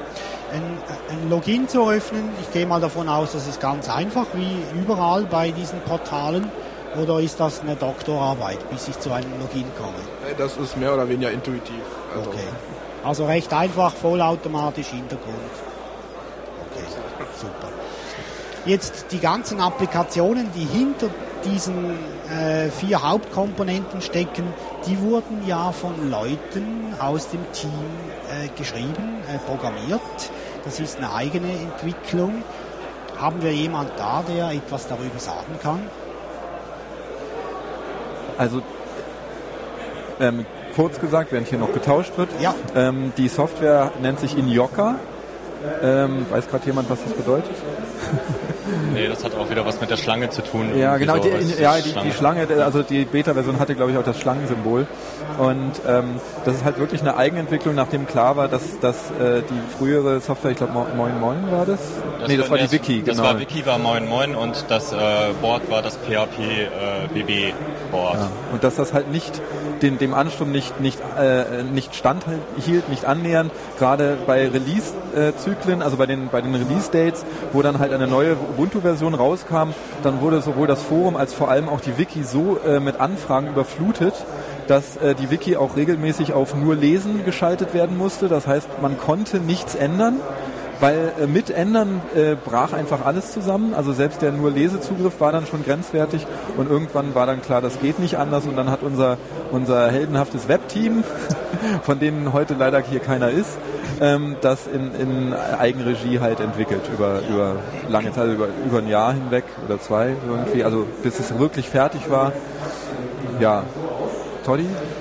Ein, 0.53 0.63
ein 1.11 1.31
Login 1.31 1.69
zu 1.69 1.89
öffnen, 1.89 2.31
ich 2.41 2.51
gehe 2.53 2.67
mal 2.67 2.81
davon 2.81 3.09
aus, 3.09 3.33
das 3.33 3.47
ist 3.47 3.61
ganz 3.61 3.89
einfach, 3.91 4.27
wie 4.35 4.81
überall 4.81 5.25
bei 5.25 5.51
diesen 5.51 5.81
Portalen. 5.81 6.51
Oder 6.97 7.21
ist 7.21 7.39
das 7.39 7.61
eine 7.61 7.77
Doktorarbeit, 7.77 8.71
bis 8.71 8.89
ich 8.89 8.99
zu 8.99 9.13
einem 9.13 9.31
Login 9.39 9.67
komme? 9.77 10.37
Das 10.39 10.57
ist 10.57 10.77
mehr 10.77 10.95
oder 10.95 11.07
weniger 11.09 11.31
intuitiv. 11.31 11.83
Also 12.15 12.31
Okay. 12.31 12.47
Also 13.05 13.27
recht 13.27 13.53
einfach, 13.53 13.95
vollautomatisch 13.95 14.89
Hintergrund. 14.89 15.37
Okay, 16.71 16.85
super. 17.39 17.69
Jetzt 18.65 19.07
die 19.13 19.19
ganzen 19.21 19.61
Applikationen, 19.61 20.51
die 20.55 20.65
hinter 20.65 21.09
diesen 21.44 21.90
äh, 22.31 22.70
vier 22.70 23.03
Hauptkomponenten 23.09 24.01
stecken, 24.01 24.44
die 24.87 25.01
wurden 25.01 25.46
ja 25.46 25.72
von 25.72 26.11
Leuten 26.11 26.94
aus 26.98 27.29
dem 27.31 27.40
Team 27.53 27.70
äh, 28.31 28.48
geschrieben, 28.59 29.18
äh, 29.33 29.38
programmiert. 29.38 30.01
Das 30.64 30.81
ist 30.81 30.98
eine 30.98 31.12
eigene 31.14 31.51
Entwicklung. 31.53 32.42
Haben 33.18 33.42
wir 33.42 33.53
jemand 33.53 33.90
da, 33.98 34.22
der 34.29 34.51
etwas 34.51 34.87
darüber 34.87 35.18
sagen 35.18 35.59
kann? 35.62 35.81
Also 38.37 38.62
ähm, 40.20 40.46
kurz 40.77 41.01
gesagt, 41.01 41.33
während 41.33 41.48
hier 41.48 41.59
noch 41.59 41.72
getauscht 41.72 42.12
wird, 42.16 42.29
Ja. 42.40 42.55
ähm, 42.77 43.12
die 43.16 43.29
Software 43.29 43.92
nennt 44.01 44.20
sich 44.20 44.37
Inyoka. 44.37 44.96
Ähm, 45.83 46.27
weiß 46.31 46.48
gerade 46.48 46.66
jemand, 46.66 46.88
was 46.88 47.03
das 47.03 47.12
bedeutet? 47.14 47.51
Nee, 48.92 49.09
das 49.09 49.24
hat 49.24 49.35
auch 49.35 49.50
wieder 49.50 49.64
was 49.64 49.81
mit 49.81 49.90
der 49.90 49.96
Schlange 49.96 50.31
zu 50.31 50.42
tun. 50.42 50.78
Ja, 50.78 50.96
genau, 50.96 51.16
so, 51.16 51.22
die, 51.22 51.33
was 51.33 51.59
ja, 51.59 51.76
die, 51.76 51.94
die 52.04 52.12
Schlange, 52.12 52.46
also 52.64 52.83
die 52.83 53.04
Beta-Version 53.04 53.59
hatte, 53.59 53.74
glaube 53.74 53.92
ich, 53.92 53.98
auch 53.98 54.04
das 54.04 54.18
Schlangensymbol. 54.18 54.87
Und 55.38 55.72
ähm, 55.87 56.16
das 56.44 56.57
ist 56.57 56.64
halt 56.64 56.78
wirklich 56.78 57.00
eine 57.00 57.16
Eigenentwicklung, 57.16 57.74
nachdem 57.74 58.07
klar 58.07 58.37
war, 58.37 58.48
dass, 58.48 58.81
dass 58.81 59.11
äh, 59.12 59.42
die 59.42 59.76
frühere 59.78 60.20
Software, 60.20 60.50
ich 60.50 60.57
glaube 60.57 60.72
Moin 60.72 61.20
Moin 61.20 61.50
war 61.50 61.66
das? 61.66 61.81
nee, 62.26 62.37
das 62.37 62.50
war 62.50 62.59
die 62.59 62.70
Wiki, 62.72 63.02
Das 63.02 63.16
genau. 63.16 63.28
war 63.28 63.38
Wiki, 63.38 63.64
war 63.64 63.78
Moin 63.78 64.09
Moin 64.09 64.35
und 64.35 64.64
das 64.68 64.92
äh, 64.92 64.96
Board 65.40 65.70
war 65.70 65.83
das 65.83 65.96
PHP 65.96 66.38
äh, 66.38 67.09
BB 67.14 67.54
Board. 67.90 68.16
Ja. 68.16 68.31
Und 68.52 68.64
dass 68.64 68.76
das 68.76 68.92
halt 68.92 69.11
nicht 69.12 69.40
den, 69.83 69.98
dem 69.98 70.14
Ansturm 70.14 70.50
nicht, 70.50 70.81
nicht, 70.81 70.98
äh, 71.18 71.62
nicht 71.62 71.94
standhielt, 71.94 72.88
nicht 72.88 73.04
annähernd, 73.04 73.52
gerade 73.78 74.18
bei 74.26 74.48
Release-Zyklen, 74.48 75.83
also 75.83 75.96
bei 75.96 76.07
den, 76.07 76.28
bei 76.28 76.40
den 76.40 76.54
Release-Dates, 76.54 77.24
wo 77.52 77.62
dann 77.62 77.78
halt 77.78 77.92
eine 77.92 78.07
neue 78.07 78.37
Ubuntu-Version 78.59 79.14
rauskam, 79.14 79.71
dann 80.03 80.21
wurde 80.21 80.42
sowohl 80.42 80.66
das 80.66 80.83
Forum 80.83 81.16
als 81.16 81.33
vor 81.33 81.49
allem 81.49 81.68
auch 81.68 81.81
die 81.81 81.97
Wiki 81.97 82.25
so 82.25 82.59
äh, 82.66 82.81
mit 82.81 82.99
Anfragen 82.99 83.47
überflutet, 83.47 84.14
dass 84.66 84.97
äh, 84.97 85.14
die 85.14 85.31
Wiki 85.31 85.57
auch 85.57 85.77
regelmäßig 85.77 86.33
auf 86.33 86.57
nur 86.57 86.75
Lesen 86.75 87.25
geschaltet 87.25 87.73
werden 87.73 87.97
musste. 87.97 88.27
Das 88.27 88.49
heißt, 88.49 88.68
man 88.83 88.99
konnte 88.99 89.38
nichts 89.38 89.77
ändern 89.77 90.16
weil 90.81 91.12
äh, 91.21 91.27
mit 91.27 91.51
Ändern 91.51 92.01
äh, 92.14 92.37
brach 92.37 92.73
einfach 92.73 93.05
alles 93.05 93.33
zusammen. 93.33 93.75
Also 93.75 93.92
selbst 93.92 94.23
der 94.23 94.33
nur 94.33 94.51
Lesezugriff 94.51 95.21
war 95.21 95.33
dann 95.33 95.47
schon 95.47 95.64
grenzwertig 95.64 96.27
und 96.57 96.71
irgendwann 96.71 97.14
war 97.14 97.27
dann 97.27 97.42
klar, 97.42 97.61
das 97.61 97.81
geht 97.81 97.99
nicht 97.99 98.16
anders 98.16 98.47
und 98.47 98.57
dann 98.57 98.71
hat 98.71 98.83
unser, 98.83 99.18
unser 99.51 99.90
heldenhaftes 99.90 100.49
Webteam, 100.49 101.05
von 101.83 101.99
denen 101.99 102.33
heute 102.33 102.55
leider 102.55 102.81
hier 102.81 103.01
keiner 103.01 103.31
ist, 103.31 103.59
ähm, 104.01 104.37
das 104.40 104.66
in, 104.66 104.94
in 104.94 105.35
Eigenregie 105.35 106.20
halt 106.20 106.40
entwickelt 106.40 106.83
über, 106.92 107.20
über 107.29 107.57
lange 107.88 108.12
Zeit, 108.12 108.29
über, 108.29 108.48
über 108.66 108.79
ein 108.79 108.88
Jahr 108.88 109.12
hinweg 109.12 109.44
oder 109.66 109.81
zwei 109.81 110.14
irgendwie, 110.29 110.64
also 110.64 110.87
bis 111.03 111.18
es 111.18 111.38
wirklich 111.38 111.68
fertig 111.68 112.11
war. 112.11 112.33
Ja? 113.40 113.64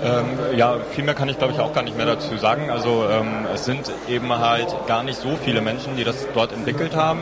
Ähm, 0.04 0.58
ja, 0.58 0.78
viel 0.91 1.06
mehr 1.06 1.13
kann 1.13 1.30
ich 1.30 1.38
glaube 1.38 1.54
ich 1.54 1.60
auch 1.60 1.71
gar 1.71 1.84
nicht 1.84 1.95
mehr 1.95 2.06
dazu 2.06 2.36
sagen. 2.38 2.69
Also 2.69 3.06
ähm, 3.10 3.45
es 3.54 3.63
sind 3.63 3.91
eben 4.10 4.30
halt 4.38 4.76
gar 4.88 5.04
nicht 5.04 5.17
so 5.19 5.38
viele 5.41 5.62
Menschen, 5.62 5.95
die 5.95 6.04
das 6.04 6.28
dort 6.34 6.52
entwickelt 6.52 6.95
haben. 6.95 7.21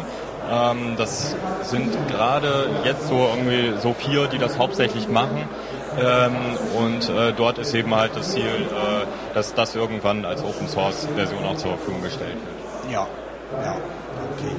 Ähm, 0.52 0.96
das 0.98 1.36
sind 1.64 1.96
gerade 2.08 2.68
jetzt 2.84 3.08
so 3.08 3.28
irgendwie 3.30 3.80
so 3.80 3.94
vier, 3.94 4.28
die 4.28 4.40
das 4.40 4.58
hauptsächlich 4.58 5.08
machen. 5.08 5.48
Ähm, 5.98 6.36
und 6.78 7.10
äh, 7.10 7.32
dort 7.32 7.58
ist 7.58 7.74
eben 7.74 7.96
halt 7.96 8.16
das 8.16 8.32
Ziel, 8.32 8.44
äh, 8.44 9.05
dass 9.36 9.54
das 9.54 9.76
irgendwann 9.76 10.26
als 10.26 10.42
Open 10.42 10.68
Source 10.68 11.08
Version 11.14 11.44
auch 11.44 11.58
zur 11.58 11.72
Verfügung 11.72 12.02
gestellt 12.02 12.38
wird. 12.38 12.92
Ja, 12.92 13.06
ja, 13.64 13.76
okay. 14.34 14.56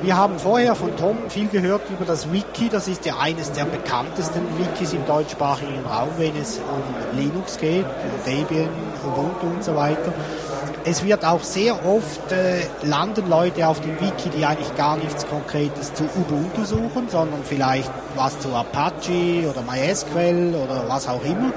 Wir 0.00 0.16
haben 0.16 0.38
vorher 0.38 0.74
von 0.74 0.96
Tom 0.96 1.18
viel 1.28 1.46
gehört 1.46 1.82
über 1.90 2.04
das 2.04 2.32
Wiki. 2.32 2.68
Das 2.68 2.88
ist 2.88 3.04
ja 3.04 3.18
eines 3.20 3.52
der 3.52 3.66
bekanntesten 3.66 4.40
Wikis 4.58 4.94
im 4.94 5.06
deutschsprachigen 5.06 5.84
Raum, 5.84 6.08
wenn 6.16 6.34
es 6.36 6.58
um 6.58 7.18
Linux 7.18 7.58
geht, 7.58 7.84
Debian, 8.26 8.70
Ubuntu 9.06 9.46
und 9.46 9.62
so 9.62 9.76
weiter. 9.76 10.12
Es 10.84 11.04
wird 11.04 11.24
auch 11.24 11.42
sehr 11.42 11.86
oft 11.86 12.32
äh, 12.32 12.62
landen 12.82 13.28
Leute 13.28 13.68
auf 13.68 13.80
dem 13.80 14.00
Wiki, 14.00 14.30
die 14.30 14.44
eigentlich 14.44 14.74
gar 14.74 14.96
nichts 14.96 15.24
Konkretes 15.28 15.92
zu 15.94 16.04
Ubuntu 16.16 16.64
suchen, 16.64 17.08
sondern 17.08 17.44
vielleicht 17.44 17.90
was 18.16 18.40
zu 18.40 18.48
Apache 18.54 19.48
oder 19.48 19.62
MySQL 19.62 20.54
oder 20.64 20.88
was 20.88 21.06
auch 21.06 21.22
immer. 21.24 21.52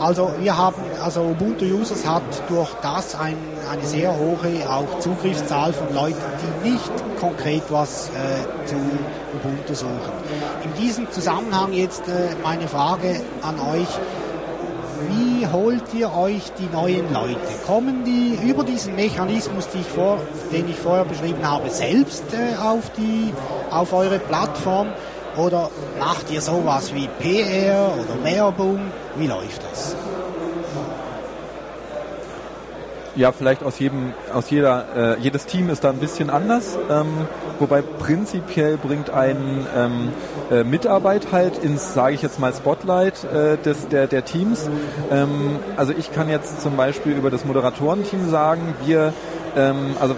Also 0.00 0.30
wir 0.40 0.56
haben, 0.56 0.76
also 1.02 1.20
Ubuntu 1.20 1.66
Users 1.66 2.06
hat 2.06 2.22
durch 2.48 2.70
das 2.80 3.14
ein, 3.14 3.36
eine 3.70 3.84
sehr 3.84 4.16
hohe 4.16 4.66
auch 4.66 4.98
Zugriffszahl 4.98 5.74
von 5.74 5.94
Leuten, 5.94 6.16
die 6.64 6.70
nicht 6.70 6.90
konkret 7.20 7.62
was 7.68 8.08
äh, 8.08 8.66
zu 8.66 8.76
Ubuntu 8.76 9.74
suchen. 9.74 10.12
In 10.64 10.82
diesem 10.82 11.10
Zusammenhang 11.10 11.74
jetzt 11.74 12.08
äh, 12.08 12.34
meine 12.42 12.66
Frage 12.66 13.20
an 13.42 13.60
euch. 13.60 13.88
Wie 15.08 15.46
holt 15.46 15.94
ihr 15.94 16.14
euch 16.14 16.52
die 16.58 16.68
neuen 16.74 17.12
Leute? 17.12 17.38
Kommen 17.66 18.04
die 18.04 18.38
über 18.42 18.64
diesen 18.64 18.94
Mechanismus, 18.96 19.68
die 19.68 19.80
ich 19.80 19.86
vor, 19.86 20.18
den 20.52 20.68
ich 20.68 20.76
vorher 20.76 21.04
beschrieben 21.04 21.46
habe, 21.46 21.68
selbst 21.70 22.24
äh, 22.32 22.56
auf, 22.56 22.90
die, 22.96 23.32
auf 23.70 23.92
eure 23.92 24.18
Plattform? 24.18 24.88
Oder 25.40 25.70
macht 25.98 26.30
ihr 26.30 26.42
sowas 26.42 26.92
wie 26.94 27.08
PR 27.18 27.94
oder 27.94 28.22
Werbung? 28.22 28.78
Wie 29.16 29.26
läuft 29.26 29.62
das? 29.70 29.96
Ja, 33.16 33.32
vielleicht 33.32 33.62
aus 33.62 33.78
jedem, 33.78 34.12
aus 34.34 34.50
jeder, 34.50 34.84
äh, 34.94 35.18
jedes 35.18 35.46
Team 35.46 35.70
ist 35.70 35.82
da 35.82 35.90
ein 35.90 35.96
bisschen 35.96 36.30
anders, 36.30 36.78
ähm, 36.90 37.26
wobei 37.58 37.82
prinzipiell 37.82 38.76
bringt 38.76 39.10
ein 39.10 39.66
ähm, 39.76 40.12
äh, 40.50 40.62
Mitarbeit 40.62 41.32
halt 41.32 41.58
ins, 41.58 41.94
sage 41.94 42.14
ich 42.14 42.22
jetzt 42.22 42.38
mal, 42.38 42.52
Spotlight 42.52 43.24
äh, 43.24 43.56
des, 43.56 43.88
der, 43.88 44.06
der 44.06 44.24
Teams. 44.24 44.68
Ähm, 45.10 45.58
also 45.76 45.92
ich 45.96 46.12
kann 46.12 46.28
jetzt 46.28 46.60
zum 46.60 46.76
Beispiel 46.76 47.12
über 47.12 47.30
das 47.30 47.46
Moderatorenteam 47.46 48.30
sagen, 48.30 48.74
wir, 48.84 49.12
ähm, 49.56 49.96
also 50.00 50.14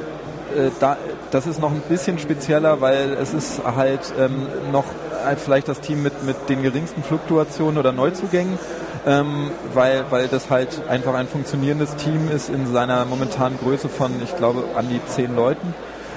äh, 0.56 0.70
da, 0.80 0.96
das 1.30 1.46
ist 1.46 1.60
noch 1.60 1.70
ein 1.70 1.82
bisschen 1.88 2.18
spezieller, 2.18 2.80
weil 2.80 3.12
es 3.14 3.34
ist 3.34 3.62
halt 3.64 4.00
ähm, 4.18 4.46
noch 4.70 4.84
äh, 5.26 5.36
vielleicht 5.36 5.68
das 5.68 5.80
Team 5.80 6.02
mit, 6.02 6.24
mit 6.24 6.48
den 6.48 6.62
geringsten 6.62 7.02
Fluktuationen 7.02 7.78
oder 7.78 7.92
Neuzugängen, 7.92 8.58
ähm, 9.06 9.50
weil, 9.74 10.04
weil 10.10 10.28
das 10.28 10.50
halt 10.50 10.82
einfach 10.88 11.14
ein 11.14 11.28
funktionierendes 11.28 11.96
Team 11.96 12.30
ist 12.30 12.48
in 12.48 12.72
seiner 12.72 13.04
momentanen 13.04 13.58
Größe 13.58 13.88
von, 13.88 14.12
ich 14.22 14.36
glaube, 14.36 14.64
an 14.76 14.88
die 14.88 15.00
zehn 15.06 15.34
Leuten. 15.34 15.74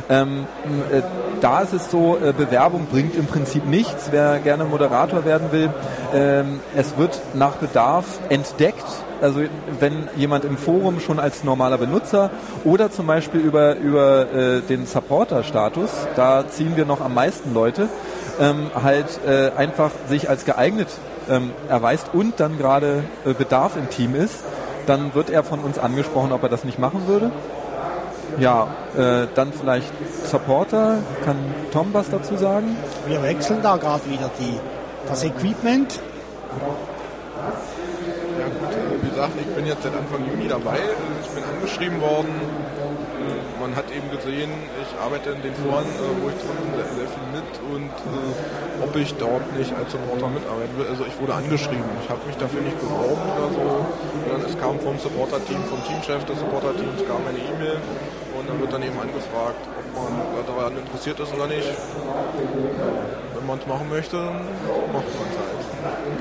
Ähm, 0.09 0.45
äh, 0.91 1.01
da 1.41 1.61
ist 1.61 1.73
es 1.73 1.89
so, 1.89 2.17
äh, 2.17 2.31
Bewerbung 2.33 2.87
bringt 2.91 3.15
im 3.15 3.25
Prinzip 3.25 3.65
nichts. 3.65 4.09
Wer 4.11 4.39
gerne 4.39 4.65
Moderator 4.65 5.25
werden 5.25 5.51
will, 5.51 5.69
ähm, 6.13 6.59
es 6.75 6.97
wird 6.97 7.19
nach 7.33 7.53
Bedarf 7.53 8.05
entdeckt. 8.29 8.85
Also 9.21 9.41
wenn 9.79 10.09
jemand 10.15 10.45
im 10.45 10.57
Forum 10.57 10.99
schon 10.99 11.19
als 11.19 11.43
normaler 11.43 11.77
Benutzer 11.77 12.29
oder 12.63 12.91
zum 12.91 13.07
Beispiel 13.07 13.39
über, 13.41 13.75
über 13.77 14.31
äh, 14.31 14.61
den 14.61 14.85
Supporter-Status, 14.85 15.89
da 16.15 16.47
ziehen 16.47 16.75
wir 16.75 16.85
noch 16.85 17.01
am 17.01 17.13
meisten 17.13 17.53
Leute, 17.53 17.87
ähm, 18.39 18.69
halt 18.81 19.19
äh, 19.25 19.51
einfach 19.57 19.91
sich 20.09 20.29
als 20.29 20.45
geeignet 20.45 20.89
ähm, 21.29 21.51
erweist 21.69 22.09
und 22.13 22.39
dann 22.39 22.57
gerade 22.57 23.03
äh, 23.25 23.33
Bedarf 23.33 23.77
im 23.77 23.89
Team 23.89 24.15
ist, 24.15 24.43
dann 24.85 25.15
wird 25.15 25.29
er 25.29 25.43
von 25.43 25.59
uns 25.59 25.79
angesprochen, 25.79 26.31
ob 26.31 26.43
er 26.43 26.49
das 26.49 26.63
nicht 26.63 26.77
machen 26.77 27.07
würde. 27.07 27.31
Ja, 28.39 28.67
äh, 28.97 29.27
dann 29.33 29.53
vielleicht 29.53 29.91
Supporter. 30.25 30.97
Kann 31.23 31.37
Tom 31.71 31.93
was 31.93 32.09
dazu 32.09 32.35
sagen? 32.37 32.75
Wir 33.07 33.21
wechseln 33.23 33.61
da 33.61 33.77
gerade 33.77 34.05
wieder 34.09 34.29
die, 34.39 34.59
das 35.07 35.23
Equipment. 35.23 35.99
Ja 38.39 38.45
gut, 38.47 38.71
äh, 38.75 39.03
wir 39.03 39.09
gesagt, 39.09 39.33
ich 39.39 39.47
bin 39.55 39.65
jetzt 39.65 39.83
seit 39.83 39.93
Anfang 39.95 40.25
Juni 40.29 40.47
dabei. 40.47 40.79
Ich 41.23 41.29
bin 41.29 41.43
angeschrieben 41.43 42.01
worden. 42.01 42.33
Man 43.59 43.75
hat 43.75 43.89
eben 43.89 44.11
gesehen, 44.11 44.51
ich 44.77 44.91
arbeite 45.01 45.31
in 45.31 45.41
den 45.41 45.55
Foren, 45.55 45.87
äh, 45.87 46.21
wo 46.21 46.29
ich 46.29 46.37
drin 46.37 46.53
bin, 46.59 46.75
sehr, 46.77 46.91
sehr 47.01 47.09
viel 47.09 47.27
mit 47.33 47.49
und 47.73 47.89
äh, 47.89 48.83
ob 48.83 48.95
ich 48.95 49.15
dort 49.15 49.41
nicht 49.57 49.73
als 49.73 49.89
Supporter 49.91 50.29
mitarbeiten 50.29 50.77
will. 50.77 50.85
Also 50.85 51.05
ich 51.07 51.17
wurde 51.17 51.33
angeschrieben. 51.33 51.89
Ich 52.03 52.09
habe 52.11 52.21
mich 52.27 52.37
dafür 52.37 52.61
nicht 52.61 52.77
beworben 52.77 53.25
oder 53.25 53.49
so. 53.49 53.65
Und 53.65 54.25
dann, 54.29 54.41
es 54.45 54.53
kam 54.59 54.77
vom 54.79 54.99
Supporter-Team, 54.99 55.63
vom 55.65 55.81
Teamchef 55.87 56.25
des 56.29 56.37
Supporter-Teams, 56.37 57.01
kam 57.09 57.25
eine 57.25 57.41
E-Mail 57.41 57.81
und 58.37 58.49
dann 58.49 58.59
wird 58.59 58.73
dann 58.73 58.83
eben 58.83 58.99
angefragt, 58.99 59.61
ob 59.79 60.03
man 60.03 60.45
daran 60.45 60.77
interessiert 60.77 61.19
ist 61.19 61.33
oder 61.33 61.47
nicht. 61.47 61.67
Wenn 63.35 63.45
man 63.45 63.59
es 63.59 63.67
machen 63.67 63.89
möchte, 63.89 64.17
macht 64.17 64.93
man 64.93 65.27
es 65.31 65.37
halt. 65.37 65.65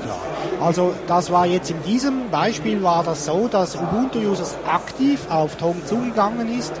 Klar. 0.03 0.19
Also 0.61 0.93
das 1.07 1.31
war 1.31 1.45
jetzt 1.45 1.71
in 1.71 1.81
diesem 1.83 2.29
Beispiel 2.29 2.83
war 2.83 3.03
das 3.03 3.25
so, 3.25 3.47
dass 3.47 3.75
Ubuntu-Users 3.75 4.55
aktiv 4.67 5.25
auf 5.29 5.55
Tom 5.55 5.75
zugegangen 5.85 6.57
ist. 6.57 6.73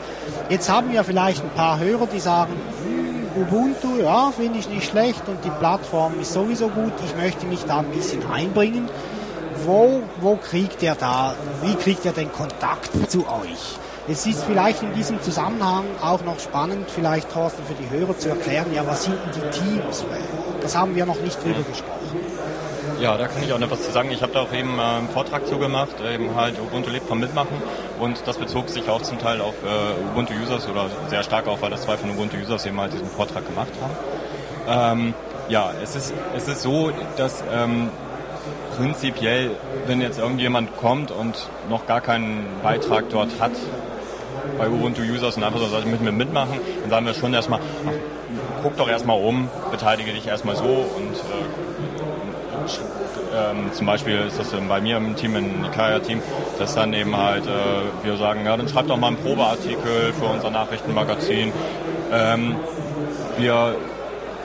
Jetzt 0.49 0.69
haben 0.69 0.91
wir 0.91 1.03
vielleicht 1.03 1.43
ein 1.43 1.49
paar 1.49 1.79
Hörer, 1.79 2.07
die 2.07 2.19
sagen, 2.19 2.53
hm, 2.83 3.41
Ubuntu, 3.41 4.01
ja, 4.01 4.31
finde 4.31 4.59
ich 4.59 4.69
nicht 4.69 4.89
schlecht 4.89 5.27
und 5.27 5.43
die 5.43 5.49
Plattform 5.49 6.19
ist 6.19 6.33
sowieso 6.33 6.69
gut, 6.69 6.93
ich 7.03 7.15
möchte 7.15 7.45
mich 7.47 7.65
da 7.65 7.79
ein 7.79 7.89
bisschen 7.89 8.25
einbringen. 8.31 8.87
Wo, 9.65 10.03
wo 10.21 10.35
kriegt 10.35 10.83
er 10.83 10.95
da, 10.95 11.33
wie 11.63 11.75
kriegt 11.75 12.05
er 12.05 12.11
den 12.11 12.31
Kontakt 12.31 12.91
zu 13.09 13.21
euch? 13.21 13.79
Es 14.07 14.27
ist 14.27 14.43
vielleicht 14.43 14.83
in 14.83 14.93
diesem 14.93 15.19
Zusammenhang 15.21 15.85
auch 15.99 16.23
noch 16.23 16.39
spannend, 16.39 16.91
vielleicht 16.91 17.31
Thorsten 17.31 17.63
für 17.65 17.73
die 17.73 17.89
Hörer 17.89 18.15
zu 18.15 18.29
erklären, 18.29 18.67
ja, 18.71 18.85
was 18.85 19.03
sind 19.03 19.15
denn 19.15 19.41
die 19.41 19.57
Teams? 19.57 20.05
Das 20.61 20.77
haben 20.77 20.95
wir 20.95 21.07
noch 21.07 21.19
nicht 21.21 21.43
drüber 21.43 21.63
gesprochen. 21.63 22.19
Ja, 23.01 23.17
da 23.17 23.27
kann 23.27 23.41
ich 23.43 23.51
auch 23.51 23.57
noch 23.57 23.71
was 23.71 23.81
zu 23.81 23.91
sagen. 23.91 24.11
Ich 24.11 24.21
habe 24.21 24.31
da 24.31 24.41
auch 24.41 24.53
eben 24.53 24.77
äh, 24.77 24.81
einen 24.81 25.09
Vortrag 25.09 25.47
zugemacht, 25.47 25.95
eben 26.13 26.35
halt 26.35 26.59
Ubuntu 26.59 26.91
lebt 26.91 27.07
vom 27.07 27.19
Mitmachen 27.19 27.61
und 27.99 28.21
das 28.27 28.37
bezog 28.37 28.69
sich 28.69 28.87
auch 28.89 29.01
zum 29.01 29.17
Teil 29.17 29.41
auf 29.41 29.55
äh, 29.63 30.11
Ubuntu 30.11 30.33
Users 30.33 30.67
oder 30.69 30.85
sehr 31.09 31.23
stark 31.23 31.47
auch, 31.47 31.61
weil 31.61 31.71
das 31.71 31.81
zwei 31.81 31.97
von 31.97 32.11
Ubuntu 32.11 32.37
Users 32.37 32.65
eben 32.67 32.79
halt 32.79 32.93
diesen 32.93 33.07
Vortrag 33.07 33.45
gemacht 33.47 33.73
haben. 33.81 35.01
Ähm, 35.01 35.13
ja, 35.49 35.71
es 35.83 35.95
ist, 35.95 36.13
es 36.37 36.47
ist 36.47 36.61
so, 36.61 36.91
dass 37.17 37.43
ähm, 37.51 37.89
prinzipiell, 38.77 39.51
wenn 39.87 39.99
jetzt 39.99 40.19
irgendjemand 40.19 40.77
kommt 40.77 41.09
und 41.11 41.49
noch 41.69 41.87
gar 41.87 42.01
keinen 42.01 42.45
Beitrag 42.61 43.09
dort 43.09 43.39
hat 43.39 43.53
bei 44.57 44.67
Ubuntu 44.67 45.01
Users 45.01 45.37
und 45.37 45.43
einfach 45.43 45.59
so 45.59 45.67
sollte 45.67 45.87
mit 45.87 46.01
mir 46.01 46.11
mitmachen, 46.11 46.59
dann 46.81 46.89
sagen 46.89 47.05
wir 47.05 47.13
schon 47.13 47.33
erstmal, 47.33 47.59
ach, 47.87 47.91
guck 48.63 48.77
doch 48.77 48.89
erstmal 48.89 49.19
um, 49.19 49.49
beteilige 49.71 50.11
dich 50.11 50.27
erstmal 50.27 50.55
so 50.55 50.63
und 50.63 51.13
äh, 51.13 51.65
ähm, 53.35 53.71
zum 53.73 53.85
Beispiel 53.85 54.19
ist 54.27 54.39
das 54.39 54.47
bei 54.67 54.81
mir 54.81 54.97
im 54.97 55.15
Team, 55.15 55.35
im 55.35 55.61
Nikaya-Team, 55.61 56.21
dass 56.57 56.75
dann 56.75 56.93
eben 56.93 57.15
halt 57.15 57.45
äh, 57.45 58.05
wir 58.05 58.17
sagen, 58.17 58.45
ja, 58.45 58.55
dann 58.55 58.67
schreib 58.67 58.87
doch 58.87 58.97
mal 58.97 59.07
einen 59.07 59.17
Probeartikel 59.17 60.13
für 60.17 60.25
unser 60.25 60.49
Nachrichtenmagazin. 60.49 61.51
Ähm, 62.11 62.55
wir 63.37 63.75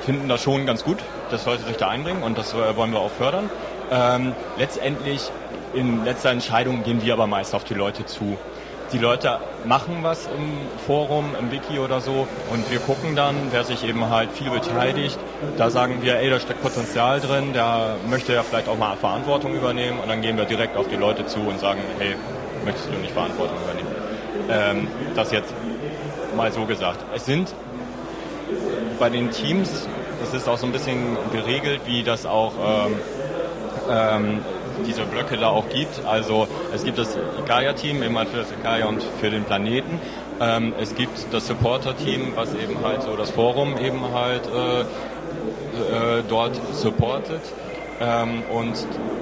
finden 0.04 0.28
das 0.28 0.42
schon 0.42 0.66
ganz 0.66 0.82
gut, 0.82 0.98
dass 1.30 1.46
Leute 1.46 1.62
sich 1.64 1.76
da 1.76 1.88
einbringen 1.88 2.22
und 2.22 2.36
das 2.36 2.52
äh, 2.52 2.76
wollen 2.76 2.92
wir 2.92 3.00
auch 3.00 3.10
fördern. 3.10 3.48
Ähm, 3.92 4.32
letztendlich, 4.58 5.30
in 5.72 6.04
letzter 6.04 6.30
Entscheidung 6.30 6.82
gehen 6.82 7.02
wir 7.02 7.12
aber 7.14 7.26
meist 7.26 7.54
auf 7.54 7.64
die 7.64 7.74
Leute 7.74 8.06
zu 8.06 8.36
die 8.92 8.98
Leute 8.98 9.38
machen 9.64 9.98
was 10.02 10.26
im 10.26 10.52
Forum, 10.86 11.34
im 11.38 11.50
Wiki 11.50 11.78
oder 11.78 12.00
so 12.00 12.26
und 12.50 12.70
wir 12.70 12.78
gucken 12.80 13.14
dann, 13.16 13.36
wer 13.50 13.64
sich 13.64 13.84
eben 13.84 14.10
halt 14.10 14.30
viel 14.32 14.50
beteiligt. 14.50 15.18
Da 15.56 15.70
sagen 15.70 16.02
wir, 16.02 16.18
ey, 16.18 16.30
da 16.30 16.40
steckt 16.40 16.62
Potenzial 16.62 17.20
drin, 17.20 17.52
der 17.52 17.96
möchte 18.08 18.32
ja 18.32 18.42
vielleicht 18.42 18.68
auch 18.68 18.78
mal 18.78 18.96
Verantwortung 18.96 19.54
übernehmen 19.54 19.98
und 20.00 20.08
dann 20.08 20.22
gehen 20.22 20.36
wir 20.36 20.44
direkt 20.44 20.76
auf 20.76 20.88
die 20.88 20.96
Leute 20.96 21.26
zu 21.26 21.40
und 21.40 21.60
sagen, 21.60 21.80
hey, 21.98 22.16
möchtest 22.64 22.88
du 22.88 22.92
nicht 22.98 23.12
Verantwortung 23.12 23.56
übernehmen? 23.64 23.88
Ähm, 24.50 24.88
das 25.14 25.30
jetzt 25.30 25.54
mal 26.36 26.52
so 26.52 26.64
gesagt. 26.64 27.04
Es 27.14 27.26
sind 27.26 27.54
bei 28.98 29.08
den 29.08 29.30
Teams, 29.30 29.88
das 30.20 30.34
ist 30.34 30.48
auch 30.48 30.58
so 30.58 30.66
ein 30.66 30.72
bisschen 30.72 31.16
geregelt, 31.32 31.82
wie 31.86 32.02
das 32.02 32.26
auch 32.26 32.52
ähm, 32.86 32.94
ähm, 33.90 34.38
diese 34.86 35.02
Blöcke 35.02 35.36
da 35.36 35.48
auch 35.48 35.68
gibt. 35.68 36.04
Also 36.06 36.46
es 36.74 36.84
gibt 36.84 36.98
das 36.98 37.16
eben 37.16 38.18
halt 38.18 38.28
für 38.28 38.38
das 38.38 38.48
Gaia 38.62 38.86
und 38.86 39.02
für 39.20 39.30
den 39.30 39.44
Planeten. 39.44 40.00
Ähm, 40.40 40.72
es 40.80 40.94
gibt 40.94 41.32
das 41.32 41.46
Supporter-Team, 41.46 42.32
was 42.34 42.54
eben 42.54 42.82
halt 42.82 43.02
so 43.02 43.16
das 43.16 43.30
Forum 43.30 43.76
eben 43.78 44.12
halt 44.12 44.42
äh, 44.46 44.80
äh, 44.80 46.22
dort 46.28 46.58
supportet. 46.74 47.42
Ähm, 48.00 48.42
und 48.50 48.74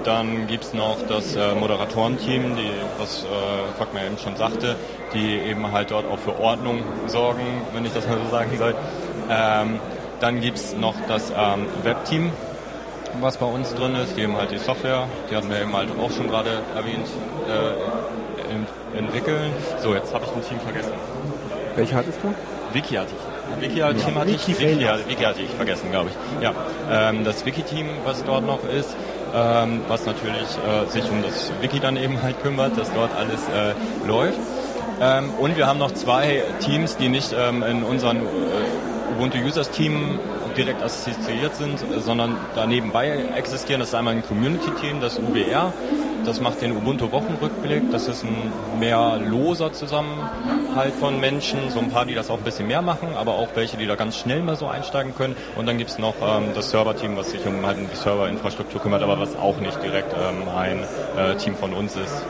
dann 0.05 0.47
gibt 0.47 0.63
es 0.63 0.73
noch 0.73 0.97
das 1.07 1.35
äh, 1.35 1.53
Moderatorenteam, 1.55 2.55
die, 2.55 2.71
was 2.97 3.23
äh, 3.23 3.77
Fackmer 3.77 4.05
eben 4.05 4.17
schon 4.17 4.37
sagte, 4.37 4.77
die 5.13 5.35
eben 5.35 5.71
halt 5.71 5.91
dort 5.91 6.05
auch 6.09 6.19
für 6.19 6.39
Ordnung 6.39 6.81
sorgen, 7.07 7.61
wenn 7.73 7.85
ich 7.85 7.93
das 7.93 8.07
mal 8.07 8.17
so 8.23 8.31
sagen 8.31 8.57
soll. 8.57 8.75
Ähm, 9.29 9.79
dann 10.21 10.39
gibt 10.39 10.57
es 10.57 10.75
noch 10.75 10.95
das 11.07 11.31
ähm, 11.31 11.65
Webteam, 11.83 12.31
was 13.21 13.37
bei 13.37 13.45
uns 13.45 13.73
drin 13.73 13.95
ist, 13.95 14.15
die 14.17 14.21
eben 14.21 14.37
halt 14.37 14.51
die 14.51 14.57
Software, 14.57 15.07
die 15.29 15.35
hatten 15.35 15.49
wir 15.49 15.61
eben 15.61 15.75
halt 15.75 15.89
auch 15.99 16.11
schon 16.11 16.27
gerade 16.27 16.61
erwähnt, 16.75 17.07
äh, 17.47 18.97
entwickeln. 18.97 19.51
So, 19.81 19.93
jetzt 19.93 20.13
habe 20.13 20.25
ich 20.25 20.31
ein 20.31 20.47
Team 20.47 20.59
vergessen. 20.59 20.93
Welche 21.75 21.95
hattest 21.95 22.19
du? 22.23 22.33
Wiki 22.73 22.95
hatte 22.95 23.11
ich. 23.15 23.61
Wiki-Team 23.61 23.77
ja, 23.77 23.87
hatte 23.87 24.31
ich, 24.31 24.47
Wiki, 24.47 24.59
Wiki, 24.59 24.87
Wiki 25.07 25.23
hatte 25.23 25.41
ich 25.41 25.49
vergessen, 25.49 25.91
glaube 25.91 26.09
ich. 26.09 26.43
Ja, 26.43 26.53
ähm, 26.91 27.23
das 27.23 27.45
Wiki-Team, 27.45 27.87
was 28.05 28.23
dort 28.23 28.45
noch 28.45 28.59
ist, 28.63 28.95
ähm, 29.33 29.81
was 29.87 30.05
natürlich 30.05 30.47
äh, 30.67 30.89
sich 30.89 31.09
um 31.09 31.23
das 31.23 31.51
Wiki 31.61 31.79
dann 31.79 31.97
eben 31.97 32.21
halt 32.21 32.41
kümmert, 32.41 32.77
dass 32.77 32.93
dort 32.93 33.11
alles 33.15 33.41
äh, 33.49 34.07
läuft. 34.07 34.39
Ähm, 35.01 35.31
und 35.39 35.57
wir 35.57 35.67
haben 35.67 35.79
noch 35.79 35.93
zwei 35.93 36.43
Teams, 36.59 36.97
die 36.97 37.09
nicht 37.09 37.33
ähm, 37.37 37.63
in 37.63 37.83
unserem 37.83 38.17
äh, 38.17 39.15
Ubuntu 39.15 39.37
Users 39.39 39.71
Team 39.71 40.19
direkt 40.57 40.81
assoziiert 40.81 41.55
sind, 41.55 41.79
sondern 41.99 42.37
da 42.55 42.65
nebenbei 42.65 43.25
existieren. 43.35 43.79
Das 43.79 43.89
ist 43.89 43.95
einmal 43.95 44.15
ein 44.15 44.23
Community-Team, 44.23 45.01
das 45.01 45.19
UBR. 45.19 45.73
Das 46.25 46.41
macht 46.41 46.61
den 46.61 46.75
Ubuntu-Wochenrückblick. 46.75 47.91
Das 47.91 48.07
ist 48.07 48.23
ein 48.23 48.51
mehr 48.79 49.19
loser 49.23 49.71
Zusammenhalt 49.71 50.93
von 50.99 51.19
Menschen. 51.19 51.69
So 51.69 51.79
ein 51.79 51.89
paar, 51.89 52.05
die 52.05 52.13
das 52.13 52.29
auch 52.29 52.37
ein 52.37 52.43
bisschen 52.43 52.67
mehr 52.67 52.81
machen, 52.81 53.09
aber 53.15 53.33
auch 53.33 53.49
welche, 53.55 53.77
die 53.77 53.87
da 53.87 53.95
ganz 53.95 54.17
schnell 54.17 54.41
mal 54.41 54.55
so 54.55 54.67
einsteigen 54.67 55.15
können. 55.15 55.35
Und 55.55 55.65
dann 55.65 55.77
gibt 55.77 55.89
es 55.91 55.97
noch 55.97 56.15
ähm, 56.21 56.49
das 56.53 56.71
Server-Team, 56.71 57.15
was 57.15 57.31
sich 57.31 57.45
um 57.45 57.65
halt 57.65 57.77
die 57.79 57.95
Serverinfrastruktur 57.95 58.81
kümmert, 58.81 59.01
aber 59.01 59.19
was 59.19 59.35
auch 59.37 59.57
nicht 59.59 59.81
direkt 59.81 60.13
ähm, 60.13 60.49
ein 60.49 60.83
äh, 61.17 61.35
Team 61.37 61.55
von 61.55 61.73
uns 61.73 61.95
ist. 61.95 62.23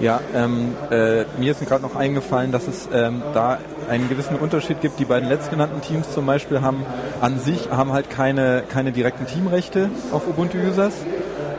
Ja, 0.00 0.20
ähm, 0.34 0.74
äh, 0.90 1.24
mir 1.38 1.52
ist 1.52 1.64
gerade 1.66 1.82
noch 1.82 1.96
eingefallen, 1.96 2.52
dass 2.52 2.66
es 2.66 2.88
ähm, 2.92 3.22
da 3.32 3.58
einen 3.88 4.08
gewissen 4.08 4.36
Unterschied 4.36 4.80
gibt. 4.80 4.98
Die 4.98 5.04
beiden 5.04 5.28
letztgenannten 5.28 5.80
Teams 5.80 6.12
zum 6.12 6.26
Beispiel 6.26 6.60
haben 6.60 6.84
an 7.20 7.38
sich 7.38 7.70
haben 7.70 7.92
halt 7.92 8.10
keine, 8.10 8.64
keine 8.68 8.92
direkten 8.92 9.26
Teamrechte 9.26 9.90
auf 10.12 10.26
Ubuntu 10.26 10.58
Users. 10.58 10.94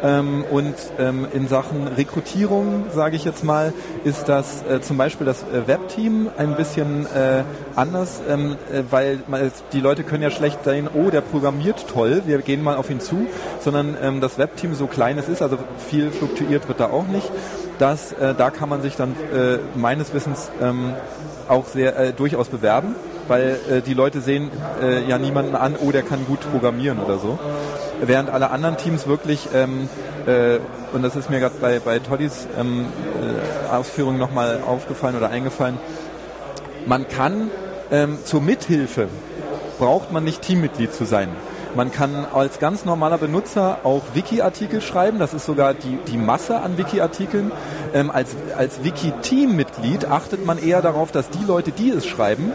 Ähm, 0.03 0.43
und 0.51 0.75
ähm, 0.99 1.25
in 1.33 1.47
Sachen 1.47 1.87
Rekrutierung, 1.87 2.85
sage 2.93 3.15
ich 3.15 3.25
jetzt 3.25 3.43
mal, 3.43 3.73
ist 4.03 4.27
das 4.29 4.63
äh, 4.69 4.81
zum 4.81 4.97
Beispiel 4.97 5.25
das 5.25 5.41
äh, 5.43 5.67
Webteam 5.67 6.29
ein 6.37 6.55
bisschen 6.55 7.07
äh, 7.07 7.43
anders, 7.75 8.21
ähm, 8.29 8.57
äh, 8.71 8.83
weil 8.91 9.23
man, 9.27 9.51
die 9.71 9.79
Leute 9.79 10.03
können 10.03 10.21
ja 10.21 10.29
schlecht 10.29 10.63
sehen, 10.63 10.89
oh, 10.93 11.09
der 11.09 11.21
programmiert 11.21 11.87
toll, 11.87 12.23
wir 12.25 12.39
gehen 12.39 12.61
mal 12.61 12.75
auf 12.75 12.89
ihn 12.89 12.99
zu, 12.99 13.25
sondern 13.61 13.97
ähm, 13.99 14.21
das 14.21 14.37
Webteam 14.37 14.75
so 14.75 14.85
klein 14.85 15.17
es 15.17 15.29
ist, 15.29 15.41
also 15.41 15.57
viel 15.89 16.11
fluktuiert 16.11 16.67
wird 16.67 16.79
da 16.79 16.87
auch 16.87 17.07
nicht 17.07 17.31
dass 17.79 18.13
äh, 18.13 18.33
da 18.35 18.49
kann 18.49 18.69
man 18.69 18.81
sich 18.81 18.95
dann 18.95 19.11
äh, 19.11 19.59
meines 19.75 20.13
Wissens 20.13 20.51
ähm, 20.61 20.93
auch 21.47 21.65
sehr 21.67 21.97
äh, 21.97 22.13
durchaus 22.13 22.47
bewerben, 22.47 22.95
weil 23.27 23.57
äh, 23.69 23.81
die 23.81 23.93
Leute 23.93 24.21
sehen 24.21 24.51
äh, 24.81 25.03
ja 25.07 25.17
niemanden 25.17 25.55
an, 25.55 25.75
oh, 25.79 25.91
der 25.91 26.03
kann 26.03 26.25
gut 26.25 26.39
programmieren 26.51 26.99
oder 26.99 27.17
so. 27.17 27.39
Während 28.01 28.29
alle 28.29 28.51
anderen 28.51 28.77
Teams 28.77 29.07
wirklich, 29.07 29.49
ähm, 29.53 29.89
äh, 30.25 30.59
und 30.93 31.03
das 31.03 31.15
ist 31.15 31.29
mir 31.29 31.39
gerade 31.39 31.55
bei, 31.59 31.79
bei 31.79 31.99
Toddys 31.99 32.47
ähm, 32.59 32.85
äh, 33.69 33.73
Ausführungen 33.73 34.17
nochmal 34.17 34.61
aufgefallen 34.65 35.15
oder 35.15 35.29
eingefallen, 35.29 35.77
man 36.85 37.07
kann 37.07 37.49
ähm, 37.91 38.19
zur 38.23 38.41
Mithilfe 38.41 39.07
braucht 39.77 40.11
man 40.11 40.23
nicht 40.23 40.41
Teammitglied 40.41 40.93
zu 40.93 41.05
sein. 41.05 41.29
Man 41.75 41.91
kann 41.91 42.25
als 42.33 42.59
ganz 42.59 42.85
normaler 42.85 43.17
Benutzer 43.17 43.79
auch 43.83 44.03
Wiki-Artikel 44.13 44.81
schreiben. 44.81 45.19
Das 45.19 45.33
ist 45.33 45.45
sogar 45.45 45.73
die, 45.73 45.97
die 46.07 46.17
Masse 46.17 46.61
an 46.61 46.77
Wiki-Artikeln. 46.77 47.51
Ähm, 47.93 48.09
als 48.11 48.35
als 48.57 48.83
Wiki-Team-Mitglied 48.83 50.05
achtet 50.05 50.45
man 50.45 50.57
eher 50.57 50.81
darauf, 50.81 51.11
dass 51.11 51.29
die 51.29 51.43
Leute, 51.45 51.71
die 51.71 51.89
es 51.89 52.05
schreiben, 52.05 52.53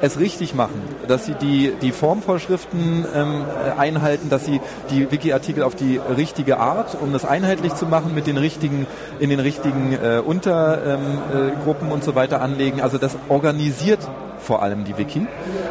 es 0.00 0.18
richtig 0.18 0.54
machen, 0.54 0.82
dass 1.06 1.26
sie 1.26 1.34
die, 1.34 1.72
die 1.80 1.92
Formvorschriften 1.92 3.06
ähm, 3.14 3.44
einhalten, 3.78 4.30
dass 4.30 4.44
sie 4.44 4.60
die 4.90 5.10
Wiki-Artikel 5.10 5.62
auf 5.62 5.76
die 5.76 6.00
richtige 6.16 6.58
Art, 6.58 6.96
um 7.00 7.12
das 7.12 7.24
einheitlich 7.24 7.74
zu 7.74 7.86
machen, 7.86 8.14
mit 8.14 8.26
den 8.26 8.36
richtigen, 8.36 8.86
in 9.20 9.30
den 9.30 9.38
richtigen 9.38 9.92
äh, 9.92 10.18
Untergruppen 10.18 11.86
ähm, 11.86 11.90
äh, 11.90 11.92
und 11.92 12.02
so 12.02 12.14
weiter 12.14 12.40
anlegen. 12.40 12.80
Also 12.80 12.98
das 12.98 13.16
organisiert 13.28 14.00
vor 14.42 14.62
allem 14.62 14.84
die 14.84 14.96
Wiki. 14.98 15.26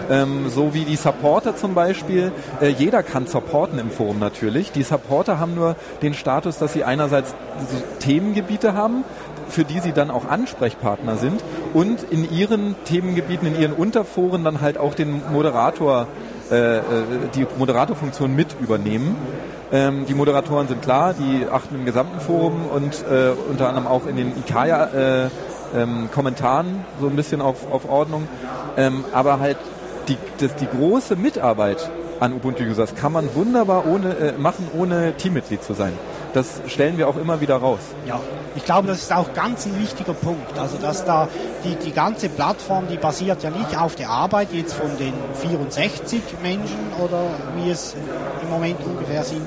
Ähm, 0.09 0.49
so 0.49 0.73
wie 0.73 0.85
die 0.85 0.95
Supporter 0.95 1.55
zum 1.55 1.73
Beispiel. 1.73 2.31
Äh, 2.61 2.69
jeder 2.69 3.03
kann 3.03 3.27
supporten 3.27 3.79
im 3.79 3.91
Forum 3.91 4.19
natürlich. 4.19 4.71
Die 4.71 4.83
Supporter 4.83 5.39
haben 5.39 5.55
nur 5.55 5.75
den 6.01 6.13
Status, 6.13 6.57
dass 6.57 6.73
sie 6.73 6.83
einerseits 6.83 7.35
Themengebiete 7.99 8.73
haben, 8.73 9.03
für 9.49 9.65
die 9.65 9.79
sie 9.79 9.91
dann 9.91 10.09
auch 10.09 10.27
Ansprechpartner 10.27 11.17
sind 11.17 11.43
und 11.73 12.03
in 12.03 12.31
ihren 12.31 12.75
Themengebieten, 12.85 13.47
in 13.47 13.59
ihren 13.59 13.73
Unterforen 13.73 14.43
dann 14.43 14.61
halt 14.61 14.77
auch 14.77 14.95
den 14.95 15.21
Moderator, 15.31 16.07
äh, 16.49 16.77
äh 16.77 16.81
die 17.35 17.45
Moderatorfunktion 17.57 18.35
mit 18.35 18.55
übernehmen. 18.59 19.15
Ähm, 19.73 20.05
die 20.05 20.13
Moderatoren 20.13 20.67
sind 20.67 20.81
klar, 20.81 21.13
die 21.13 21.47
achten 21.49 21.75
im 21.75 21.85
gesamten 21.85 22.19
Forum 22.19 22.65
und 22.73 23.05
äh, 23.09 23.31
unter 23.49 23.69
anderem 23.69 23.87
auch 23.87 24.05
in 24.05 24.17
den 24.17 24.33
Ikaya 24.37 25.25
äh, 25.25 25.29
ähm, 25.75 26.09
Kommentaren 26.11 26.83
so 26.99 27.07
ein 27.07 27.15
bisschen 27.15 27.41
auf, 27.41 27.71
auf 27.71 27.89
Ordnung. 27.89 28.27
Ähm, 28.77 29.05
aber 29.13 29.39
halt 29.39 29.57
die, 30.07 30.17
das, 30.39 30.55
die 30.55 30.67
große 30.67 31.15
Mitarbeit 31.15 31.89
an 32.19 32.33
Ubuntu-Users 32.33 32.95
kann 32.95 33.11
man 33.11 33.33
wunderbar 33.33 33.87
ohne, 33.87 34.15
äh, 34.15 34.31
machen, 34.33 34.67
ohne 34.77 35.13
Teammitglied 35.17 35.63
zu 35.63 35.73
sein. 35.73 35.93
Das 36.33 36.61
stellen 36.67 36.97
wir 36.97 37.09
auch 37.09 37.17
immer 37.17 37.41
wieder 37.41 37.57
raus. 37.57 37.79
Ja, 38.05 38.19
ich 38.55 38.63
glaube, 38.63 38.87
das 38.87 38.99
ist 38.99 39.11
auch 39.11 39.33
ganz 39.33 39.65
ein 39.65 39.77
wichtiger 39.81 40.13
Punkt. 40.13 40.57
Also, 40.57 40.77
dass 40.77 41.03
da 41.03 41.27
die, 41.65 41.75
die 41.75 41.91
ganze 41.91 42.29
Plattform, 42.29 42.87
die 42.89 42.97
basiert 42.97 43.43
ja 43.43 43.49
nicht 43.49 43.77
auf 43.77 43.95
der 43.95 44.09
Arbeit 44.09 44.49
jetzt 44.53 44.73
von 44.73 44.97
den 44.97 45.13
64 45.41 46.21
Menschen 46.41 46.79
oder 47.03 47.23
wie 47.57 47.69
es 47.69 47.95
im 48.43 48.49
Moment 48.49 48.77
ungefähr 48.85 49.23
sind, 49.23 49.41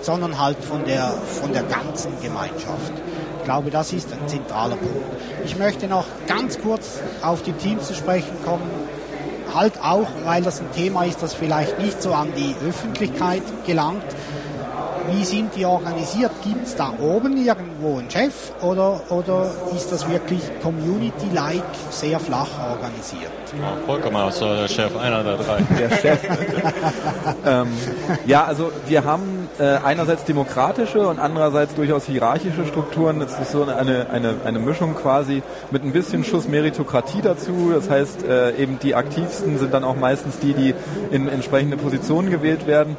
sondern 0.00 0.38
halt 0.38 0.62
von 0.64 0.84
der, 0.84 1.10
von 1.40 1.52
der 1.52 1.64
ganzen 1.64 2.12
Gemeinschaft. 2.22 2.92
Ich 3.40 3.44
glaube, 3.46 3.70
das 3.70 3.92
ist 3.94 4.12
ein 4.12 4.28
zentraler 4.28 4.76
Punkt. 4.76 5.02
Ich 5.44 5.56
möchte 5.56 5.86
noch 5.86 6.04
ganz 6.26 6.60
kurz 6.60 7.00
auf 7.22 7.42
die 7.42 7.52
Teams 7.52 7.86
zu 7.86 7.94
sprechen 7.94 8.36
kommen. 8.44 8.70
Halt 9.54 9.72
auch, 9.82 10.06
weil 10.24 10.42
das 10.42 10.60
ein 10.60 10.70
Thema 10.72 11.04
ist, 11.04 11.22
das 11.22 11.32
vielleicht 11.34 11.78
nicht 11.78 12.00
so 12.02 12.12
an 12.12 12.28
die 12.36 12.54
Öffentlichkeit 12.68 13.42
gelangt. 13.66 14.04
Wie 15.10 15.24
sind 15.24 15.56
die 15.56 15.64
organisiert? 15.64 16.30
Gibt 16.44 16.66
es 16.66 16.76
da 16.76 16.92
oben 17.00 17.36
irgendwo 17.44 17.98
einen 17.98 18.10
Chef 18.10 18.52
oder, 18.60 19.00
oder 19.08 19.50
ist 19.74 19.90
das 19.90 20.08
wirklich 20.08 20.42
Community-like 20.62 21.64
sehr 21.88 22.20
flach 22.20 22.48
organisiert? 22.70 23.32
Ja, 23.58 23.72
vollkommen 23.86 24.16
aus 24.16 24.38
der 24.38 24.68
Chef, 24.68 24.96
einer 24.96 25.24
der 25.24 25.36
drei. 25.36 25.62
Der 25.78 25.96
Chef. 25.96 26.20
ähm, 27.46 27.68
ja, 28.26 28.44
also 28.44 28.70
wir 28.86 29.02
haben 29.02 29.39
äh, 29.58 29.78
einerseits 29.84 30.24
demokratische 30.24 31.06
und 31.06 31.18
andererseits 31.18 31.74
durchaus 31.74 32.04
hierarchische 32.06 32.66
Strukturen. 32.66 33.20
Es 33.20 33.38
ist 33.38 33.52
so 33.52 33.64
eine, 33.64 34.08
eine, 34.10 34.34
eine 34.44 34.58
Mischung 34.58 34.94
quasi 34.94 35.42
mit 35.70 35.84
ein 35.84 35.92
bisschen 35.92 36.24
Schuss 36.24 36.48
Meritokratie 36.48 37.20
dazu. 37.22 37.72
Das 37.74 37.90
heißt, 37.90 38.24
äh, 38.24 38.56
eben 38.56 38.78
die 38.78 38.94
aktivsten 38.94 39.58
sind 39.58 39.74
dann 39.74 39.84
auch 39.84 39.96
meistens 39.96 40.38
die, 40.38 40.52
die 40.52 40.74
in 41.10 41.28
entsprechende 41.28 41.76
Positionen 41.76 42.30
gewählt 42.30 42.66
werden. 42.66 42.96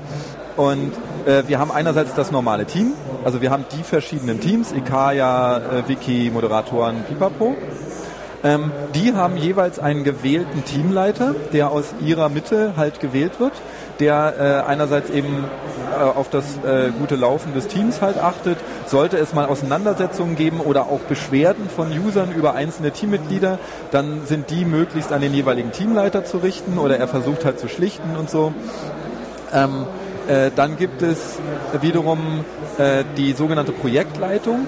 Und 0.57 0.91
äh, 1.25 1.43
wir 1.47 1.59
haben 1.59 1.71
einerseits 1.71 2.13
das 2.13 2.31
normale 2.31 2.65
Team, 2.65 2.93
also 3.23 3.41
wir 3.41 3.51
haben 3.51 3.65
die 3.71 3.83
verschiedenen 3.83 4.39
Teams, 4.39 4.71
Ikaya, 4.71 5.57
äh, 5.57 5.87
Wiki, 5.87 6.29
Moderatoren, 6.33 7.03
Pipapo. 7.07 7.55
Ähm, 8.43 8.71
die 8.95 9.13
haben 9.13 9.37
jeweils 9.37 9.77
einen 9.79 10.03
gewählten 10.03 10.65
Teamleiter, 10.65 11.35
der 11.53 11.69
aus 11.69 11.93
ihrer 12.03 12.29
Mitte 12.29 12.73
halt 12.75 12.99
gewählt 12.99 13.39
wird, 13.39 13.53
der 13.99 14.63
äh, 14.65 14.69
einerseits 14.69 15.11
eben 15.11 15.45
auf 15.91 16.29
das 16.29 16.57
äh, 16.65 16.91
gute 16.97 17.15
Laufen 17.15 17.53
des 17.53 17.67
Teams 17.67 18.01
halt 18.01 18.17
achtet. 18.17 18.57
Sollte 18.85 19.17
es 19.17 19.33
mal 19.33 19.45
Auseinandersetzungen 19.45 20.35
geben 20.35 20.59
oder 20.59 20.83
auch 20.83 20.99
Beschwerden 21.01 21.69
von 21.69 21.91
Usern 21.91 22.31
über 22.31 22.55
einzelne 22.55 22.91
Teammitglieder, 22.91 23.59
dann 23.91 24.25
sind 24.25 24.49
die 24.49 24.65
möglichst 24.65 25.11
an 25.11 25.21
den 25.21 25.33
jeweiligen 25.33 25.71
Teamleiter 25.71 26.25
zu 26.25 26.37
richten 26.37 26.77
oder 26.77 26.97
er 26.97 27.07
versucht 27.07 27.45
halt 27.45 27.59
zu 27.59 27.67
schlichten 27.67 28.15
und 28.17 28.29
so. 28.29 28.53
Ähm, 29.53 29.85
äh, 30.27 30.51
dann 30.55 30.77
gibt 30.77 31.01
es 31.01 31.39
wiederum 31.81 32.45
äh, 32.77 33.03
die 33.17 33.33
sogenannte 33.33 33.71
Projektleitung, 33.71 34.67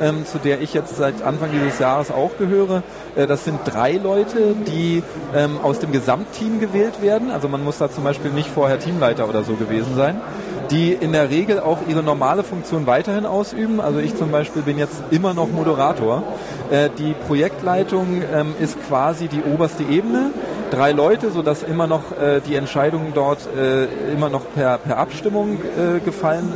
ähm, 0.00 0.24
zu 0.26 0.38
der 0.38 0.60
ich 0.60 0.74
jetzt 0.74 0.96
seit 0.96 1.22
Anfang 1.22 1.50
dieses 1.52 1.78
Jahres 1.78 2.10
auch 2.10 2.36
gehöre. 2.38 2.82
Äh, 3.14 3.26
das 3.26 3.44
sind 3.44 3.60
drei 3.64 3.92
Leute, 3.92 4.54
die 4.66 5.02
ähm, 5.34 5.58
aus 5.62 5.78
dem 5.78 5.92
Gesamtteam 5.92 6.58
gewählt 6.58 7.02
werden. 7.02 7.30
Also 7.30 7.48
man 7.48 7.62
muss 7.62 7.78
da 7.78 7.90
zum 7.90 8.02
Beispiel 8.02 8.30
nicht 8.30 8.48
vorher 8.48 8.78
Teamleiter 8.78 9.28
oder 9.28 9.44
so 9.44 9.54
gewesen 9.54 9.94
sein 9.94 10.20
die 10.70 10.92
in 10.92 11.12
der 11.12 11.30
Regel 11.30 11.60
auch 11.60 11.78
ihre 11.88 12.02
normale 12.02 12.42
Funktion 12.42 12.86
weiterhin 12.86 13.26
ausüben. 13.26 13.80
Also 13.80 13.98
ich 13.98 14.16
zum 14.16 14.30
Beispiel 14.30 14.62
bin 14.62 14.78
jetzt 14.78 15.02
immer 15.10 15.34
noch 15.34 15.50
Moderator. 15.50 16.22
Äh, 16.70 16.90
die 16.98 17.14
Projektleitung 17.26 18.22
ähm, 18.32 18.54
ist 18.60 18.76
quasi 18.88 19.28
die 19.28 19.42
oberste 19.42 19.82
Ebene 19.82 20.30
drei 20.70 20.92
Leute, 20.92 21.30
sodass 21.30 21.62
immer 21.62 21.86
noch 21.86 22.12
äh, 22.12 22.40
die 22.40 22.56
Entscheidungen 22.56 23.12
dort 23.14 23.46
äh, 23.56 23.84
immer 24.12 24.28
noch 24.28 24.42
per, 24.54 24.78
per 24.78 24.98
Abstimmung 24.98 25.58
gefallen, 26.04 26.52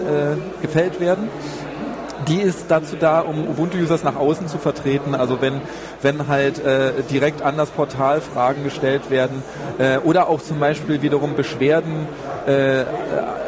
gefällt 0.60 1.00
werden. 1.00 1.28
Die 2.28 2.40
ist 2.40 2.66
dazu 2.68 2.96
da, 2.96 3.20
um 3.20 3.48
Ubuntu-Users 3.48 4.04
nach 4.04 4.16
außen 4.16 4.48
zu 4.48 4.58
vertreten. 4.58 5.14
Also 5.14 5.40
wenn, 5.40 5.60
wenn 6.02 6.28
halt 6.28 6.64
äh, 6.64 6.92
direkt 7.10 7.42
an 7.42 7.56
das 7.56 7.70
Portal 7.70 8.20
Fragen 8.20 8.64
gestellt 8.64 9.10
werden 9.10 9.42
äh, 9.78 9.98
oder 9.98 10.28
auch 10.28 10.42
zum 10.42 10.60
Beispiel 10.60 11.02
wiederum 11.02 11.34
Beschwerden 11.34 12.06
äh, 12.46 12.84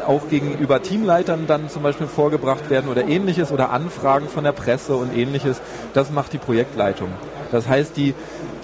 auch 0.06 0.28
gegenüber 0.28 0.82
Teamleitern 0.82 1.46
dann 1.46 1.68
zum 1.68 1.82
Beispiel 1.82 2.06
vorgebracht 2.06 2.70
werden 2.70 2.90
oder 2.90 3.06
ähnliches 3.06 3.52
oder 3.52 3.70
Anfragen 3.70 4.28
von 4.28 4.44
der 4.44 4.52
Presse 4.52 4.94
und 4.94 5.16
ähnliches, 5.16 5.60
das 5.94 6.10
macht 6.10 6.32
die 6.32 6.38
Projektleitung. 6.38 7.08
Das 7.52 7.68
heißt, 7.68 7.96
die, 7.96 8.14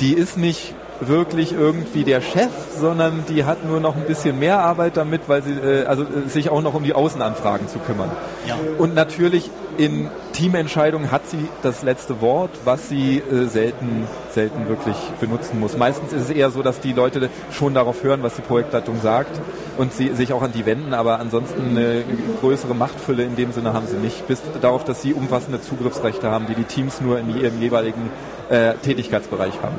die 0.00 0.14
ist 0.14 0.36
nicht 0.36 0.74
wirklich 1.00 1.52
irgendwie 1.52 2.04
der 2.04 2.20
Chef, 2.20 2.50
sondern 2.78 3.24
die 3.28 3.44
hat 3.44 3.64
nur 3.64 3.80
noch 3.80 3.96
ein 3.96 4.04
bisschen 4.04 4.38
mehr 4.38 4.60
Arbeit 4.60 4.96
damit, 4.96 5.22
weil 5.28 5.42
sie 5.42 5.52
äh, 5.52 5.84
also 5.84 6.02
äh, 6.02 6.28
sich 6.28 6.50
auch 6.50 6.62
noch 6.62 6.74
um 6.74 6.82
die 6.82 6.94
Außenanfragen 6.94 7.68
zu 7.68 7.78
kümmern. 7.78 8.10
Ja. 8.46 8.56
Und 8.78 8.94
natürlich 8.94 9.50
in 9.78 10.10
Teamentscheidungen 10.32 11.10
hat 11.10 11.28
sie 11.28 11.48
das 11.62 11.82
letzte 11.82 12.20
Wort, 12.20 12.50
was 12.64 12.88
sie 12.88 13.18
äh, 13.18 13.46
selten 13.46 14.06
selten 14.36 14.68
wirklich 14.68 14.96
benutzen 15.18 15.58
muss. 15.58 15.78
Meistens 15.78 16.12
ist 16.12 16.24
es 16.24 16.30
eher 16.30 16.50
so, 16.50 16.62
dass 16.62 16.80
die 16.80 16.92
Leute 16.92 17.30
schon 17.50 17.72
darauf 17.72 18.02
hören, 18.02 18.22
was 18.22 18.34
die 18.34 18.42
Projektleitung 18.42 19.00
sagt 19.00 19.40
und 19.78 19.94
sie 19.94 20.14
sich 20.14 20.34
auch 20.34 20.42
an 20.42 20.52
die 20.52 20.66
wenden, 20.66 20.92
aber 20.92 21.20
ansonsten 21.20 21.70
eine 21.70 22.04
größere 22.42 22.74
Machtfülle 22.74 23.24
in 23.24 23.34
dem 23.34 23.52
Sinne 23.52 23.72
haben 23.72 23.86
sie 23.86 23.96
nicht, 23.96 24.28
bis 24.28 24.42
darauf, 24.60 24.84
dass 24.84 25.00
sie 25.00 25.14
umfassende 25.14 25.62
Zugriffsrechte 25.62 26.30
haben, 26.30 26.46
die 26.46 26.54
die 26.54 26.64
Teams 26.64 27.00
nur 27.00 27.18
in 27.18 27.34
ihrem 27.34 27.60
jeweiligen 27.60 28.10
äh, 28.50 28.74
Tätigkeitsbereich 28.74 29.54
haben. 29.62 29.76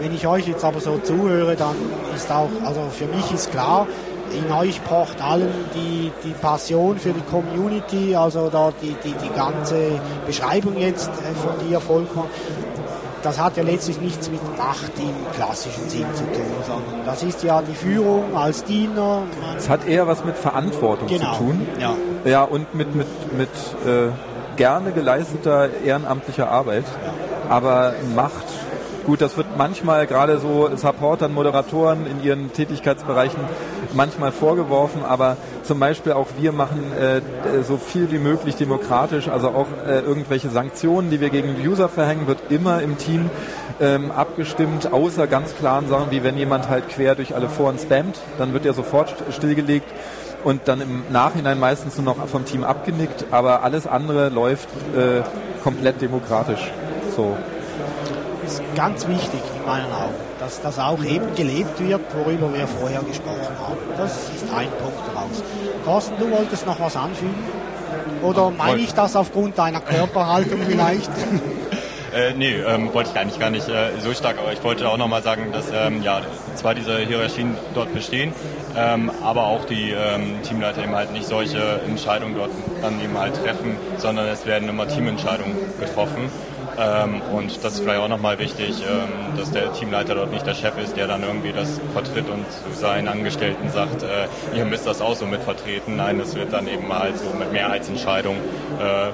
Wenn 0.00 0.14
ich 0.14 0.26
euch 0.26 0.46
jetzt 0.46 0.64
aber 0.64 0.80
so 0.80 0.98
zuhöre, 0.98 1.56
dann 1.56 1.74
ist 2.14 2.30
auch, 2.30 2.48
also 2.64 2.80
für 2.90 3.06
mich 3.06 3.32
ist 3.32 3.50
klar, 3.50 3.86
in 4.32 4.52
euch 4.52 4.82
pocht 4.84 5.20
allen 5.22 5.52
die, 5.74 6.12
die 6.24 6.32
Passion 6.32 6.98
für 6.98 7.12
die 7.12 7.22
Community, 7.22 8.14
also 8.14 8.48
da 8.50 8.72
die, 8.82 8.94
die, 9.02 9.14
die 9.14 9.34
ganze 9.34 10.00
Beschreibung 10.26 10.76
jetzt 10.76 11.08
äh, 11.08 11.34
von 11.34 11.66
dir, 11.66 11.80
Volker, 11.80 12.26
das 13.22 13.38
hat 13.38 13.56
ja 13.56 13.62
letztlich 13.62 14.00
nichts 14.00 14.30
mit 14.30 14.40
Macht 14.56 14.92
im 14.98 15.14
klassischen 15.34 15.88
Sinn 15.88 16.06
zu 16.14 16.24
tun, 16.24 16.46
sondern 16.66 17.04
das 17.04 17.22
ist 17.22 17.42
ja 17.42 17.62
die 17.62 17.74
Führung 17.74 18.36
als 18.36 18.64
Diener. 18.64 19.22
Es 19.56 19.68
hat 19.68 19.86
eher 19.86 20.06
was 20.06 20.24
mit 20.24 20.36
Verantwortung 20.36 21.08
genau, 21.08 21.32
zu 21.32 21.38
tun. 21.38 21.66
Ja. 21.80 21.94
ja, 22.24 22.42
und 22.44 22.74
mit, 22.74 22.94
mit, 22.94 23.08
mit 23.36 23.48
äh, 23.86 24.10
gerne 24.56 24.92
geleisteter 24.92 25.68
ehrenamtlicher 25.84 26.48
Arbeit. 26.50 26.84
Ja. 27.04 27.54
Aber 27.54 27.94
Macht 28.14 28.46
Gut, 29.08 29.22
das 29.22 29.38
wird 29.38 29.46
manchmal 29.56 30.06
gerade 30.06 30.38
so 30.38 30.68
Supportern, 30.76 31.32
Moderatoren 31.32 32.06
in 32.06 32.22
ihren 32.22 32.52
Tätigkeitsbereichen 32.52 33.40
manchmal 33.94 34.32
vorgeworfen, 34.32 35.02
aber 35.02 35.38
zum 35.62 35.80
Beispiel 35.80 36.12
auch 36.12 36.26
wir 36.38 36.52
machen 36.52 36.92
äh, 36.92 37.22
so 37.62 37.78
viel 37.78 38.12
wie 38.12 38.18
möglich 38.18 38.56
demokratisch, 38.56 39.28
also 39.28 39.48
auch 39.48 39.68
äh, 39.86 40.00
irgendwelche 40.00 40.50
Sanktionen, 40.50 41.08
die 41.08 41.22
wir 41.22 41.30
gegen 41.30 41.56
User 41.66 41.88
verhängen, 41.88 42.26
wird 42.26 42.50
immer 42.50 42.82
im 42.82 42.98
Team 42.98 43.30
ähm, 43.80 44.10
abgestimmt, 44.10 44.92
außer 44.92 45.26
ganz 45.26 45.56
klaren 45.56 45.88
Sachen, 45.88 46.10
wie 46.10 46.22
wenn 46.22 46.36
jemand 46.36 46.68
halt 46.68 46.90
quer 46.90 47.14
durch 47.14 47.34
alle 47.34 47.48
Foren 47.48 47.78
spammt, 47.78 48.20
dann 48.36 48.52
wird 48.52 48.66
er 48.66 48.74
sofort 48.74 49.14
stillgelegt 49.30 49.90
und 50.44 50.68
dann 50.68 50.82
im 50.82 51.04
Nachhinein 51.08 51.58
meistens 51.58 51.96
nur 51.96 52.04
noch 52.14 52.28
vom 52.28 52.44
Team 52.44 52.62
abgenickt, 52.62 53.24
aber 53.30 53.62
alles 53.62 53.86
andere 53.86 54.28
läuft 54.28 54.68
äh, 54.94 55.22
komplett 55.64 56.02
demokratisch. 56.02 56.70
So 57.16 57.38
ist 58.48 58.62
ganz 58.74 59.06
wichtig 59.06 59.40
in 59.56 59.66
meinen 59.66 59.92
Augen, 59.92 60.14
dass 60.40 60.62
das 60.62 60.78
auch 60.78 61.04
eben 61.04 61.34
gelebt 61.34 61.78
wird, 61.80 62.00
worüber 62.14 62.52
wir 62.54 62.66
vorher 62.66 63.02
gesprochen 63.02 63.54
haben. 63.60 63.76
Das 63.98 64.12
ist 64.34 64.44
ein 64.44 64.68
Punkt 64.70 64.98
daraus. 65.06 65.42
Carsten, 65.84 66.14
du 66.18 66.30
wolltest 66.30 66.66
noch 66.66 66.80
was 66.80 66.96
anfügen? 66.96 67.34
Oder 68.22 68.50
meine 68.50 68.80
ich 68.80 68.94
das 68.94 69.16
aufgrund 69.16 69.58
deiner 69.58 69.80
Körperhaltung 69.80 70.60
vielleicht? 70.66 71.10
Äh, 72.10 72.32
nee, 72.32 72.54
ähm, 72.54 72.94
wollte 72.94 73.10
ich 73.12 73.20
eigentlich 73.20 73.38
gar 73.38 73.50
nicht 73.50 73.68
äh, 73.68 73.90
so 74.00 74.14
stark, 74.14 74.38
aber 74.38 74.50
ich 74.54 74.64
wollte 74.64 74.88
auch 74.88 74.96
nochmal 74.96 75.22
sagen, 75.22 75.52
dass 75.52 75.66
ähm, 75.70 76.02
ja, 76.02 76.22
zwar 76.54 76.74
diese 76.74 76.96
Hierarchien 77.00 77.54
dort 77.74 77.92
bestehen, 77.92 78.32
ähm, 78.74 79.10
aber 79.22 79.44
auch 79.44 79.66
die 79.66 79.90
ähm, 79.90 80.36
Teamleiter 80.42 80.82
eben 80.82 80.94
halt 80.94 81.12
nicht 81.12 81.26
solche 81.26 81.82
Entscheidungen 81.86 82.34
dort 82.34 82.50
dann 82.80 82.98
eben 83.02 83.16
halt 83.18 83.34
treffen, 83.36 83.76
sondern 83.98 84.26
es 84.26 84.46
werden 84.46 84.70
immer 84.70 84.88
Teamentscheidungen 84.88 85.54
getroffen. 85.78 86.30
Ähm, 86.78 87.20
und 87.32 87.64
das 87.64 87.74
ist 87.74 87.80
vielleicht 87.80 88.00
auch 88.00 88.08
nochmal 88.08 88.38
wichtig, 88.38 88.82
ähm, 88.88 89.36
dass 89.36 89.50
der 89.50 89.72
Teamleiter 89.72 90.14
dort 90.14 90.30
nicht 90.30 90.46
der 90.46 90.54
Chef 90.54 90.78
ist, 90.78 90.96
der 90.96 91.08
dann 91.08 91.24
irgendwie 91.24 91.52
das 91.52 91.80
vertritt 91.92 92.28
und 92.28 92.44
zu 92.50 92.78
seinen 92.78 93.08
Angestellten 93.08 93.68
sagt, 93.70 94.04
äh, 94.04 94.28
ihr 94.56 94.64
müsst 94.64 94.86
das 94.86 95.00
auch 95.00 95.16
so 95.16 95.26
mit 95.26 95.42
vertreten. 95.42 95.96
Nein, 95.96 96.18
das 96.18 96.36
wird 96.36 96.52
dann 96.52 96.68
eben 96.68 96.92
halt 96.92 97.18
so 97.18 97.36
mit 97.36 97.52
Mehrheitsentscheidung, 97.52 98.36
äh, 98.36 99.08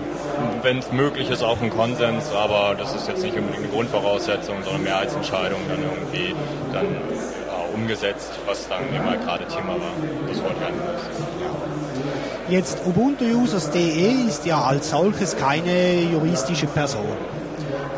wenn 0.63 0.79
es 0.79 0.93
möglich 0.93 1.31
ist, 1.31 1.43
auch 1.43 1.61
ein 1.63 1.71
Konsens, 1.71 2.31
aber 2.33 2.75
das 2.77 2.95
ist 2.95 3.09
jetzt 3.09 3.23
nicht 3.23 3.35
unbedingt 3.35 3.65
eine 3.65 3.73
Grundvoraussetzung, 3.73 4.57
sondern 4.63 4.83
Mehrheitsentscheidung 4.83 5.61
dann 5.69 5.83
irgendwie 5.83 6.35
dann 6.73 6.85
ja, 6.85 7.75
umgesetzt, 7.75 8.33
was 8.45 8.69
dann 8.69 8.83
eben 8.95 9.09
halt 9.09 9.25
gerade 9.25 9.47
Thema 9.47 9.69
war. 9.69 9.95
Das 10.29 10.43
wollte 10.43 10.57
ich 10.61 10.67
eigentlich 10.67 11.15
Jetzt 12.51 12.85
ubuntuusers.de 12.85 14.29
ist 14.29 14.45
ja 14.45 14.61
als 14.61 14.91
solches 14.91 15.35
keine 15.35 16.03
juristische 16.03 16.67
Person. 16.67 17.17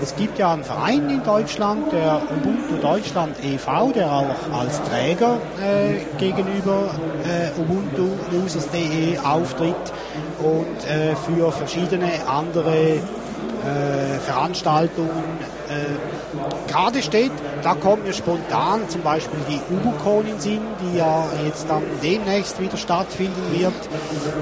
Es 0.03 0.15
gibt 0.15 0.39
ja 0.39 0.53
einen 0.53 0.65
Verein 0.65 1.09
in 1.09 1.23
Deutschland, 1.23 1.93
der 1.93 2.21
Ubuntu 2.31 2.77
Deutschland 2.81 3.37
e.V., 3.43 3.93
der 3.93 4.13
auch 4.13 4.61
als 4.61 4.83
Träger 4.83 5.39
äh, 5.61 6.19
gegenüber 6.19 6.91
äh, 7.25 7.59
ubuntuusers.de 7.61 9.19
auftritt 9.19 9.75
und 10.39 10.89
äh, 10.89 11.17
für 11.17 11.51
verschiedene 11.51 12.11
andere 12.29 12.77
äh, 12.77 14.19
Veranstaltungen 14.21 15.25
äh, 15.69 16.71
gerade 16.71 17.03
steht. 17.03 17.33
Da 17.63 17.75
kommt 17.75 18.05
mir 18.05 18.13
spontan 18.13 18.89
zum 18.89 19.03
Beispiel 19.03 19.41
die 19.49 19.75
Ubucon 19.75 20.27
in 20.27 20.39
Sinn, 20.39 20.61
die 20.81 20.99
ja 20.99 21.25
jetzt 21.45 21.69
dann 21.69 21.83
demnächst 22.03 22.61
wieder 22.61 22.77
stattfinden 22.77 23.59
wird. 23.59 23.73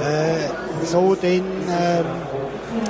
Äh, 0.03 0.85
so 0.85 1.15
den 1.15 1.45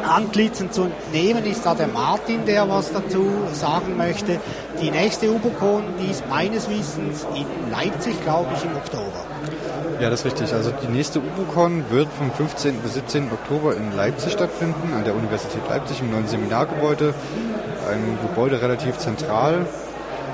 Antlitzen 0.07 0.70
zu 0.70 0.85
entnehmen 0.85 1.45
ist 1.45 1.64
da 1.64 1.74
der 1.74 1.89
Martin, 1.89 2.45
der 2.47 2.68
was 2.68 2.93
dazu 2.93 3.26
sagen 3.53 3.97
möchte. 3.97 4.41
Die 4.80 4.91
nächste 4.91 5.30
Ubucon, 5.30 5.82
die 6.01 6.11
ist 6.11 6.28
meines 6.28 6.68
Wissens 6.68 7.26
in 7.35 7.47
Leipzig, 7.70 8.22
glaube 8.22 8.49
ich, 8.57 8.64
im 8.64 8.76
Oktober. 8.76 9.24
Ja, 10.01 10.11
das 10.11 10.20
ist 10.20 10.26
richtig. 10.26 10.53
Also 10.53 10.72
die 10.82 10.89
nächste 10.89 11.20
UbuCon 11.20 11.85
wird 11.91 12.09
vom 12.18 12.30
15. 12.32 12.80
bis 12.80 12.95
17. 12.95 13.30
Oktober 13.32 13.76
in 13.76 13.95
Leipzig 13.95 14.32
stattfinden, 14.32 14.93
an 14.95 15.05
der 15.05 15.14
Universität 15.14 15.62
Leipzig 15.68 16.01
im 16.01 16.11
neuen 16.11 16.26
Seminargebäude. 16.26 17.14
Ein 17.91 18.18
Gebäude 18.22 18.61
relativ 18.61 18.99
zentral, 18.99 19.66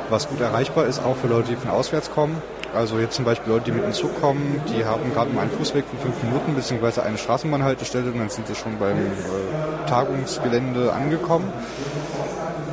was 0.09 0.29
gut 0.29 0.41
erreichbar 0.41 0.87
ist, 0.87 1.05
auch 1.05 1.17
für 1.17 1.27
Leute, 1.27 1.49
die 1.51 1.57
von 1.57 1.71
auswärts 1.71 2.11
kommen. 2.11 2.41
Also 2.75 2.99
jetzt 2.99 3.17
zum 3.17 3.25
Beispiel 3.25 3.53
Leute, 3.53 3.67
die 3.67 3.73
mit 3.73 3.85
dem 3.85 3.93
Zug 3.93 4.21
kommen, 4.21 4.61
die 4.69 4.85
haben 4.85 5.13
gerade 5.13 5.31
mal 5.33 5.43
einen 5.43 5.51
Fußweg 5.51 5.85
von 5.87 5.99
fünf 5.99 6.23
Minuten 6.23 6.55
beziehungsweise 6.55 7.03
eine 7.03 7.19
Straßenbahnhaltestelle 7.19 8.13
und 8.13 8.19
dann 8.19 8.29
sind 8.29 8.47
sie 8.47 8.55
schon 8.55 8.79
beim 8.79 8.97
äh, 8.97 9.89
Tagungsgelände 9.89 10.93
angekommen. 10.93 11.53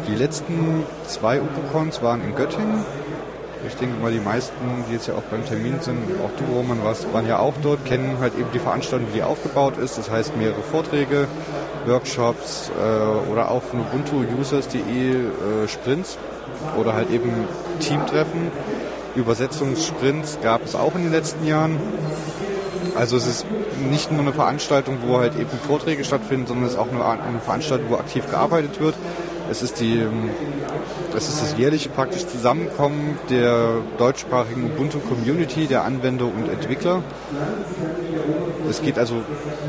Die 0.07 0.15
letzten 0.15 0.83
zwei 1.07 1.41
UbuCons 1.41 2.01
waren 2.01 2.23
in 2.23 2.35
Göttingen. 2.35 2.85
Ich 3.67 3.75
denke 3.75 3.99
mal, 4.01 4.11
die 4.11 4.19
meisten, 4.19 4.53
die 4.87 4.93
jetzt 4.93 5.07
ja 5.07 5.15
auch 5.15 5.23
beim 5.23 5.45
Termin 5.45 5.79
sind, 5.81 5.97
auch 6.23 6.29
du, 6.37 6.55
Roman, 6.55 6.83
warst, 6.83 7.11
waren 7.11 7.27
ja 7.27 7.39
auch 7.39 7.55
dort, 7.63 7.83
kennen 7.83 8.17
halt 8.21 8.37
eben 8.37 8.49
die 8.53 8.59
Veranstaltung, 8.59 9.07
wie 9.09 9.17
die 9.17 9.23
aufgebaut 9.23 9.77
ist. 9.77 9.97
Das 9.97 10.11
heißt 10.11 10.37
mehrere 10.37 10.61
Vorträge, 10.61 11.27
Workshops 11.87 12.71
äh, 12.79 13.31
oder 13.31 13.49
auch 13.49 13.63
von 13.63 13.81
ubuntu-users.de 13.81 15.15
äh, 15.15 15.67
Sprints 15.67 16.17
oder 16.79 16.93
halt 16.93 17.09
eben 17.09 17.31
Teamtreffen 17.79 18.51
Übersetzungssprints 19.17 20.39
gab 20.41 20.63
es 20.63 20.75
auch 20.75 20.95
in 20.95 21.03
den 21.03 21.11
letzten 21.11 21.45
Jahren. 21.45 21.77
Also 22.95 23.17
es 23.17 23.27
ist 23.27 23.45
nicht 23.89 24.11
nur 24.11 24.21
eine 24.21 24.33
Veranstaltung, 24.33 24.97
wo 25.05 25.19
halt 25.19 25.35
eben 25.35 25.49
Vorträge 25.67 26.03
stattfinden, 26.03 26.47
sondern 26.47 26.65
es 26.65 26.73
ist 26.73 26.79
auch 26.79 26.87
eine 26.87 27.39
Veranstaltung, 27.39 27.89
wo 27.89 27.95
aktiv 27.95 28.29
gearbeitet 28.29 28.79
wird. 28.79 28.95
Es 29.49 29.61
ist, 29.61 29.79
die, 29.79 30.03
es 31.15 31.29
ist 31.29 31.41
das 31.41 31.57
jährliche 31.57 31.89
praktisch 31.89 32.25
Zusammenkommen 32.27 33.17
der 33.29 33.77
deutschsprachigen 33.97 34.65
Ubuntu-Community, 34.65 35.67
der 35.67 35.83
Anwender 35.83 36.25
und 36.25 36.49
Entwickler. 36.49 37.01
Es 38.69 38.81
geht 38.81 38.99
also 38.99 39.15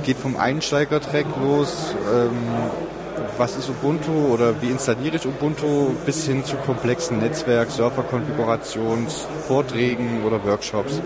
geht 0.05 0.17
vom 0.17 0.37
Einsteiger-Track 0.37 1.27
los, 1.41 1.95
ähm, 2.13 2.31
was 3.39 3.57
ist 3.57 3.71
Ubuntu 3.71 4.33
oder 4.33 4.61
wie 4.61 4.69
installiere 4.69 5.17
ich 5.17 5.27
Ubuntu 5.27 5.91
bis 6.05 6.27
hin 6.27 6.45
zu 6.45 6.57
komplexen 6.57 7.19
Netzwerk, 7.21 7.71
Serverkonfigurations, 7.71 9.27
Vorträgen 9.47 10.25
oder 10.27 10.45
Workshops. 10.45 11.01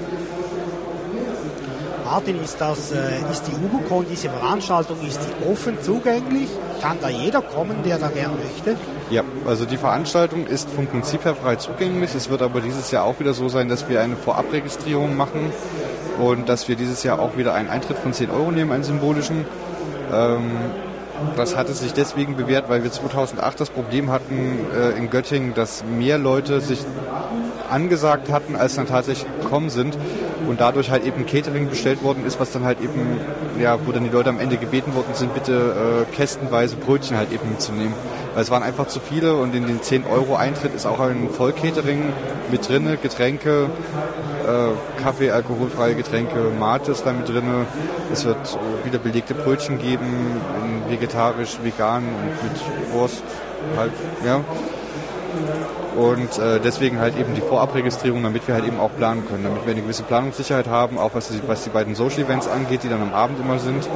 Martin, 2.04 2.42
ist, 2.42 2.60
das, 2.60 2.92
äh, 2.92 3.30
ist 3.30 3.44
die 3.46 3.52
UbuCon, 3.52 4.04
diese 4.10 4.28
Veranstaltung, 4.28 4.98
ist 5.06 5.18
die 5.20 5.50
offen 5.50 5.80
zugänglich? 5.80 6.48
Kann 6.82 6.98
da 7.00 7.08
jeder 7.08 7.40
kommen, 7.40 7.76
der 7.84 7.98
da 7.98 8.08
gerne 8.08 8.34
möchte? 8.36 8.76
Ja, 9.10 9.22
also 9.46 9.64
die 9.64 9.78
Veranstaltung 9.78 10.46
ist 10.46 10.68
vom 10.70 10.86
Prinzip 10.86 11.24
her 11.24 11.34
frei 11.34 11.56
zugänglich. 11.56 12.14
Es 12.14 12.28
wird 12.28 12.42
aber 12.42 12.60
dieses 12.60 12.90
Jahr 12.90 13.04
auch 13.04 13.18
wieder 13.18 13.32
so 13.32 13.48
sein, 13.48 13.68
dass 13.68 13.88
wir 13.88 14.02
eine 14.02 14.16
Vorabregistrierung 14.16 15.16
machen 15.16 15.52
und 16.18 16.50
dass 16.50 16.68
wir 16.68 16.76
dieses 16.76 17.02
Jahr 17.02 17.18
auch 17.18 17.38
wieder 17.38 17.54
einen 17.54 17.70
Eintritt 17.70 17.98
von 17.98 18.12
10 18.12 18.30
Euro 18.30 18.50
nehmen, 18.50 18.72
einen 18.72 18.84
symbolischen. 18.84 19.46
Ähm, 20.12 20.50
das 21.36 21.56
hatte 21.56 21.72
sich 21.72 21.92
deswegen 21.92 22.36
bewährt, 22.36 22.68
weil 22.68 22.82
wir 22.82 22.92
2008 22.92 23.60
das 23.60 23.70
Problem 23.70 24.10
hatten 24.10 24.58
äh, 24.74 24.90
in 24.90 25.10
Göttingen, 25.10 25.54
dass 25.54 25.84
mehr 25.84 26.18
Leute 26.18 26.60
sich 26.60 26.80
angesagt 27.70 28.30
hatten, 28.30 28.54
als 28.54 28.76
dann 28.76 28.86
tatsächlich 28.86 29.26
gekommen 29.40 29.70
sind 29.70 29.96
und 30.48 30.60
dadurch 30.60 30.90
halt 30.90 31.04
eben 31.04 31.26
Catering 31.26 31.68
bestellt 31.68 32.02
worden 32.02 32.26
ist, 32.26 32.38
was 32.38 32.52
dann 32.52 32.64
halt 32.64 32.80
eben, 32.80 33.18
ja, 33.58 33.78
wo 33.84 33.92
dann 33.92 34.04
die 34.04 34.10
Leute 34.10 34.28
am 34.28 34.38
Ende 34.38 34.56
gebeten 34.56 34.94
worden 34.94 35.14
sind, 35.14 35.34
bitte 35.34 36.06
äh, 36.10 36.14
kästenweise 36.14 36.76
Brötchen 36.76 37.16
halt 37.16 37.32
eben 37.32 37.48
mitzunehmen. 37.48 37.94
Weil 38.34 38.42
es 38.42 38.50
waren 38.50 38.62
einfach 38.62 38.86
zu 38.86 39.00
viele 39.00 39.36
und 39.36 39.54
in 39.54 39.66
den 39.66 39.82
10 39.82 40.04
Euro 40.06 40.36
Eintritt 40.36 40.74
ist 40.74 40.86
auch 40.86 41.00
ein 41.00 41.28
Vollcatering 41.30 42.12
mit 42.50 42.68
drinne, 42.68 42.96
Getränke, 42.96 43.68
äh, 44.46 45.02
Kaffee, 45.02 45.30
alkoholfreie 45.30 45.94
Getränke, 45.94 46.50
Mate 46.58 46.92
ist 46.92 47.04
da 47.04 47.12
mit 47.12 47.28
drinne. 47.28 47.66
Es 48.12 48.24
wird 48.24 48.58
wieder 48.84 48.98
belegte 48.98 49.34
Brötchen 49.34 49.78
geben, 49.78 50.40
vegetarisch, 50.88 51.58
vegan 51.62 52.04
und 52.04 52.50
mit 52.50 52.92
Wurst 52.92 53.22
halt, 53.76 53.92
ja. 54.24 54.40
Und 55.96 56.38
äh, 56.38 56.58
deswegen 56.58 57.00
halt 57.00 57.18
eben 57.18 57.34
die 57.34 57.42
Vorabregistrierung, 57.42 58.22
damit 58.22 58.46
wir 58.48 58.54
halt 58.54 58.66
eben 58.66 58.80
auch 58.80 58.90
planen 58.96 59.26
können, 59.28 59.44
damit 59.44 59.66
wir 59.66 59.72
eine 59.72 59.82
gewisse 59.82 60.02
Planungssicherheit 60.04 60.66
haben, 60.66 60.98
auch 60.98 61.10
was 61.14 61.28
die, 61.28 61.40
was 61.46 61.64
die 61.64 61.70
beiden 61.70 61.94
Social 61.94 62.20
Events 62.20 62.48
angeht, 62.48 62.82
die 62.82 62.88
dann 62.88 63.02
am 63.02 63.12
Abend 63.12 63.38
immer 63.40 63.58
sind. 63.58 63.88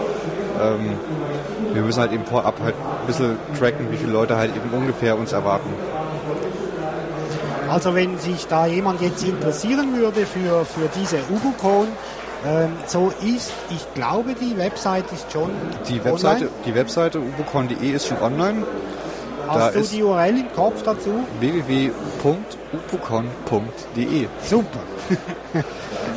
Ähm, 0.60 0.98
wir 1.72 1.82
müssen 1.82 2.00
halt 2.00 2.12
eben 2.12 2.24
vorab 2.24 2.60
halt 2.62 2.74
ein 2.74 3.06
bisschen 3.06 3.36
tracken, 3.58 3.90
wie 3.90 3.96
viele 3.96 4.12
Leute 4.12 4.36
halt 4.36 4.54
eben 4.54 4.70
ungefähr 4.70 5.18
uns 5.18 5.32
erwarten. 5.32 5.70
Also 7.70 7.94
wenn 7.94 8.18
sich 8.18 8.46
da 8.46 8.66
jemand 8.66 9.00
jetzt 9.00 9.24
interessieren 9.24 9.96
würde 9.96 10.24
für, 10.24 10.64
für 10.64 10.88
diese 10.94 11.18
UbuCon, 11.30 11.88
ähm, 12.46 12.72
so 12.86 13.12
ist, 13.24 13.52
ich 13.70 13.92
glaube, 13.94 14.34
die 14.34 14.56
Website 14.56 15.10
ist 15.12 15.32
schon 15.32 15.50
die 15.88 16.04
Webseite, 16.04 16.44
online. 16.44 16.50
Die 16.64 16.74
Webseite 16.74 17.18
ubucon.de 17.18 17.90
ist 17.90 18.06
schon 18.06 18.20
online. 18.20 18.64
Hast 19.48 19.74
da 19.74 19.80
du 19.80 19.86
die 19.86 20.02
URL 20.02 20.38
im 20.40 20.52
Kopf 20.54 20.82
dazu? 20.82 21.24
www.upucon.de 21.40 22.26
Super. 24.42 24.80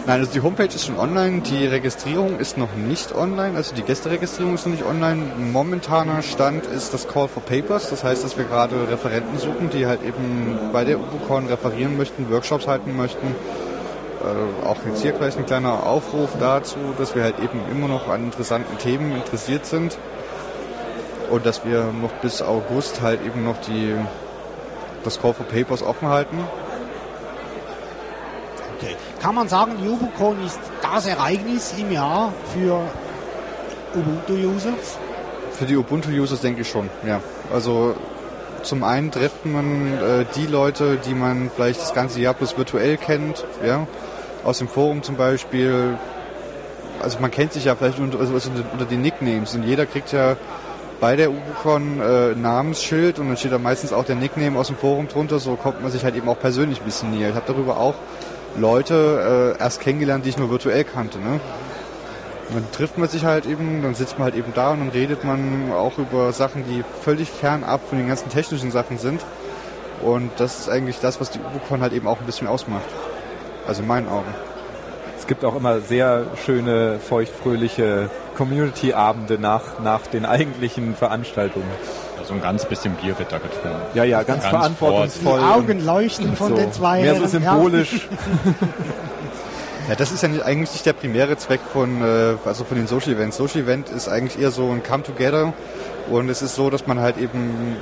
Nein, 0.05 0.21
also 0.21 0.31
die 0.31 0.41
Homepage 0.41 0.65
ist 0.65 0.85
schon 0.85 0.97
online, 0.97 1.41
die 1.41 1.67
Registrierung 1.67 2.39
ist 2.39 2.57
noch 2.57 2.73
nicht 2.75 3.13
online, 3.13 3.55
also 3.55 3.75
die 3.75 3.83
Gästeregistrierung 3.83 4.55
ist 4.55 4.65
noch 4.65 4.73
nicht 4.73 4.85
online. 4.85 5.21
Momentaner 5.51 6.21
Stand 6.23 6.65
ist 6.65 6.93
das 6.93 7.07
Call 7.07 7.27
for 7.27 7.43
Papers, 7.43 7.89
das 7.89 8.03
heißt, 8.03 8.23
dass 8.23 8.37
wir 8.37 8.45
gerade 8.45 8.89
Referenten 8.89 9.37
suchen, 9.37 9.69
die 9.69 9.85
halt 9.85 10.03
eben 10.03 10.57
bei 10.73 10.83
der 10.83 10.99
UbuCon 10.99 11.47
referieren 11.47 11.97
möchten, 11.97 12.31
Workshops 12.31 12.67
halten 12.67 12.97
möchten. 12.97 13.27
Äh, 13.27 14.65
auch 14.65 14.77
jetzt 14.85 15.01
hier 15.01 15.11
gleich 15.11 15.37
ein 15.37 15.45
kleiner 15.45 15.83
Aufruf 15.85 16.31
dazu, 16.39 16.77
dass 16.97 17.15
wir 17.15 17.23
halt 17.23 17.39
eben 17.39 17.59
immer 17.71 17.87
noch 17.87 18.07
an 18.09 18.25
interessanten 18.25 18.77
Themen 18.77 19.15
interessiert 19.15 19.65
sind 19.65 19.97
und 21.29 21.45
dass 21.45 21.65
wir 21.65 21.85
noch 22.01 22.11
bis 22.21 22.41
August 22.41 23.01
halt 23.01 23.23
eben 23.25 23.45
noch 23.45 23.57
die, 23.61 23.95
das 25.03 25.21
Call 25.21 25.33
for 25.33 25.45
Papers 25.45 25.83
offen 25.83 26.09
halten. 26.09 26.37
Okay. 28.77 28.95
Kann 29.21 29.35
man 29.35 29.49
sagen, 29.49 29.73
UbuCon 29.85 30.37
ist 30.45 30.59
das 30.81 31.05
Ereignis 31.05 31.73
im 31.77 31.91
Jahr 31.91 32.31
für 32.53 32.79
Ubuntu-Users? 33.93 34.97
Für 35.51 35.65
die 35.65 35.75
Ubuntu-Users 35.75 36.39
denke 36.39 36.61
ich 36.61 36.69
schon, 36.69 36.89
ja. 37.05 37.19
Also 37.53 37.95
zum 38.63 38.83
einen 38.83 39.11
trifft 39.11 39.45
man 39.45 39.93
äh, 39.97 40.25
die 40.35 40.45
Leute, 40.45 40.97
die 41.05 41.13
man 41.13 41.51
vielleicht 41.53 41.81
das 41.81 41.93
ganze 41.93 42.21
Jahr 42.21 42.33
plus 42.33 42.57
virtuell 42.57 42.95
kennt, 42.95 43.45
ja. 43.65 43.87
Aus 44.45 44.59
dem 44.59 44.69
Forum 44.69 45.03
zum 45.03 45.17
Beispiel. 45.17 45.97
Also 47.01 47.19
man 47.19 47.31
kennt 47.31 47.53
sich 47.53 47.65
ja 47.65 47.75
vielleicht 47.75 47.99
unter, 47.99 48.19
also 48.19 48.33
unter 48.33 48.85
den 48.85 49.01
Nicknames 49.01 49.53
und 49.53 49.63
jeder 49.63 49.85
kriegt 49.85 50.11
ja 50.13 50.37
bei 50.99 51.15
der 51.15 51.31
UbuCon 51.31 52.01
äh, 52.01 52.35
Namensschild 52.35 53.19
und 53.19 53.29
dann 53.29 53.37
steht 53.37 53.51
da 53.51 53.57
meistens 53.57 53.93
auch 53.93 54.03
der 54.03 54.15
Nickname 54.15 54.57
aus 54.59 54.67
dem 54.67 54.75
Forum 54.75 55.07
drunter, 55.07 55.39
so 55.39 55.55
kommt 55.55 55.81
man 55.81 55.91
sich 55.91 56.03
halt 56.03 56.15
eben 56.15 56.27
auch 56.27 56.39
persönlich 56.39 56.79
ein 56.79 56.85
bisschen 56.85 57.11
näher. 57.11 57.29
Ich 57.29 57.35
habe 57.35 57.45
darüber 57.47 57.77
auch 57.77 57.95
Leute 58.57 59.55
äh, 59.57 59.61
erst 59.61 59.81
kennengelernt, 59.81 60.25
die 60.25 60.29
ich 60.29 60.37
nur 60.37 60.49
virtuell 60.49 60.83
kannte. 60.83 61.19
Ne? 61.19 61.39
dann 62.53 62.71
trifft 62.71 62.97
man 62.97 63.07
sich 63.07 63.25
halt 63.25 63.45
eben, 63.45 63.83
dann 63.83 63.95
sitzt 63.95 64.17
man 64.17 64.25
halt 64.25 64.35
eben 64.35 64.53
da 64.55 64.71
und 64.71 64.79
dann 64.79 64.89
redet 64.89 65.23
man 65.23 65.71
auch 65.71 65.97
über 65.97 66.31
Sachen, 66.33 66.63
die 66.65 66.83
völlig 67.01 67.29
fernab 67.29 67.81
von 67.87 67.97
den 67.97 68.07
ganzen 68.07 68.29
technischen 68.29 68.71
Sachen 68.71 68.97
sind. 68.97 69.21
Und 70.01 70.31
das 70.37 70.59
ist 70.59 70.69
eigentlich 70.69 70.99
das, 70.99 71.19
was 71.19 71.29
die 71.29 71.39
UBUCON 71.39 71.81
halt 71.81 71.93
eben 71.93 72.07
auch 72.07 72.19
ein 72.19 72.25
bisschen 72.25 72.47
ausmacht. 72.47 72.85
Also 73.67 73.81
in 73.81 73.87
meinen 73.87 74.07
Augen. 74.07 74.33
Es 75.17 75.27
gibt 75.27 75.43
auch 75.45 75.55
immer 75.55 75.81
sehr 75.81 76.25
schöne, 76.45 76.99
feuchtfröhliche 76.99 78.09
Community-Abende 78.35 79.37
nach, 79.37 79.79
nach 79.83 80.07
den 80.07 80.25
eigentlichen 80.25 80.95
Veranstaltungen. 80.95 81.69
Also 82.29 82.39
ein 82.39 82.43
ganz 82.43 82.63
bisschen 82.65 82.93
Bier 82.93 83.17
wird 83.17 83.31
da 83.31 83.39
getrunken. 83.39 83.81
Ja, 83.95 84.03
ja, 84.03 84.21
ganz, 84.21 84.43
ganz 84.43 84.51
verantwortungsvoll. 84.51 85.39
Die 85.39 85.45
Augen 85.45 85.83
leuchten 85.83 86.35
von 86.35 86.49
so. 86.49 86.55
den 86.57 86.71
zwei. 86.71 87.01
Mehr 87.01 87.15
so 87.15 87.25
symbolisch. 87.25 88.07
Ja. 88.43 88.67
Ja, 89.87 89.95
das 89.95 90.11
ist 90.11 90.21
ja 90.21 90.29
nicht, 90.29 90.43
eigentlich 90.43 90.71
nicht 90.71 90.85
der 90.85 90.93
primäre 90.93 91.35
Zweck 91.37 91.61
von, 91.73 92.03
äh, 92.03 92.35
also 92.45 92.63
von 92.63 92.77
den 92.77 92.85
Social 92.85 93.11
Events. 93.11 93.37
Social 93.37 93.61
Event 93.61 93.89
ist 93.89 94.07
eigentlich 94.07 94.39
eher 94.39 94.51
so 94.51 94.69
ein 94.69 94.83
Come 94.83 95.01
Together 95.01 95.51
und 96.11 96.29
es 96.29 96.43
ist 96.43 96.53
so, 96.53 96.69
dass 96.69 96.85
man 96.85 96.99
halt 96.99 97.17
eben, 97.17 97.75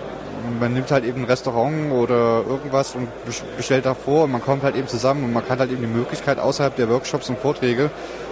man 0.57 0.71
nimmt 0.71 0.89
halt 0.89 1.03
eben 1.03 1.23
ein 1.23 1.25
Restaurant 1.25 1.91
oder 1.91 2.45
irgendwas 2.47 2.95
und 2.95 3.09
bestellt 3.57 3.85
davor 3.85 4.23
und 4.23 4.31
man 4.31 4.41
kommt 4.41 4.63
halt 4.63 4.77
eben 4.77 4.87
zusammen 4.87 5.25
und 5.25 5.33
man 5.33 5.45
kann 5.45 5.59
halt 5.59 5.69
eben 5.69 5.81
die 5.81 5.87
Möglichkeit 5.87 6.39
außerhalb 6.39 6.77
der 6.77 6.87
Workshops 6.87 7.27
und 7.27 7.39
Vorträge 7.39 7.89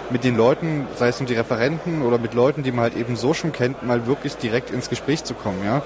mit 0.10 0.24
den 0.24 0.36
Leuten, 0.36 0.88
sei 0.95 1.08
es 1.08 1.20
nun 1.20 1.28
die 1.28 1.34
Referenten 1.34 2.01
oder 2.01 2.18
mit 2.18 2.34
Leuten, 2.34 2.64
die 2.64 2.72
man 2.72 2.84
halt 2.84 2.95
eben 2.95 3.16
so 3.16 3.34
schon 3.34 3.51
kennt, 3.51 3.84
mal 3.84 4.06
wirklich 4.08 4.38
direkt 4.38 4.70
ins 4.70 4.89
Gespräch 4.89 5.24
zu 5.24 5.34
kommen, 5.34 5.64
ja. 5.66 5.82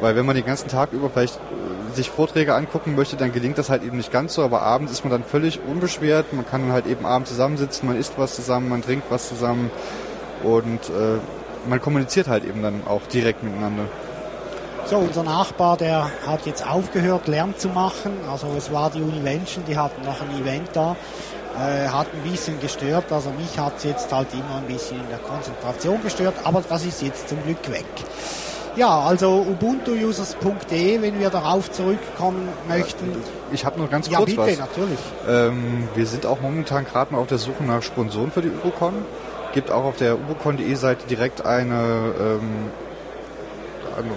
Weil 0.00 0.14
wenn 0.14 0.26
man 0.26 0.36
den 0.36 0.44
ganzen 0.44 0.68
Tag 0.68 0.92
über 0.92 1.08
vielleicht 1.08 1.40
sich 1.94 2.10
Vorträge 2.10 2.54
angucken 2.54 2.94
möchte, 2.94 3.16
dann 3.16 3.32
gelingt 3.32 3.58
das 3.58 3.70
halt 3.70 3.82
eben 3.82 3.96
nicht 3.96 4.12
ganz 4.12 4.34
so, 4.34 4.42
aber 4.42 4.62
abends 4.62 4.92
ist 4.92 5.04
man 5.04 5.10
dann 5.10 5.24
völlig 5.24 5.60
unbeschwert, 5.66 6.32
man 6.32 6.46
kann 6.46 6.70
halt 6.70 6.86
eben 6.86 7.06
abends 7.06 7.30
zusammensitzen, 7.30 7.88
man 7.88 7.98
isst 7.98 8.14
was 8.18 8.34
zusammen, 8.36 8.68
man 8.68 8.82
trinkt 8.82 9.10
was 9.10 9.28
zusammen 9.28 9.70
und 10.42 10.80
äh, 10.90 11.18
man 11.68 11.80
kommuniziert 11.80 12.28
halt 12.28 12.44
eben 12.44 12.62
dann 12.62 12.82
auch 12.86 13.02
direkt 13.06 13.42
miteinander. 13.42 13.84
So, 14.84 14.98
unser 14.98 15.24
Nachbar, 15.24 15.76
der 15.76 16.10
hat 16.24 16.46
jetzt 16.46 16.64
aufgehört, 16.64 17.26
Lärm 17.26 17.56
zu 17.56 17.68
machen. 17.68 18.12
Also 18.30 18.46
es 18.56 18.72
war 18.72 18.88
die 18.88 19.02
Univention, 19.02 19.64
die 19.66 19.76
hatten 19.76 20.04
noch 20.04 20.20
ein 20.20 20.30
Event 20.40 20.68
da. 20.74 20.94
Äh, 21.58 21.88
hat 21.88 22.06
ein 22.12 22.30
bisschen 22.30 22.60
gestört, 22.60 23.10
also 23.10 23.30
mich 23.30 23.58
hat 23.58 23.78
es 23.78 23.84
jetzt 23.84 24.12
halt 24.12 24.28
immer 24.34 24.56
ein 24.58 24.66
bisschen 24.66 25.00
in 25.00 25.08
der 25.08 25.18
Konzentration 25.18 26.02
gestört, 26.02 26.34
aber 26.44 26.62
das 26.68 26.84
ist 26.84 27.00
jetzt 27.00 27.30
zum 27.30 27.42
Glück 27.44 27.70
weg. 27.70 27.86
Ja, 28.76 29.00
also 29.00 29.46
ubuntuusers.de, 29.48 31.00
wenn 31.00 31.18
wir 31.18 31.30
darauf 31.30 31.72
zurückkommen 31.72 32.46
möchten. 32.68 33.10
Ich 33.52 33.64
habe 33.64 33.78
nur 33.78 33.88
ganz 33.88 34.06
ja, 34.10 34.18
kurz 34.18 34.30
bitte, 34.30 34.42
was. 34.42 34.58
natürlich. 34.58 34.98
Ähm, 35.26 35.88
wir 35.94 36.06
sind 36.06 36.26
auch 36.26 36.42
momentan 36.42 36.84
gerade 36.84 37.14
mal 37.14 37.20
auf 37.20 37.26
der 37.26 37.38
Suche 37.38 37.64
nach 37.64 37.82
Sponsoren 37.82 38.30
für 38.30 38.42
die 38.42 38.50
Ubocon. 38.50 38.92
Gibt 39.54 39.70
auch 39.70 39.84
auf 39.84 39.96
der 39.96 40.16
ubocon.de 40.16 40.74
Seite 40.74 41.06
direkt 41.06 41.46
eine, 41.46 42.12
ähm, 42.20 42.70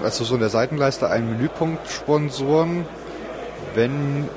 also 0.03 0.25
so 0.25 0.33
in 0.33 0.41
der 0.41 0.49
Seitenleiste 0.49 1.09
einen 1.09 1.29
Menüpunkt 1.29 1.89
Sponsoren. 1.89 2.85
Wenn 3.75 4.27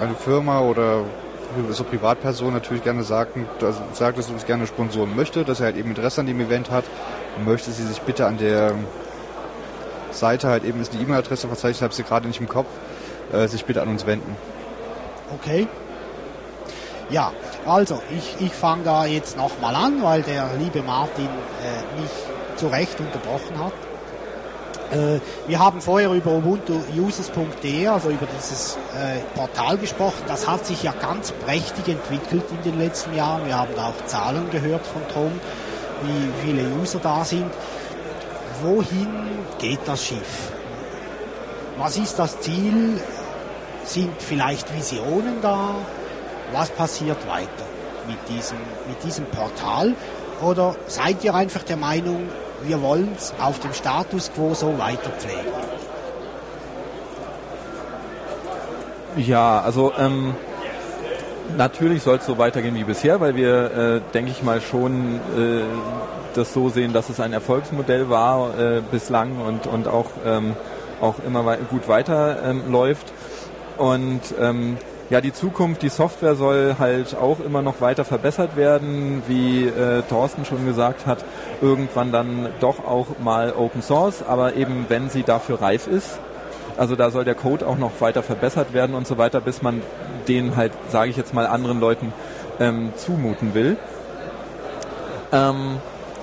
eine 0.00 0.16
Firma 0.16 0.62
oder 0.62 1.04
so 1.70 1.84
Privatperson 1.84 2.52
natürlich 2.52 2.82
gerne 2.82 3.02
sagt, 3.02 3.36
dass, 3.60 3.76
sagt, 3.92 4.18
dass 4.18 4.26
sie 4.26 4.32
uns 4.32 4.46
gerne 4.46 4.66
sponsoren 4.66 5.14
möchte, 5.14 5.44
dass 5.44 5.60
er 5.60 5.66
halt 5.66 5.76
eben 5.76 5.90
Interesse 5.90 6.20
an 6.20 6.26
dem 6.26 6.40
Event 6.40 6.70
hat, 6.70 6.84
möchte 7.44 7.70
sie 7.70 7.84
sich 7.84 8.00
bitte 8.00 8.26
an 8.26 8.38
der 8.38 8.74
Seite 10.10 10.48
halt 10.48 10.64
eben 10.64 10.80
ist 10.80 10.92
die 10.92 10.98
E-Mail-Adresse 10.98 11.48
verzeichnet, 11.48 11.82
habe 11.82 11.94
sie 11.94 12.04
gerade 12.04 12.26
nicht 12.26 12.40
im 12.40 12.48
Kopf, 12.48 12.68
äh, 13.32 13.48
sich 13.48 13.64
bitte 13.64 13.82
an 13.82 13.88
uns 13.88 14.06
wenden. 14.06 14.36
Okay. 15.34 15.66
Ja, 17.10 17.32
also 17.66 18.00
ich, 18.16 18.36
ich 18.40 18.52
fange 18.52 18.84
da 18.84 19.04
jetzt 19.04 19.36
nochmal 19.36 19.74
an, 19.74 20.02
weil 20.02 20.22
der 20.22 20.50
liebe 20.58 20.82
Martin 20.82 21.26
äh, 21.26 22.00
mich 22.00 22.10
zu 22.56 22.68
Recht 22.68 22.98
unterbrochen 22.98 23.58
hat. 23.62 23.72
Äh, 24.94 25.20
wir 25.48 25.58
haben 25.58 25.80
vorher 25.80 26.12
über 26.12 26.32
ubuntuusers.de, 26.32 27.86
also 27.88 28.10
über 28.10 28.26
dieses 28.26 28.76
äh, 28.94 29.18
Portal 29.36 29.76
gesprochen. 29.76 30.22
Das 30.28 30.46
hat 30.46 30.64
sich 30.64 30.82
ja 30.82 30.92
ganz 30.92 31.32
prächtig 31.32 31.88
entwickelt 31.88 32.44
in 32.50 32.62
den 32.70 32.78
letzten 32.78 33.14
Jahren. 33.14 33.46
Wir 33.46 33.58
haben 33.58 33.72
da 33.74 33.88
auch 33.88 34.06
Zahlen 34.06 34.48
gehört 34.50 34.86
von 34.86 35.02
Tom, 35.12 35.32
wie 36.02 36.46
viele 36.46 36.68
User 36.80 37.00
da 37.02 37.24
sind. 37.24 37.50
Wohin 38.62 39.08
geht 39.58 39.80
das 39.86 40.04
Schiff? 40.04 40.52
Was 41.76 41.96
ist 41.96 42.18
das 42.18 42.40
Ziel? 42.40 43.00
Sind 43.84 44.22
vielleicht 44.22 44.72
Visionen 44.74 45.40
da? 45.42 45.74
Was 46.52 46.70
passiert 46.70 47.18
weiter 47.28 47.66
mit 48.06 48.18
diesem, 48.28 48.58
mit 48.86 49.02
diesem 49.02 49.26
Portal? 49.26 49.94
Oder 50.40 50.76
seid 50.86 51.24
ihr 51.24 51.34
einfach 51.34 51.64
der 51.64 51.76
Meinung, 51.76 52.28
wir 52.62 52.80
wollen 52.82 53.10
es 53.16 53.34
auf 53.40 53.58
dem 53.60 53.72
Status 53.72 54.30
quo 54.34 54.54
so 54.54 54.78
weiter? 54.78 55.10
Ja, 59.16 59.60
also 59.60 59.92
ähm, 59.98 60.34
natürlich 61.56 62.02
soll 62.02 62.16
es 62.16 62.26
so 62.26 62.38
weitergehen 62.38 62.74
wie 62.74 62.84
bisher, 62.84 63.20
weil 63.20 63.36
wir, 63.36 63.70
äh, 63.70 64.00
denke 64.12 64.30
ich 64.30 64.42
mal, 64.42 64.60
schon 64.60 65.16
äh, 65.36 65.62
das 66.34 66.52
so 66.52 66.68
sehen, 66.68 66.92
dass 66.92 67.10
es 67.10 67.20
ein 67.20 67.32
Erfolgsmodell 67.32 68.10
war 68.10 68.58
äh, 68.58 68.82
bislang 68.90 69.38
und, 69.38 69.66
und 69.66 69.86
auch, 69.86 70.06
ähm, 70.26 70.56
auch 71.00 71.16
immer 71.26 71.56
gut 71.70 71.88
weiterläuft. 71.88 73.06
Ähm, 73.08 73.84
und 73.84 74.20
ähm, 74.40 74.76
ja, 75.10 75.20
die 75.20 75.32
Zukunft, 75.32 75.82
die 75.82 75.90
Software 75.90 76.34
soll 76.34 76.76
halt 76.78 77.14
auch 77.14 77.38
immer 77.40 77.62
noch 77.62 77.80
weiter 77.80 78.04
verbessert 78.04 78.56
werden, 78.56 79.22
wie 79.28 79.66
äh, 79.66 80.02
Thorsten 80.08 80.44
schon 80.44 80.66
gesagt 80.66 81.06
hat, 81.06 81.24
irgendwann 81.60 82.10
dann 82.10 82.48
doch 82.60 82.84
auch 82.86 83.06
mal 83.22 83.52
Open 83.52 83.82
Source, 83.82 84.22
aber 84.26 84.54
eben 84.54 84.86
wenn 84.88 85.10
sie 85.10 85.22
dafür 85.22 85.60
reif 85.60 85.86
ist. 85.86 86.18
Also 86.76 86.96
da 86.96 87.10
soll 87.10 87.24
der 87.24 87.34
Code 87.34 87.66
auch 87.66 87.78
noch 87.78 87.92
weiter 88.00 88.22
verbessert 88.22 88.72
werden 88.72 88.94
und 88.96 89.06
so 89.06 89.18
weiter, 89.18 89.40
bis 89.40 89.62
man 89.62 89.82
den 90.26 90.56
halt, 90.56 90.72
sage 90.90 91.10
ich 91.10 91.16
jetzt 91.16 91.34
mal, 91.34 91.46
anderen 91.46 91.80
Leuten 91.80 92.12
ähm, 92.58 92.92
zumuten 92.96 93.54
will. 93.54 93.76
Ähm, 95.32 95.78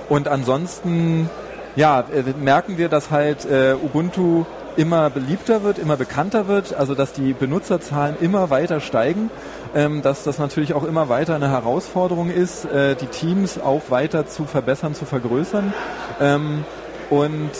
und 0.08 0.28
ansonsten, 0.28 1.30
ja, 1.76 2.00
äh, 2.00 2.24
merken 2.38 2.76
wir, 2.78 2.88
dass 2.88 3.10
halt 3.10 3.44
äh, 3.44 3.74
Ubuntu 3.82 4.44
immer 4.76 5.10
beliebter 5.10 5.62
wird, 5.62 5.78
immer 5.78 5.96
bekannter 5.96 6.48
wird, 6.48 6.74
also 6.74 6.94
dass 6.94 7.12
die 7.12 7.32
Benutzerzahlen 7.32 8.16
immer 8.20 8.50
weiter 8.50 8.80
steigen, 8.80 9.30
ähm, 9.74 10.02
dass 10.02 10.24
das 10.24 10.38
natürlich 10.38 10.74
auch 10.74 10.84
immer 10.84 11.08
weiter 11.08 11.34
eine 11.34 11.50
Herausforderung 11.50 12.30
ist, 12.30 12.64
äh, 12.64 12.94
die 12.94 13.06
Teams 13.06 13.58
auch 13.58 13.82
weiter 13.90 14.26
zu 14.26 14.44
verbessern, 14.44 14.94
zu 14.94 15.04
vergrößern. 15.04 15.72
Ähm, 16.20 16.64
und 17.10 17.50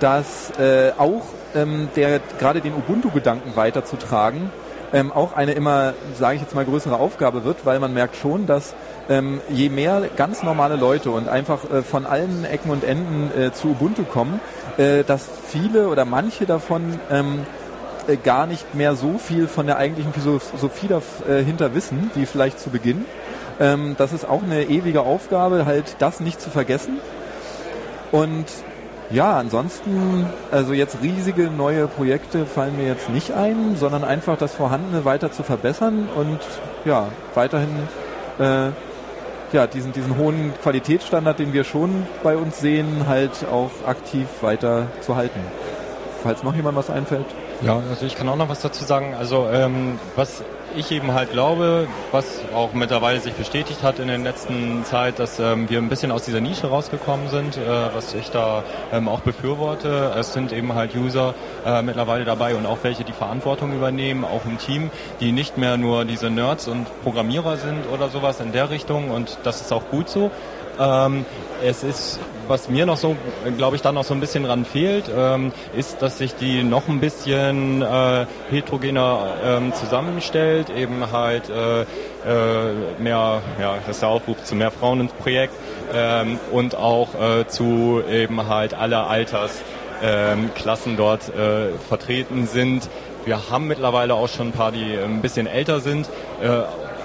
dass 0.00 0.50
äh, 0.58 0.92
auch 0.98 1.22
ähm, 1.54 1.88
der 1.96 2.20
gerade 2.38 2.60
den 2.60 2.74
Ubuntu-Gedanken 2.74 3.56
weiterzutragen 3.56 4.50
ähm, 4.92 5.12
auch 5.12 5.34
eine 5.34 5.52
immer, 5.52 5.94
sage 6.18 6.36
ich 6.36 6.42
jetzt 6.42 6.54
mal, 6.54 6.64
größere 6.64 6.96
Aufgabe 6.96 7.44
wird, 7.44 7.64
weil 7.64 7.80
man 7.80 7.94
merkt 7.94 8.16
schon, 8.16 8.46
dass 8.46 8.74
ähm, 9.08 9.40
je 9.48 9.68
mehr 9.68 10.02
ganz 10.16 10.42
normale 10.42 10.76
Leute 10.76 11.10
und 11.10 11.28
einfach 11.28 11.70
äh, 11.70 11.82
von 11.82 12.06
allen 12.06 12.44
Ecken 12.44 12.70
und 12.70 12.84
Enden 12.84 13.30
äh, 13.38 13.52
zu 13.52 13.68
Ubuntu 13.68 14.04
kommen, 14.04 14.40
äh, 14.76 15.02
dass 15.04 15.28
viele 15.48 15.88
oder 15.88 16.04
manche 16.04 16.46
davon 16.46 17.00
ähm, 17.10 17.40
äh, 18.06 18.16
gar 18.16 18.46
nicht 18.46 18.74
mehr 18.74 18.94
so 18.94 19.18
viel 19.18 19.48
von 19.48 19.66
der 19.66 19.78
eigentlichen 19.78 20.12
Philosophie 20.12 20.88
dahinter 20.88 21.66
äh, 21.66 21.74
wissen, 21.74 22.10
wie 22.14 22.26
vielleicht 22.26 22.60
zu 22.60 22.70
Beginn. 22.70 23.04
Ähm, 23.60 23.94
das 23.98 24.12
ist 24.12 24.28
auch 24.28 24.42
eine 24.42 24.64
ewige 24.64 25.02
Aufgabe, 25.02 25.66
halt 25.66 25.96
das 25.98 26.20
nicht 26.20 26.40
zu 26.40 26.50
vergessen. 26.50 26.98
Und 28.10 28.46
ja, 29.12 29.36
ansonsten, 29.36 30.26
also 30.50 30.72
jetzt 30.72 30.98
riesige 31.02 31.50
neue 31.50 31.86
Projekte 31.86 32.46
fallen 32.46 32.76
mir 32.76 32.86
jetzt 32.86 33.10
nicht 33.10 33.32
ein, 33.32 33.76
sondern 33.76 34.04
einfach 34.04 34.38
das 34.38 34.54
Vorhandene 34.54 35.04
weiter 35.04 35.30
zu 35.30 35.42
verbessern 35.42 36.08
und 36.14 36.38
ja, 36.84 37.08
weiterhin 37.34 37.68
äh, 38.38 38.70
ja, 39.52 39.66
diesen, 39.66 39.92
diesen 39.92 40.16
hohen 40.16 40.52
Qualitätsstandard, 40.62 41.38
den 41.38 41.52
wir 41.52 41.64
schon 41.64 42.06
bei 42.22 42.36
uns 42.36 42.60
sehen, 42.60 43.06
halt 43.06 43.46
auch 43.50 43.70
aktiv 43.86 44.26
weiter 44.40 44.86
zu 45.00 45.14
halten. 45.16 45.40
Falls 46.22 46.42
noch 46.42 46.54
jemand 46.54 46.76
was 46.76 46.88
einfällt. 46.88 47.26
Ja, 47.60 47.80
also 47.90 48.06
ich 48.06 48.16
kann 48.16 48.28
auch 48.28 48.36
noch 48.36 48.48
was 48.48 48.60
dazu 48.60 48.84
sagen. 48.84 49.14
Also 49.18 49.48
ähm, 49.52 49.98
was 50.16 50.42
ich 50.76 50.90
eben 50.90 51.12
halt 51.12 51.32
glaube, 51.32 51.86
was 52.10 52.40
auch 52.54 52.72
mittlerweile 52.72 53.20
sich 53.20 53.34
bestätigt 53.34 53.82
hat 53.82 53.98
in 53.98 54.08
der 54.08 54.18
letzten 54.18 54.84
Zeit, 54.84 55.18
dass 55.18 55.38
ähm, 55.38 55.68
wir 55.68 55.78
ein 55.78 55.88
bisschen 55.88 56.10
aus 56.10 56.24
dieser 56.24 56.40
Nische 56.40 56.68
rausgekommen 56.68 57.28
sind, 57.28 57.56
äh, 57.56 57.94
was 57.94 58.14
ich 58.14 58.30
da 58.30 58.64
ähm, 58.92 59.08
auch 59.08 59.20
befürworte. 59.20 60.12
Es 60.18 60.32
sind 60.32 60.52
eben 60.52 60.74
halt 60.74 60.94
User 60.94 61.34
äh, 61.64 61.82
mittlerweile 61.82 62.24
dabei 62.24 62.54
und 62.54 62.66
auch 62.66 62.78
welche, 62.82 63.04
die 63.04 63.12
Verantwortung 63.12 63.74
übernehmen, 63.74 64.24
auch 64.24 64.44
im 64.44 64.58
Team, 64.58 64.90
die 65.20 65.32
nicht 65.32 65.58
mehr 65.58 65.76
nur 65.76 66.04
diese 66.04 66.30
Nerds 66.30 66.68
und 66.68 66.86
Programmierer 67.02 67.56
sind 67.56 67.86
oder 67.92 68.08
sowas 68.08 68.40
in 68.40 68.52
der 68.52 68.70
Richtung 68.70 69.10
und 69.10 69.38
das 69.44 69.60
ist 69.60 69.72
auch 69.72 69.88
gut 69.90 70.08
so. 70.08 70.30
Ähm, 70.78 71.24
es 71.62 71.84
ist, 71.84 72.18
was 72.48 72.68
mir 72.68 72.86
noch 72.86 72.96
so, 72.96 73.16
glaube 73.56 73.76
ich, 73.76 73.82
da 73.82 73.92
noch 73.92 74.04
so 74.04 74.14
ein 74.14 74.20
bisschen 74.20 74.44
ran 74.44 74.64
fehlt, 74.64 75.04
ähm, 75.14 75.52
ist, 75.76 76.02
dass 76.02 76.18
sich 76.18 76.34
die 76.34 76.62
noch 76.62 76.88
ein 76.88 77.00
bisschen 77.00 77.82
äh, 77.82 78.26
heterogener 78.50 79.34
ähm, 79.44 79.72
zusammenstellt, 79.74 80.70
eben 80.70 81.12
halt 81.12 81.48
äh, 81.48 81.82
äh, 81.82 81.84
mehr, 82.98 83.42
ja, 83.60 83.76
das 83.86 83.96
ist 83.96 84.02
der 84.02 84.08
Aufruf 84.08 84.42
zu 84.44 84.54
mehr 84.54 84.70
Frauen 84.70 85.00
ins 85.00 85.12
Projekt 85.12 85.54
ähm, 85.94 86.38
und 86.50 86.74
auch 86.74 87.08
äh, 87.14 87.46
zu 87.46 88.02
eben 88.10 88.48
halt 88.48 88.74
aller 88.74 89.08
Altersklassen 89.08 90.96
dort 90.96 91.28
äh, 91.28 91.72
vertreten 91.88 92.46
sind. 92.46 92.88
Wir 93.24 93.50
haben 93.50 93.68
mittlerweile 93.68 94.14
auch 94.14 94.28
schon 94.28 94.48
ein 94.48 94.52
paar, 94.52 94.72
die 94.72 94.96
ein 94.96 95.22
bisschen 95.22 95.46
älter 95.46 95.80
sind. 95.80 96.08
Äh, 96.42 96.62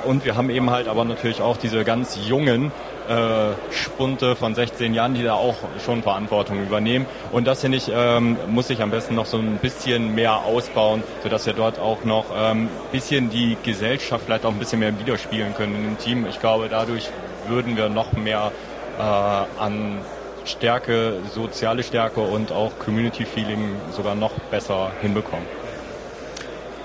und 0.07 0.25
wir 0.25 0.35
haben 0.35 0.49
eben 0.49 0.69
halt 0.69 0.87
aber 0.87 1.03
natürlich 1.03 1.41
auch 1.41 1.57
diese 1.57 1.83
ganz 1.83 2.17
jungen 2.27 2.71
äh, 3.07 3.73
Spunte 3.73 4.35
von 4.35 4.55
16 4.55 4.93
Jahren, 4.93 5.13
die 5.13 5.23
da 5.23 5.33
auch 5.33 5.55
schon 5.83 6.03
Verantwortung 6.03 6.61
übernehmen. 6.61 7.05
Und 7.31 7.47
das 7.47 7.61
finde 7.61 7.77
ich, 7.77 7.91
ähm, 7.93 8.37
muss 8.47 8.67
sich 8.67 8.81
am 8.81 8.91
besten 8.91 9.15
noch 9.15 9.25
so 9.25 9.37
ein 9.37 9.57
bisschen 9.57 10.15
mehr 10.15 10.43
ausbauen, 10.45 11.03
sodass 11.23 11.45
wir 11.45 11.53
dort 11.53 11.79
auch 11.79 12.03
noch 12.03 12.31
ein 12.31 12.57
ähm, 12.57 12.69
bisschen 12.91 13.29
die 13.29 13.57
Gesellschaft 13.63 14.25
vielleicht 14.25 14.45
auch 14.45 14.51
ein 14.51 14.59
bisschen 14.59 14.79
mehr 14.79 14.97
widerspiegeln 14.99 15.53
können 15.55 15.75
in 15.75 15.83
dem 15.83 15.97
Team. 15.97 16.25
Ich 16.27 16.39
glaube, 16.39 16.67
dadurch 16.69 17.09
würden 17.47 17.77
wir 17.77 17.89
noch 17.89 18.13
mehr 18.13 18.51
äh, 18.97 19.01
an 19.01 19.99
Stärke, 20.45 21.17
soziale 21.33 21.83
Stärke 21.83 22.21
und 22.21 22.51
auch 22.51 22.71
Community 22.79 23.25
Feeling 23.25 23.75
sogar 23.91 24.15
noch 24.15 24.31
besser 24.51 24.91
hinbekommen. 25.01 25.45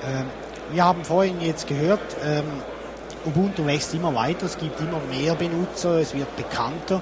Ähm, 0.04 0.26
wir 0.72 0.84
haben 0.84 1.04
vorhin 1.04 1.40
jetzt 1.40 1.68
gehört, 1.68 2.00
ähm, 2.24 2.44
Ubuntu 3.24 3.66
wächst 3.66 3.94
immer 3.94 4.14
weiter, 4.14 4.46
es 4.46 4.58
gibt 4.58 4.80
immer 4.80 5.00
mehr 5.10 5.34
Benutzer, 5.34 5.98
es 6.00 6.14
wird 6.14 6.34
bekannter. 6.36 7.00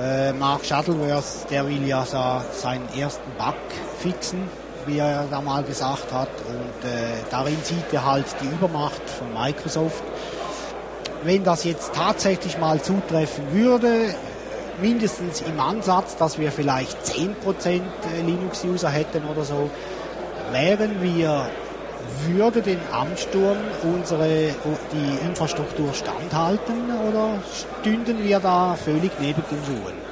Äh, 0.00 0.32
Mark 0.32 0.64
Shuttleworth, 0.64 1.50
der 1.50 1.66
will 1.66 1.86
ja 1.86 2.04
so 2.06 2.40
seinen 2.52 2.88
ersten 2.98 3.30
Bug 3.36 3.54
fixen, 3.98 4.48
wie 4.86 4.98
er 4.98 5.26
da 5.30 5.40
mal 5.42 5.62
gesagt 5.62 6.10
hat. 6.12 6.30
Und 6.48 6.88
äh, 6.88 7.22
darin 7.30 7.58
sieht 7.62 7.92
er 7.92 8.06
halt 8.06 8.24
die 8.40 8.46
Übermacht 8.46 9.02
von 9.10 9.32
Microsoft. 9.34 10.02
Wenn 11.24 11.44
das 11.44 11.64
jetzt 11.64 11.92
tatsächlich 11.94 12.58
mal 12.58 12.80
zutreffen 12.80 13.52
würde, 13.52 14.14
mindestens 14.80 15.42
im 15.42 15.60
Ansatz, 15.60 16.16
dass 16.16 16.38
wir 16.38 16.50
vielleicht 16.50 16.98
10% 17.04 17.82
Linux-User 18.24 18.88
hätten 18.88 19.24
oder 19.26 19.44
so, 19.44 19.70
wären 20.50 21.02
wir 21.02 21.48
würde 22.26 22.62
den 22.62 22.80
Ansturm 22.92 23.56
unsere 23.82 24.54
die 24.92 25.26
Infrastruktur 25.26 25.92
standhalten 25.94 26.90
oder 27.08 27.42
stünden 27.80 28.24
wir 28.24 28.40
da 28.40 28.74
völlig 28.74 29.10
neben 29.20 29.42
den 29.50 29.64
Schuhen? 29.64 30.02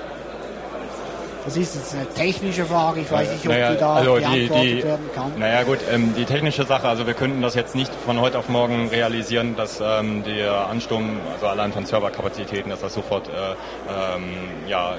Das 1.44 1.56
ist 1.56 1.74
jetzt 1.74 1.94
eine 1.94 2.06
technische 2.06 2.66
Frage, 2.66 3.00
ich 3.00 3.10
weiß 3.10 3.32
nicht, 3.32 3.46
ob 3.46 3.52
naja, 3.52 3.72
die 3.72 3.78
da 3.78 3.94
also 3.94 4.14
beantwortet 4.14 4.62
die, 4.62 4.74
die, 4.74 4.84
werden 4.84 5.10
kann. 5.14 5.32
Naja 5.38 5.62
gut, 5.62 5.78
ähm, 5.90 6.14
die 6.16 6.24
technische 6.26 6.64
Sache, 6.66 6.86
also 6.86 7.06
wir 7.06 7.14
könnten 7.14 7.40
das 7.40 7.54
jetzt 7.54 7.74
nicht 7.74 7.90
von 8.04 8.20
heute 8.20 8.38
auf 8.38 8.48
morgen 8.48 8.88
realisieren, 8.88 9.56
dass 9.56 9.80
ähm, 9.82 10.22
der 10.24 10.68
Ansturm, 10.68 11.18
also 11.32 11.46
allein 11.46 11.72
von 11.72 11.86
Serverkapazitäten, 11.86 12.70
dass 12.70 12.82
das 12.82 12.92
sofort 12.92 13.28
äh, 13.28 13.32
ähm, 13.32 14.24
ja, 14.68 14.94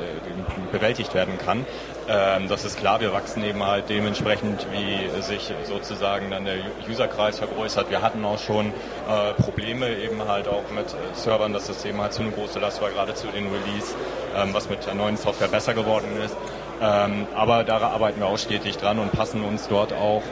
bewältigt 0.71 1.13
werden 1.13 1.37
kann. 1.37 1.65
Ähm, 2.11 2.49
das 2.49 2.65
ist 2.65 2.77
klar, 2.77 2.99
wir 2.99 3.13
wachsen 3.13 3.41
eben 3.43 3.65
halt 3.65 3.87
dementsprechend, 3.89 4.67
wie 4.71 5.21
sich 5.21 5.53
sozusagen 5.63 6.29
dann 6.29 6.43
der 6.43 6.55
Userkreis 6.89 7.39
vergrößert. 7.39 7.89
Wir 7.89 8.01
hatten 8.01 8.25
auch 8.25 8.39
schon 8.39 8.67
äh, 8.67 9.33
Probleme 9.41 9.89
eben 9.95 10.27
halt 10.27 10.49
auch 10.49 10.69
mit 10.75 10.93
Servern, 11.13 11.53
dass 11.53 11.67
das 11.67 11.85
eben 11.85 12.01
halt 12.01 12.11
zu 12.11 12.23
eine 12.23 12.31
große 12.31 12.59
Last 12.59 12.81
war, 12.81 12.89
gerade 12.89 13.13
zu 13.13 13.27
den 13.27 13.45
Release, 13.45 13.95
ähm, 14.35 14.53
was 14.53 14.69
mit 14.69 14.85
der 14.85 14.95
neuen 14.95 15.15
Software 15.15 15.47
besser 15.47 15.73
geworden 15.73 16.07
ist. 16.23 16.35
Ähm, 16.81 17.27
aber 17.33 17.63
da 17.63 17.77
arbeiten 17.77 18.19
wir 18.19 18.27
auch 18.27 18.39
stetig 18.39 18.77
dran 18.77 18.99
und 18.99 19.11
passen 19.11 19.43
uns 19.43 19.67
dort 19.69 19.93
auch 19.93 20.23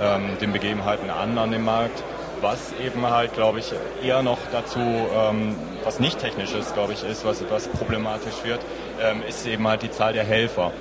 äh, 0.00 0.16
ähm, 0.16 0.38
den 0.40 0.52
Begebenheiten 0.52 1.10
an 1.10 1.36
an 1.36 1.50
dem 1.50 1.64
Markt. 1.64 2.02
Was 2.40 2.72
eben 2.84 3.08
halt, 3.08 3.34
glaube 3.34 3.60
ich, 3.60 3.72
eher 4.02 4.22
noch 4.22 4.38
dazu, 4.52 4.78
ähm, 4.78 5.56
was 5.84 6.00
nicht 6.00 6.18
technisch 6.18 6.52
ist, 6.54 6.74
glaube 6.74 6.92
ich, 6.92 7.02
ist, 7.02 7.24
was, 7.24 7.42
was 7.50 7.68
problematisch 7.68 8.44
wird, 8.44 8.60
ähm, 9.02 9.22
ist 9.26 9.46
eben 9.46 9.66
halt 9.66 9.82
die 9.82 9.90
Zahl 9.90 10.12
der 10.12 10.24
Helfer. 10.24 10.72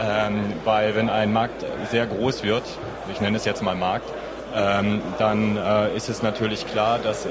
Ähm, 0.00 0.52
weil 0.64 0.94
wenn 0.94 1.10
ein 1.10 1.32
Markt 1.32 1.64
sehr 1.90 2.06
groß 2.06 2.42
wird, 2.42 2.62
ich 3.12 3.20
nenne 3.20 3.36
es 3.36 3.44
jetzt 3.44 3.62
mal 3.62 3.74
Markt, 3.74 4.08
ähm, 4.54 5.00
dann 5.18 5.56
äh, 5.56 5.94
ist 5.96 6.08
es 6.08 6.22
natürlich 6.22 6.66
klar, 6.66 6.98
dass 6.98 7.26
äh, 7.26 7.30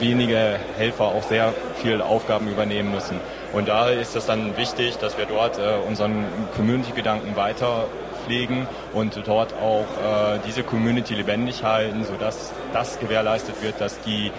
wenige 0.00 0.58
Helfer 0.76 1.04
auch 1.04 1.22
sehr 1.22 1.52
viele 1.80 2.04
Aufgaben 2.04 2.48
übernehmen 2.48 2.92
müssen. 2.92 3.20
Und 3.52 3.68
da 3.68 3.88
ist 3.90 4.16
es 4.16 4.26
dann 4.26 4.56
wichtig, 4.56 4.96
dass 4.98 5.18
wir 5.18 5.26
dort 5.26 5.58
äh, 5.58 5.74
unseren 5.86 6.24
Community-Gedanken 6.56 7.36
weiter 7.36 7.84
pflegen 8.24 8.66
und 8.92 9.20
dort 9.26 9.54
auch 9.54 9.82
äh, 9.82 10.38
diese 10.46 10.62
Community 10.62 11.14
lebendig 11.14 11.62
halten, 11.64 12.04
sodass 12.04 12.52
das 12.72 12.98
gewährleistet 12.98 13.62
wird, 13.62 13.80
dass 13.80 14.00
die 14.00 14.30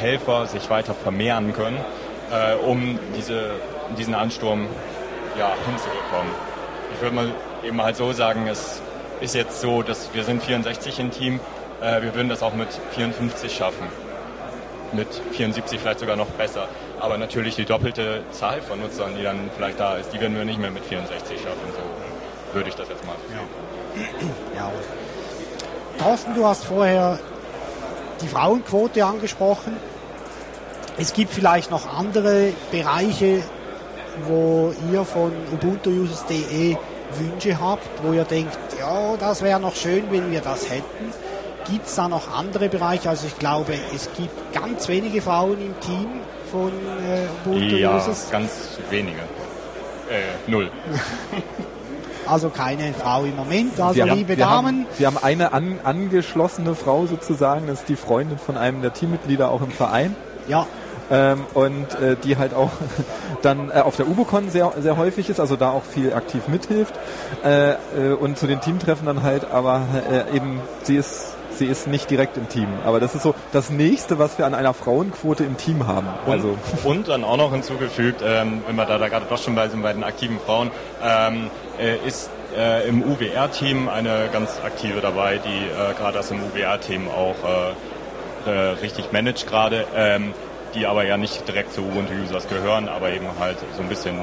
Helfer 0.00 0.46
sich 0.46 0.68
weiter 0.70 0.94
vermehren 0.94 1.52
können, 1.52 1.78
äh, 2.30 2.54
um 2.54 2.98
diese, 3.16 3.50
diesen 3.96 4.14
Ansturm 4.14 4.66
ja, 5.38 5.52
hinzubekommen. 5.66 6.32
Ich 6.94 7.00
würde 7.02 7.14
mal 7.14 7.32
eben 7.64 7.82
halt 7.82 7.96
so 7.96 8.12
sagen, 8.12 8.46
es 8.48 8.82
ist 9.20 9.34
jetzt 9.34 9.60
so, 9.60 9.82
dass 9.82 10.12
wir 10.14 10.24
sind 10.24 10.42
64 10.42 10.98
im 11.00 11.10
Team, 11.10 11.40
äh, 11.80 12.02
wir 12.02 12.14
würden 12.14 12.28
das 12.28 12.42
auch 12.42 12.54
mit 12.54 12.68
54 12.92 13.54
schaffen. 13.54 13.86
Mit 14.92 15.08
74 15.32 15.78
vielleicht 15.80 16.00
sogar 16.00 16.16
noch 16.16 16.28
besser. 16.28 16.66
Aber 16.98 17.18
natürlich 17.18 17.56
die 17.56 17.64
doppelte 17.64 18.22
Zahl 18.30 18.62
von 18.62 18.80
Nutzern, 18.80 19.14
die 19.16 19.22
dann 19.22 19.50
vielleicht 19.54 19.78
da 19.78 19.96
ist, 19.96 20.10
die 20.12 20.20
werden 20.20 20.36
wir 20.36 20.44
nicht 20.44 20.58
mehr 20.58 20.70
mit 20.70 20.84
64 20.84 21.38
schaffen. 21.38 21.68
So 21.72 22.07
würde 22.52 22.68
ich 22.68 22.74
das 22.74 22.88
jetzt 22.88 23.04
mal 23.06 23.16
sehen. 23.28 23.38
Ja. 24.54 24.62
ja. 24.62 24.72
Thorsten, 26.02 26.34
du 26.34 26.46
hast 26.46 26.64
vorher 26.64 27.18
die 28.20 28.28
Frauenquote 28.28 29.04
angesprochen. 29.04 29.76
Es 30.96 31.12
gibt 31.12 31.32
vielleicht 31.32 31.70
noch 31.70 31.92
andere 31.92 32.52
Bereiche, 32.70 33.42
wo 34.26 34.74
ihr 34.92 35.04
von 35.04 35.32
ubuntuusers.de 35.52 36.76
Wünsche 37.18 37.60
habt, 37.60 37.88
wo 38.02 38.12
ihr 38.12 38.24
denkt, 38.24 38.58
ja, 38.78 39.16
das 39.16 39.42
wäre 39.42 39.60
noch 39.60 39.74
schön, 39.74 40.04
wenn 40.10 40.30
wir 40.30 40.40
das 40.40 40.68
hätten. 40.70 41.12
Gibt 41.70 41.86
es 41.86 41.94
da 41.94 42.08
noch 42.08 42.34
andere 42.34 42.68
Bereiche? 42.68 43.10
Also 43.10 43.26
ich 43.26 43.38
glaube, 43.38 43.74
es 43.94 44.10
gibt 44.16 44.52
ganz 44.52 44.88
wenige 44.88 45.20
Frauen 45.22 45.60
im 45.60 45.78
Team 45.80 46.06
von 46.50 46.70
äh, 46.70 47.26
Ubuntu 47.46 47.76
ja, 47.76 47.96
Users. 47.96 48.30
ganz 48.30 48.78
wenige. 48.90 49.18
Äh, 50.10 50.50
null. 50.50 50.70
Also 52.28 52.50
keine 52.50 52.92
Frau 52.92 53.24
im 53.24 53.36
Moment. 53.36 53.80
Also 53.80 53.96
wir 53.96 54.06
liebe 54.06 54.32
haben, 54.34 54.38
Damen. 54.38 54.66
Haben, 54.66 54.98
wir 54.98 55.06
haben 55.06 55.18
eine 55.18 55.52
an, 55.52 55.78
angeschlossene 55.82 56.74
Frau 56.74 57.06
sozusagen, 57.06 57.66
das 57.66 57.80
ist 57.80 57.88
die 57.88 57.96
Freundin 57.96 58.38
von 58.38 58.56
einem 58.56 58.82
der 58.82 58.92
Teammitglieder 58.92 59.50
auch 59.50 59.62
im 59.62 59.70
Verein. 59.70 60.14
Ja. 60.48 60.66
Ähm, 61.10 61.46
und 61.54 61.94
äh, 61.94 62.16
die 62.22 62.36
halt 62.36 62.52
auch 62.52 62.70
dann 63.42 63.70
äh, 63.70 63.80
auf 63.80 63.96
der 63.96 64.08
Ubocon 64.08 64.50
sehr, 64.50 64.72
sehr 64.78 64.98
häufig 64.98 65.30
ist, 65.30 65.40
also 65.40 65.56
da 65.56 65.70
auch 65.70 65.84
viel 65.84 66.12
aktiv 66.12 66.48
mithilft 66.48 66.94
äh, 67.44 67.72
äh 67.72 67.76
und 68.12 68.36
zu 68.36 68.46
den 68.46 68.60
Teamtreffen 68.60 69.06
dann 69.06 69.22
halt, 69.22 69.50
aber 69.50 69.86
äh, 70.10 70.36
eben 70.36 70.60
sie 70.82 70.96
ist 70.96 71.37
sie 71.58 71.66
ist 71.66 71.86
nicht 71.86 72.10
direkt 72.10 72.36
im 72.36 72.48
Team. 72.48 72.68
Aber 72.84 73.00
das 73.00 73.14
ist 73.14 73.22
so 73.22 73.34
das 73.52 73.70
nächste, 73.70 74.18
was 74.18 74.38
wir 74.38 74.46
an 74.46 74.54
einer 74.54 74.74
Frauenquote 74.74 75.44
im 75.44 75.56
Team 75.56 75.86
haben. 75.86 76.08
Und, 76.26 76.32
also. 76.32 76.58
und 76.84 77.08
dann 77.08 77.24
auch 77.24 77.36
noch 77.36 77.52
hinzugefügt, 77.52 78.22
ähm, 78.24 78.62
wenn 78.66 78.76
wir 78.76 78.86
da, 78.86 78.98
da 78.98 79.08
gerade 79.08 79.26
doch 79.28 79.38
schon 79.42 79.54
bei 79.54 79.68
sind 79.68 79.82
bei 79.82 79.92
den 79.92 80.04
aktiven 80.04 80.38
Frauen, 80.40 80.70
ähm, 81.02 81.50
äh, 81.78 81.96
ist 82.06 82.30
äh, 82.56 82.88
im 82.88 83.02
UWR-Team 83.02 83.88
eine 83.88 84.28
ganz 84.32 84.60
aktive 84.64 85.00
dabei, 85.00 85.38
die 85.38 85.48
äh, 85.48 85.94
gerade 85.94 86.18
das 86.18 86.30
im 86.30 86.38
UWR-Team 86.42 87.08
auch 87.08 87.36
äh, 88.46 88.50
äh, 88.50 88.70
richtig 88.80 89.12
managt 89.12 89.46
gerade. 89.46 89.84
Ähm, 89.94 90.34
die 90.74 90.86
aber 90.86 91.04
ja 91.04 91.16
nicht 91.16 91.48
direkt 91.48 91.72
zu 91.72 91.80
Ubuntu 91.80 92.12
Users 92.12 92.46
gehören, 92.46 92.88
aber 92.88 93.10
eben 93.10 93.26
halt 93.38 93.56
so 93.74 93.82
ein 93.82 93.88
bisschen 93.88 94.18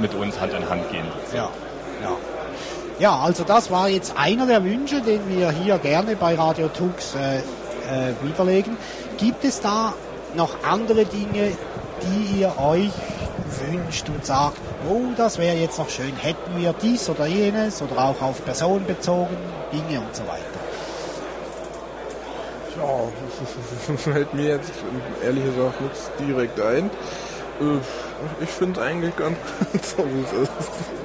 mit 0.00 0.12
uns 0.14 0.40
Hand 0.40 0.52
in 0.54 0.68
Hand 0.68 0.90
gehen. 0.90 1.06
Ja, 1.32 1.48
ja. 2.02 2.16
Ja, 3.00 3.18
also 3.18 3.42
das 3.42 3.70
war 3.72 3.88
jetzt 3.88 4.16
einer 4.16 4.46
der 4.46 4.62
Wünsche, 4.62 5.00
den 5.00 5.28
wir 5.28 5.50
hier 5.50 5.78
gerne 5.78 6.14
bei 6.14 6.36
Radio 6.36 6.68
Tux 6.68 7.16
äh, 7.16 7.38
äh, 7.38 8.12
widerlegen. 8.22 8.76
Gibt 9.18 9.44
es 9.44 9.60
da 9.60 9.94
noch 10.36 10.62
andere 10.62 11.04
Dinge, 11.04 11.56
die 12.02 12.40
ihr 12.40 12.52
euch 12.58 12.92
wünscht 13.68 14.08
und 14.08 14.24
sagt, 14.24 14.58
oh, 14.88 15.12
das 15.16 15.38
wäre 15.38 15.56
jetzt 15.56 15.78
noch 15.78 15.88
schön, 15.88 16.14
hätten 16.16 16.56
wir 16.56 16.72
dies 16.72 17.08
oder 17.08 17.26
jenes 17.26 17.82
oder 17.82 17.98
auch 17.98 18.22
auf 18.22 18.44
Personen 18.44 18.86
bezogen, 18.86 19.36
Dinge 19.72 20.00
und 20.00 20.14
so 20.14 20.22
weiter? 20.22 20.44
Ja, 22.76 23.96
fällt 23.96 24.34
mir 24.34 24.48
jetzt 24.50 24.72
ehrlich 25.24 25.44
gesagt 25.44 25.80
nichts 25.80 26.10
direkt 26.18 26.60
ein. 26.60 26.90
Äh, 27.60 27.78
ich 28.40 28.48
finde 28.48 28.80
es 28.80 28.86
eigentlich 28.86 29.16
ganz 29.16 29.36
gut, 29.72 29.84
so 29.96 29.98
wie 29.98 30.22
es 30.22 30.48
ist. 30.48 30.52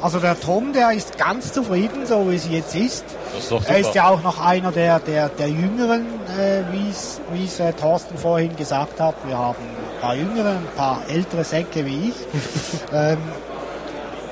Also 0.02 0.20
der 0.20 0.40
Tom, 0.40 0.74
der 0.74 0.92
ist 0.92 1.18
ganz 1.18 1.54
zufrieden, 1.54 2.06
so 2.06 2.30
wie 2.30 2.36
es 2.36 2.50
jetzt 2.50 2.76
ist. 2.76 3.06
ist 3.38 3.52
er 3.52 3.80
ist 3.80 3.96
ja 3.96 4.08
auch 4.10 4.22
noch 4.24 4.44
einer 4.44 4.72
der, 4.72 5.00
der, 5.00 5.30
der 5.30 5.50
Jüngeren, 5.50 6.06
äh, 6.38 6.64
wie 6.72 7.44
es 7.44 7.60
äh, 7.60 7.74
Thorsten 7.74 8.18
vorhin 8.18 8.56
gesagt 8.56 9.00
hat. 9.00 9.16
Wir 9.26 9.38
haben 9.38 9.58
ein 9.60 10.02
paar 10.02 10.16
jüngere, 10.16 10.52
ein 10.52 10.68
paar 10.76 11.02
ältere 11.10 11.44
Säcke 11.44 11.86
wie 11.86 12.10
ich. 12.10 12.16
ähm, 12.94 13.18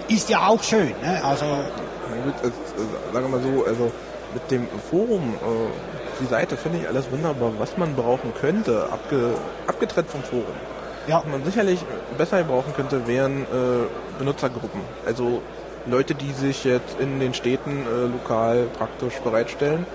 ist 0.07 0.29
ja 0.29 0.47
auch 0.47 0.63
schön. 0.63 0.93
Ne? 1.01 1.21
Also, 1.23 1.45
gut, 2.23 2.35
äh, 2.43 3.13
sagen 3.13 3.31
wir 3.31 3.37
mal 3.37 3.41
so, 3.41 3.65
also 3.65 3.91
mit 4.33 4.51
dem 4.51 4.67
Forum, 4.89 5.33
äh, 5.33 6.21
die 6.21 6.25
Seite 6.25 6.57
finde 6.57 6.79
ich 6.79 6.87
alles 6.87 7.11
wunderbar, 7.11 7.51
was 7.57 7.77
man 7.77 7.95
brauchen 7.95 8.33
könnte, 8.39 8.87
abge, 8.91 9.35
abgetrennt 9.67 10.09
vom 10.09 10.23
Forum. 10.23 10.45
Ja. 11.07 11.17
Was 11.17 11.25
man 11.25 11.43
sicherlich 11.43 11.79
besser 12.17 12.43
brauchen 12.43 12.73
könnte, 12.75 13.07
wären 13.07 13.43
äh, 13.43 13.45
Benutzergruppen. 14.19 14.81
Also 15.05 15.41
Leute, 15.85 16.15
die 16.15 16.31
sich 16.33 16.65
jetzt 16.65 16.99
in 16.99 17.19
den 17.19 17.33
Städten 17.33 17.85
äh, 17.85 18.07
lokal 18.07 18.67
praktisch 18.77 19.15
bereitstellen. 19.23 19.85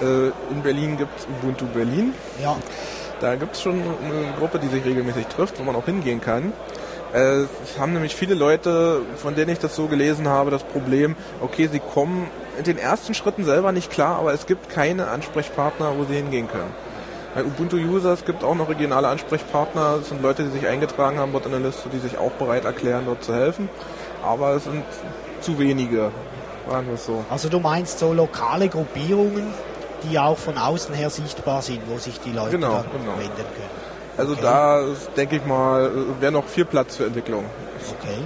Äh, 0.00 0.28
in 0.52 0.62
Berlin 0.62 0.96
gibt 0.96 1.18
es 1.18 1.26
Ubuntu 1.26 1.66
Berlin. 1.66 2.14
Ja. 2.42 2.56
Da 3.20 3.36
gibt 3.36 3.54
es 3.54 3.62
schon 3.62 3.74
eine 3.74 4.34
Gruppe, 4.38 4.58
die 4.58 4.68
sich 4.68 4.84
regelmäßig 4.84 5.26
trifft, 5.28 5.58
wo 5.58 5.62
man 5.62 5.76
auch 5.76 5.86
hingehen 5.86 6.20
kann. 6.20 6.52
Äh, 7.14 7.44
es 7.64 7.78
haben 7.78 7.92
nämlich 7.92 8.14
viele 8.14 8.34
Leute, 8.34 9.02
von 9.16 9.34
denen 9.34 9.52
ich 9.52 9.58
das 9.58 9.76
so 9.76 9.86
gelesen 9.86 10.28
habe, 10.28 10.50
das 10.50 10.64
Problem, 10.64 11.16
okay, 11.40 11.68
sie 11.70 11.80
kommen 11.80 12.28
in 12.58 12.64
den 12.64 12.78
ersten 12.78 13.14
Schritten 13.14 13.44
selber 13.44 13.72
nicht 13.72 13.90
klar, 13.90 14.18
aber 14.18 14.32
es 14.32 14.46
gibt 14.46 14.68
keine 14.68 15.08
Ansprechpartner, 15.08 15.94
wo 15.96 16.04
sie 16.04 16.14
hingehen 16.14 16.48
können. 16.48 16.74
Bei 17.36 17.44
Ubuntu-Users 17.44 18.24
gibt 18.24 18.42
auch 18.42 18.54
noch 18.54 18.70
regionale 18.70 19.08
Ansprechpartner. 19.08 19.98
Das 19.98 20.08
sind 20.08 20.22
Leute, 20.22 20.44
die 20.44 20.48
sich 20.52 20.66
eingetragen 20.66 21.18
haben 21.18 21.32
dort 21.32 21.44
in 21.44 21.52
der 21.52 21.60
Liste, 21.60 21.90
die 21.90 21.98
sich 21.98 22.16
auch 22.16 22.30
bereit 22.30 22.64
erklären, 22.64 23.02
dort 23.04 23.22
zu 23.22 23.34
helfen. 23.34 23.68
Aber 24.24 24.54
es 24.54 24.64
sind 24.64 24.82
zu 25.42 25.58
wenige, 25.58 26.12
sagen 26.66 26.86
wir 26.86 26.94
es 26.94 27.04
so. 27.04 27.26
Also 27.28 27.50
du 27.50 27.60
meinst 27.60 27.98
so 27.98 28.14
lokale 28.14 28.70
Gruppierungen, 28.70 29.52
die 30.04 30.18
auch 30.18 30.38
von 30.38 30.56
außen 30.56 30.94
her 30.94 31.10
sichtbar 31.10 31.60
sind, 31.60 31.82
wo 31.88 31.98
sich 31.98 32.18
die 32.20 32.32
Leute 32.32 32.52
genau, 32.52 32.82
genau. 32.90 33.18
wenden 33.18 33.36
können. 33.36 33.86
Also 34.16 34.32
okay. 34.32 34.42
da 34.42 34.82
denke 35.14 35.36
ich 35.36 35.44
mal, 35.44 35.90
wäre 36.20 36.32
noch 36.32 36.46
viel 36.46 36.64
Platz 36.64 36.96
für 36.96 37.04
Entwicklung. 37.04 37.44
Okay. 38.00 38.16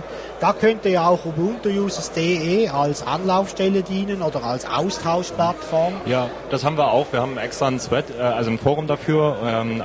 Da 0.41 0.55
könnte 0.55 0.89
ja 0.89 1.07
auch 1.07 1.27
ubuntuusers.de 1.27 2.69
als 2.69 3.07
Anlaufstelle 3.07 3.83
dienen 3.83 4.23
oder 4.23 4.43
als 4.43 4.65
Austauschplattform. 4.65 5.93
Ja, 6.07 6.31
das 6.51 6.65
haben 6.65 6.79
wir 6.79 6.91
auch. 6.91 7.13
Wir 7.13 7.21
haben 7.21 7.37
extra 7.37 7.67
ein 7.67 7.79
Thread, 7.79 8.07
äh, 8.19 8.23
also 8.23 8.51
ein 8.51 8.59
Forum 8.59 8.87
dafür, 8.87 9.37
ähm, 9.45 9.83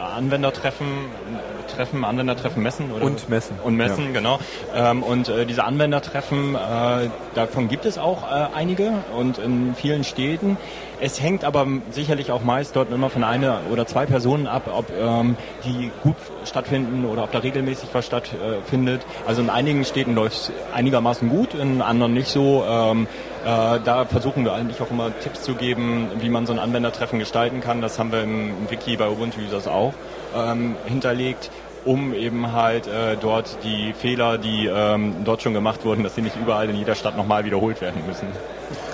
Anwendertreffen, 1.76 2.02
Treffen, 2.02 2.06
Anwendertreffen, 2.06 2.64
Messen 2.64 2.92
oder 2.92 3.06
und 3.06 3.30
Messen 3.30 3.60
und 3.64 3.76
Messen, 3.76 4.06
ja. 4.06 4.12
genau. 4.12 4.40
Ähm, 4.74 5.04
und 5.04 5.30
äh, 5.30 5.46
diese 5.46 5.64
Anwendertreffen, 5.64 6.56
äh, 6.56 7.10
davon 7.34 7.68
gibt 7.68 7.86
es 7.86 7.98
auch 7.98 8.24
äh, 8.24 8.48
einige 8.56 8.92
und 9.18 9.38
in 9.38 9.76
vielen 9.76 10.04
Städten. 10.04 10.58
Es 11.02 11.22
hängt 11.22 11.44
aber 11.44 11.68
sicherlich 11.92 12.32
auch 12.32 12.42
meist 12.42 12.76
dort 12.76 12.92
immer 12.92 13.10
von 13.10 13.24
einer 13.24 13.60
oder 13.70 13.86
zwei 13.86 14.06
Personen 14.06 14.48
ab, 14.48 14.70
ob 14.74 14.86
ähm, 14.98 15.36
die 15.66 15.92
gut 16.02 16.16
stattfinden 16.46 17.06
oder 17.06 17.24
ob 17.24 17.32
da 17.32 17.40
regelmäßig 17.40 17.90
was 17.92 18.06
stattfindet. 18.06 19.02
also 19.28 19.42
in 19.42 19.50
einigen 19.50 19.84
Städten 19.84 20.16
läuft 20.16 20.36
es 20.36 20.52
einigermaßen 20.74 21.30
gut, 21.30 21.54
in 21.54 21.82
anderen 21.82 22.14
nicht 22.14 22.30
so. 22.30 22.64
Ähm, 22.66 23.08
äh, 23.44 23.80
da 23.84 24.06
versuchen 24.06 24.46
wir 24.46 24.54
eigentlich 24.54 24.82
auch 24.82 24.90
immer 24.90 25.12
Tipps 25.20 25.44
zu 25.44 25.56
geben, 25.56 26.08
wie 26.20 26.30
man 26.30 26.46
so 26.46 26.54
ein 26.54 26.60
Anwendertreffen 26.60 27.20
gestalten 27.20 27.60
kann. 27.60 27.82
Das 27.82 28.00
haben 28.00 28.12
wir 28.14 28.24
im 28.24 28.54
Wiki 28.70 28.96
bei 28.96 29.10
Ubuntu 29.10 29.42
Users 29.42 29.68
auch 29.68 29.94
ähm, 30.36 30.76
hinterlegt 30.86 31.50
um 31.86 32.14
eben 32.14 32.52
halt 32.52 32.88
äh, 32.88 33.16
dort 33.20 33.58
die 33.64 33.94
Fehler, 33.94 34.38
die 34.38 34.68
ähm, 34.68 35.18
dort 35.24 35.42
schon 35.42 35.54
gemacht 35.54 35.86
wurden, 35.86 36.04
dass 36.04 36.16
sie 36.16 36.22
nicht 36.22 36.36
überall 36.36 36.70
in 36.70 36.76
jeder 36.76 36.96
Stadt 36.96 37.16
nochmal 37.16 37.46
wiederholt 37.46 37.80
werden 37.82 38.02
müssen. 38.08 38.28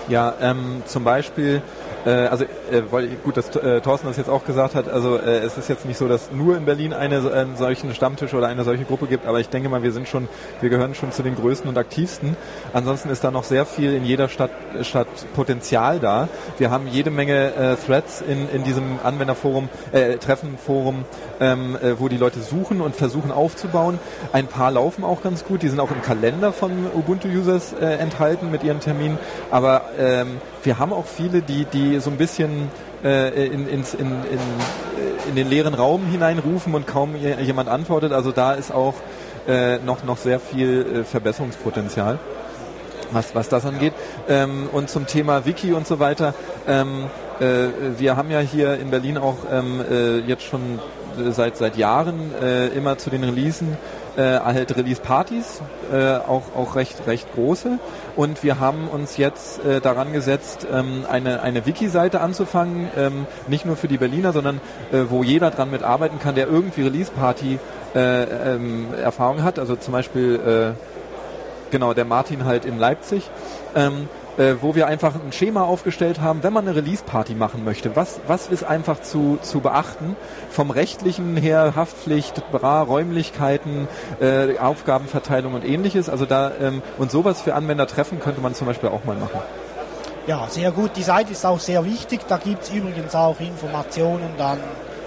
Ja, 0.09 0.33
ähm, 0.41 0.83
zum 0.85 1.03
Beispiel 1.03 1.61
also 2.09 2.45
äh, 2.45 2.83
weil 2.89 3.07
gut, 3.23 3.37
dass 3.37 3.55
äh, 3.55 3.81
Thorsten 3.81 4.07
das 4.07 4.17
jetzt 4.17 4.29
auch 4.29 4.45
gesagt 4.45 4.75
hat, 4.75 4.89
also 4.89 5.17
äh, 5.17 5.39
es 5.39 5.57
ist 5.57 5.69
jetzt 5.69 5.85
nicht 5.85 5.97
so, 5.97 6.07
dass 6.07 6.31
nur 6.31 6.57
in 6.57 6.65
Berlin 6.65 6.93
eine, 6.93 7.31
einen 7.31 7.57
solchen 7.57 7.93
Stammtisch 7.93 8.33
oder 8.33 8.47
eine 8.47 8.63
solche 8.63 8.85
Gruppe 8.85 9.07
gibt, 9.07 9.27
aber 9.27 9.39
ich 9.39 9.49
denke 9.49 9.69
mal, 9.69 9.83
wir 9.83 9.91
sind 9.91 10.07
schon, 10.07 10.27
wir 10.61 10.69
gehören 10.69 10.95
schon 10.95 11.11
zu 11.11 11.23
den 11.23 11.35
größten 11.35 11.69
und 11.69 11.77
aktivsten. 11.77 12.35
Ansonsten 12.73 13.09
ist 13.09 13.23
da 13.23 13.31
noch 13.31 13.43
sehr 13.43 13.65
viel 13.65 13.93
in 13.93 14.05
jeder 14.05 14.29
Stadt, 14.29 14.51
Stadt 14.81 15.07
Potenzial 15.35 15.99
da. 15.99 16.29
Wir 16.57 16.71
haben 16.71 16.87
jede 16.87 17.11
Menge 17.11 17.53
äh, 17.53 17.75
Threads 17.75 18.21
in, 18.21 18.49
in 18.49 18.63
diesem 18.63 18.99
Anwenderforum, 19.03 19.69
äh, 19.91 20.17
Treffenforum, 20.17 21.05
ähm, 21.39 21.75
äh, 21.81 21.99
wo 21.99 22.07
die 22.07 22.17
Leute 22.17 22.39
suchen 22.41 22.81
und 22.81 22.95
versuchen 22.95 23.31
aufzubauen. 23.31 23.99
Ein 24.33 24.47
paar 24.47 24.71
laufen 24.71 25.03
auch 25.03 25.21
ganz 25.21 25.45
gut, 25.45 25.61
die 25.61 25.67
sind 25.67 25.79
auch 25.79 25.91
im 25.91 26.01
Kalender 26.01 26.53
von 26.53 26.71
Ubuntu-Users 26.93 27.73
äh, 27.73 27.85
enthalten 27.85 28.51
mit 28.51 28.63
ihren 28.63 28.79
Terminen, 28.79 29.19
aber 29.49 29.83
ähm, 29.99 30.39
wir 30.63 30.79
haben 30.79 30.93
auch 30.93 31.05
viele, 31.05 31.41
die, 31.41 31.65
die 31.65 31.99
so 31.99 32.09
ein 32.09 32.17
bisschen 32.17 32.69
äh, 33.03 33.45
in, 33.45 33.67
in, 33.67 33.83
in, 33.97 34.11
äh, 34.11 35.29
in 35.29 35.35
den 35.35 35.49
leeren 35.49 35.73
Raum 35.73 36.05
hineinrufen 36.05 36.73
und 36.75 36.87
kaum 36.87 37.15
jemand 37.15 37.69
antwortet. 37.69 38.11
Also 38.11 38.31
da 38.31 38.53
ist 38.53 38.71
auch 38.71 38.95
äh, 39.47 39.79
noch, 39.79 40.03
noch 40.03 40.17
sehr 40.17 40.39
viel 40.39 41.01
äh, 41.01 41.03
Verbesserungspotenzial, 41.03 42.19
was, 43.11 43.33
was 43.35 43.49
das 43.49 43.65
angeht. 43.65 43.93
Ähm, 44.29 44.69
und 44.71 44.89
zum 44.89 45.07
Thema 45.07 45.45
Wiki 45.45 45.73
und 45.73 45.87
so 45.87 45.99
weiter. 45.99 46.33
Ähm, 46.67 47.05
äh, 47.39 47.67
wir 47.97 48.15
haben 48.15 48.29
ja 48.29 48.39
hier 48.39 48.79
in 48.79 48.91
Berlin 48.91 49.17
auch 49.17 49.37
ähm, 49.51 49.81
äh, 49.89 50.19
jetzt 50.19 50.43
schon 50.43 50.79
seit, 51.31 51.57
seit 51.57 51.77
Jahren 51.77 52.31
äh, 52.41 52.67
immer 52.67 52.97
zu 52.97 53.09
den 53.09 53.23
Releasen 53.23 53.77
äh, 54.17 54.39
halt 54.39 54.75
Release-Partys, 54.75 55.61
äh, 55.91 56.17
auch, 56.17 56.43
auch 56.55 56.75
recht, 56.75 57.07
recht 57.07 57.33
große. 57.33 57.79
Und 58.15 58.43
wir 58.43 58.59
haben 58.59 58.87
uns 58.87 59.17
jetzt 59.17 59.63
äh, 59.65 59.81
daran 59.81 60.13
gesetzt, 60.13 60.67
ähm, 60.71 61.05
eine, 61.09 61.41
eine 61.41 61.65
Wiki-Seite 61.65 62.21
anzufangen, 62.21 62.89
ähm, 62.97 63.25
nicht 63.47 63.65
nur 63.65 63.75
für 63.75 63.87
die 63.87 63.97
Berliner, 63.97 64.33
sondern 64.33 64.59
äh, 64.91 65.03
wo 65.09 65.23
jeder 65.23 65.51
dran 65.51 65.71
mitarbeiten 65.71 66.19
kann, 66.19 66.35
der 66.35 66.47
irgendwie 66.47 66.83
Release-Party 66.83 67.59
äh, 67.95 68.23
ähm, 68.23 68.87
Erfahrung 68.93 69.43
hat. 69.43 69.59
Also 69.59 69.75
zum 69.75 69.93
Beispiel, 69.93 70.75
äh, 70.75 71.71
genau, 71.71 71.93
der 71.93 72.05
Martin 72.05 72.45
halt 72.45 72.65
in 72.65 72.77
Leipzig. 72.79 73.29
Ähm, 73.75 74.09
äh, 74.37 74.55
wo 74.61 74.75
wir 74.75 74.87
einfach 74.87 75.15
ein 75.15 75.31
Schema 75.31 75.63
aufgestellt 75.63 76.21
haben, 76.21 76.43
wenn 76.43 76.53
man 76.53 76.67
eine 76.67 76.75
Release-Party 76.75 77.35
machen 77.35 77.63
möchte, 77.63 77.95
was, 77.95 78.19
was 78.27 78.47
ist 78.47 78.63
einfach 78.63 79.01
zu, 79.01 79.37
zu 79.41 79.59
beachten? 79.59 80.15
Vom 80.49 80.71
rechtlichen 80.71 81.37
her, 81.37 81.73
Haftpflicht, 81.75 82.51
Bra, 82.51 82.81
Räumlichkeiten, 82.81 83.87
äh, 84.19 84.57
Aufgabenverteilung 84.57 85.53
und 85.53 85.65
ähnliches. 85.65 86.09
Also 86.09 86.25
da 86.25 86.51
ähm, 86.61 86.81
und 86.97 87.11
sowas 87.11 87.41
für 87.41 87.55
Anwender 87.55 87.87
treffen 87.87 88.19
könnte 88.19 88.41
man 88.41 88.53
zum 88.53 88.67
Beispiel 88.67 88.89
auch 88.89 89.03
mal 89.03 89.15
machen. 89.15 89.39
Ja, 90.27 90.47
sehr 90.49 90.71
gut. 90.71 90.91
Die 90.95 91.03
Seite 91.03 91.31
ist 91.31 91.45
auch 91.45 91.59
sehr 91.59 91.83
wichtig. 91.83 92.21
Da 92.27 92.37
gibt 92.37 92.63
es 92.63 92.69
übrigens 92.69 93.15
auch 93.15 93.39
Informationen 93.39 94.29
dann 94.37 94.59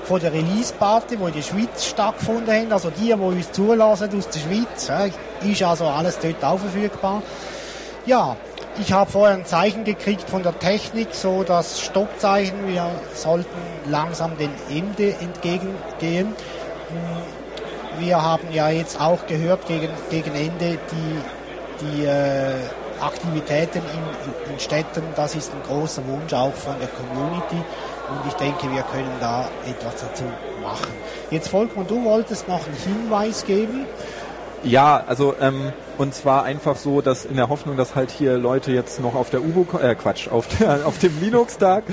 von 0.05 0.20
der 0.20 0.33
Release-Party, 0.33 1.18
wo 1.18 1.29
in 1.29 1.35
der 1.35 1.43
Schweiz 1.43 1.87
stattgefunden 1.87 2.53
hat. 2.53 2.72
Also 2.72 2.91
die, 2.91 3.07
die 3.07 3.12
uns 3.12 3.53
zulassen 3.53 4.11
aus 4.16 4.29
der 4.29 4.41
Schweiz, 4.41 5.12
ist 5.43 5.62
also 5.62 5.87
alles 5.87 6.18
dort 6.18 6.45
auch 6.45 6.59
verfügbar. 6.59 7.22
Ja, 8.07 8.37
ich 8.79 8.93
habe 8.93 9.11
vorher 9.11 9.37
ein 9.37 9.47
Zeichen 9.47 9.85
gekriegt 9.85 10.29
von 10.29 10.43
der 10.43 10.59
Technik, 10.59 11.09
so 11.12 11.43
das 11.43 11.81
Stoppzeichen. 11.81 12.66
Wir 12.66 12.91
sollten 13.14 13.49
langsam 13.89 14.37
den 14.37 14.51
Ende 14.68 15.14
entgegengehen. 15.14 16.29
Hm, 16.29 18.01
wir 18.01 18.20
haben 18.20 18.49
ja 18.53 18.70
jetzt 18.70 19.01
auch 19.01 19.27
gehört 19.27 19.66
gegen, 19.66 19.91
gegen 20.11 20.35
Ende 20.35 20.79
die, 20.91 21.85
die 21.85 22.05
äh, 22.05 22.55
Aktivitäten 23.01 23.79
in, 23.79 24.53
in 24.53 24.59
Städten. 24.59 25.03
Das 25.14 25.35
ist 25.35 25.53
ein 25.53 25.62
großer 25.62 26.07
Wunsch 26.07 26.33
auch 26.33 26.55
von 26.55 26.75
der 26.81 26.89
Community 26.89 27.57
und 27.57 28.27
ich 28.27 28.35
denke, 28.35 28.70
wir 28.70 28.83
können 28.83 29.12
da 29.20 29.49
etwas 29.66 30.03
dazu 30.03 30.25
machen. 30.62 30.93
Jetzt 31.31 31.49
Volkmann, 31.49 31.87
du 31.87 32.05
wolltest 32.05 32.49
noch 32.49 32.66
einen 32.66 32.77
Hinweis 32.77 33.45
geben. 33.45 33.87
Ja, 34.62 35.05
also 35.07 35.35
ähm, 35.41 35.72
und 35.99 36.14
zwar 36.14 36.45
einfach 36.45 36.76
so, 36.76 37.01
dass 37.01 37.24
in 37.24 37.36
der 37.36 37.49
Hoffnung, 37.49 37.76
dass 37.76 37.95
halt 37.95 38.11
hier 38.11 38.38
Leute 38.38 38.72
jetzt 38.72 39.01
noch 39.01 39.14
auf 39.14 39.30
der 39.30 39.42
Ubo, 39.42 39.66
äh 39.78 39.95
Quatsch, 39.95 40.28
auf, 40.28 40.47
der, 40.49 40.80
auf 40.86 40.99
dem 40.99 41.20
Linux-Tag 41.20 41.84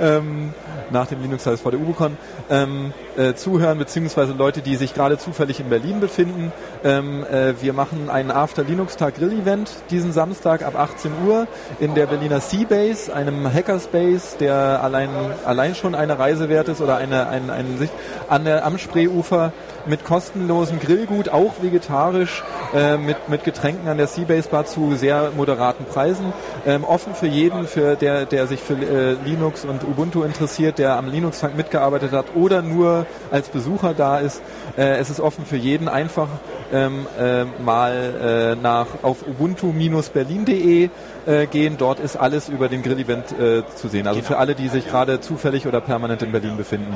ähm, 0.00 0.54
nach 0.90 1.06
dem 1.06 1.22
Linux-Tag 1.22 1.58
vor 1.58 1.70
der 1.70 1.80
UboCon 1.80 2.16
ähm, 2.50 2.92
äh, 3.16 3.34
zuhören, 3.34 3.78
beziehungsweise 3.78 4.32
Leute, 4.32 4.62
die 4.62 4.76
sich 4.76 4.94
gerade 4.94 5.18
zufällig 5.18 5.60
in 5.60 5.68
Berlin 5.68 6.00
befinden. 6.00 6.52
Ähm, 6.84 7.24
äh, 7.24 7.54
wir 7.60 7.72
machen 7.72 8.08
einen 8.08 8.30
After-Linux-Tag 8.30 9.16
Grill-Event 9.16 9.70
diesen 9.90 10.12
Samstag 10.12 10.62
ab 10.62 10.78
18 10.78 11.12
Uhr 11.26 11.46
in 11.80 11.94
der 11.94 12.06
Berliner 12.06 12.40
Seabase, 12.40 13.14
einem 13.14 13.52
Hackerspace, 13.52 14.36
der 14.38 14.82
allein, 14.82 15.10
allein 15.44 15.74
schon 15.74 15.94
eine 15.94 16.18
Reise 16.18 16.48
wert 16.48 16.68
ist 16.68 16.80
oder 16.80 16.96
eine, 16.96 17.28
eine, 17.28 17.52
eine 17.52 17.76
Sicht 17.78 17.92
an 18.28 18.44
der, 18.44 18.64
am 18.64 18.78
Spreeufer 18.78 19.52
mit 19.86 20.04
kostenlosem 20.04 20.78
Grillgut, 20.78 21.28
auch 21.28 21.54
vegetarisch, 21.62 22.42
äh, 22.74 22.96
mit, 22.96 23.28
mit 23.28 23.44
Getränken 23.44 23.88
an 23.88 23.96
der 23.96 24.06
Seabase 24.06 24.48
Bar 24.48 24.66
zu 24.66 24.94
sehr 24.94 25.32
moderaten 25.36 25.84
Preisen. 25.86 26.32
Ähm, 26.66 26.84
offen 26.84 27.14
für 27.14 27.26
jeden, 27.26 27.66
für 27.66 27.96
der, 27.96 28.26
der 28.26 28.46
sich 28.46 28.60
für 28.60 28.74
äh, 28.74 29.16
Linux 29.24 29.64
und 29.64 29.84
Ubuntu 29.84 30.22
interessiert, 30.22 30.78
der 30.78 30.96
am 30.96 31.10
Linux-Tag 31.10 31.56
mitgearbeitet 31.56 32.12
hat 32.12 32.26
oder 32.34 32.62
nur 32.62 32.99
als 33.30 33.48
Besucher 33.48 33.94
da 33.94 34.18
ist. 34.18 34.42
Äh, 34.76 34.98
es 34.98 35.10
ist 35.10 35.20
offen 35.20 35.44
für 35.46 35.56
jeden. 35.56 35.88
Einfach 35.88 36.28
ähm, 36.72 37.06
äh, 37.18 37.44
mal 37.62 38.56
äh, 38.56 38.62
nach 38.62 38.86
auf 39.02 39.18
ubuntu-berlin.de 39.26 40.90
äh, 41.26 41.46
gehen. 41.46 41.76
Dort 41.78 42.00
ist 42.00 42.16
alles 42.16 42.48
über 42.48 42.68
den 42.68 42.82
Grill-Event 42.82 43.32
äh, 43.32 43.62
zu 43.74 43.88
sehen. 43.88 44.06
Also 44.06 44.20
genau. 44.20 44.28
für 44.28 44.38
alle, 44.38 44.54
die 44.54 44.68
sich 44.68 44.86
gerade 44.86 45.20
zufällig 45.20 45.66
oder 45.66 45.80
permanent 45.80 46.22
in 46.22 46.32
Berlin 46.32 46.56
befinden. 46.56 46.94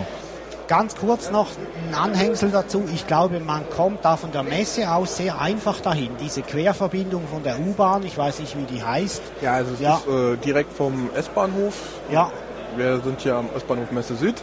Ganz 0.66 0.96
kurz 0.96 1.30
noch 1.30 1.48
ein 1.88 1.94
Anhängsel 1.94 2.50
dazu. 2.50 2.84
Ich 2.94 3.06
glaube, 3.06 3.38
man 3.38 3.68
kommt 3.68 4.02
da 4.02 4.16
von 4.16 4.32
der 4.32 4.42
Messe 4.42 4.90
aus 4.90 5.18
sehr 5.18 5.38
einfach 5.38 5.80
dahin. 5.80 6.08
Diese 6.22 6.40
Querverbindung 6.40 7.24
von 7.30 7.42
der 7.42 7.58
U-Bahn, 7.60 8.02
ich 8.02 8.16
weiß 8.16 8.38
nicht, 8.40 8.56
wie 8.56 8.62
die 8.64 8.82
heißt. 8.82 9.20
Ja, 9.42 9.52
also 9.52 9.74
es 9.74 9.80
Ja. 9.80 9.96
ist 9.96 10.08
äh, 10.08 10.36
direkt 10.38 10.72
vom 10.72 11.10
S-Bahnhof. 11.14 11.74
Ja, 12.10 12.30
Wir 12.76 13.00
sind 13.00 13.20
hier 13.20 13.36
am 13.36 13.48
S-Bahnhof 13.56 13.92
Messe 13.92 14.16
Süd. 14.16 14.34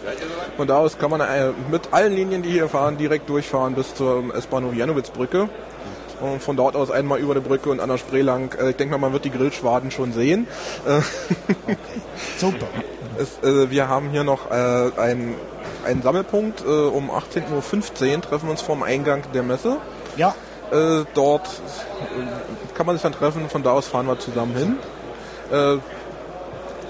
Von 0.55 0.67
da 0.67 0.77
aus 0.77 0.97
kann 0.97 1.11
man 1.11 1.21
äh, 1.21 1.51
mit 1.69 1.89
allen 1.91 2.13
Linien, 2.13 2.41
die 2.41 2.51
hier 2.51 2.69
fahren, 2.69 2.97
direkt 2.97 3.29
durchfahren 3.29 3.73
bis 3.73 3.93
zur 3.93 4.33
S-Bahnhof 4.33 4.73
Janowitzbrücke. 4.73 5.49
Und 6.21 6.41
von 6.41 6.55
dort 6.55 6.75
aus 6.75 6.91
einmal 6.91 7.19
über 7.19 7.33
die 7.33 7.41
Brücke 7.41 7.69
und 7.69 7.79
an 7.79 7.89
der 7.89 7.97
Spree 7.97 8.21
lang. 8.21 8.55
Äh, 8.57 8.69
ich 8.69 8.75
denke 8.77 8.93
mal, 8.93 8.99
man 8.99 9.13
wird 9.13 9.25
die 9.25 9.31
Grillschwaden 9.31 9.91
schon 9.91 10.13
sehen. 10.13 10.47
Äh, 10.85 11.01
super. 12.37 12.67
Es, 13.17 13.43
äh, 13.43 13.69
wir 13.69 13.89
haben 13.89 14.09
hier 14.09 14.23
noch 14.23 14.49
äh, 14.49 14.91
einen, 14.97 15.35
einen 15.85 16.01
Sammelpunkt. 16.01 16.61
Äh, 16.61 16.67
um 16.67 17.11
18.15 17.11 18.15
Uhr 18.15 18.21
treffen 18.21 18.45
wir 18.45 18.51
uns 18.51 18.61
vorm 18.61 18.83
Eingang 18.83 19.23
der 19.33 19.43
Messe. 19.43 19.77
Ja, 20.17 20.35
dort 21.13 21.49
kann 22.75 22.85
man 22.85 22.95
sich 22.95 23.03
dann 23.03 23.11
treffen. 23.11 23.49
Von 23.49 23.61
da 23.61 23.71
aus 23.71 23.87
fahren 23.87 24.07
wir 24.07 24.19
zusammen 24.19 24.55
hin. 24.55 24.77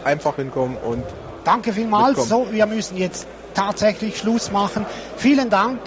Einfach 0.04 0.36
hinkommen 0.36 0.78
und 0.78 1.04
danke 1.44 1.74
vielmals. 1.74 2.18
Mitkommen. 2.18 2.48
So, 2.48 2.52
wir 2.52 2.66
müssen 2.66 2.98
jetzt 2.98 3.28
tatsächlich 3.54 4.18
Schluss 4.18 4.52
machen. 4.52 4.86
Vielen 5.18 5.50
Dank, 5.50 5.80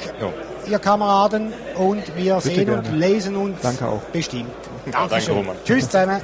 ihr 0.68 0.78
Kameraden, 0.78 1.52
und 1.76 2.02
wir 2.16 2.40
sehen 2.40 2.70
und 2.70 2.82
gerne. 2.82 2.96
lesen 2.96 3.36
uns 3.36 3.60
Danke 3.62 3.86
auch. 3.86 4.00
bestimmt. 4.12 4.50
Danke, 4.84 5.08
Dankeschön. 5.08 5.36
Roman. 5.36 5.56
Tschüss 5.64 5.86
zusammen. 5.88 6.20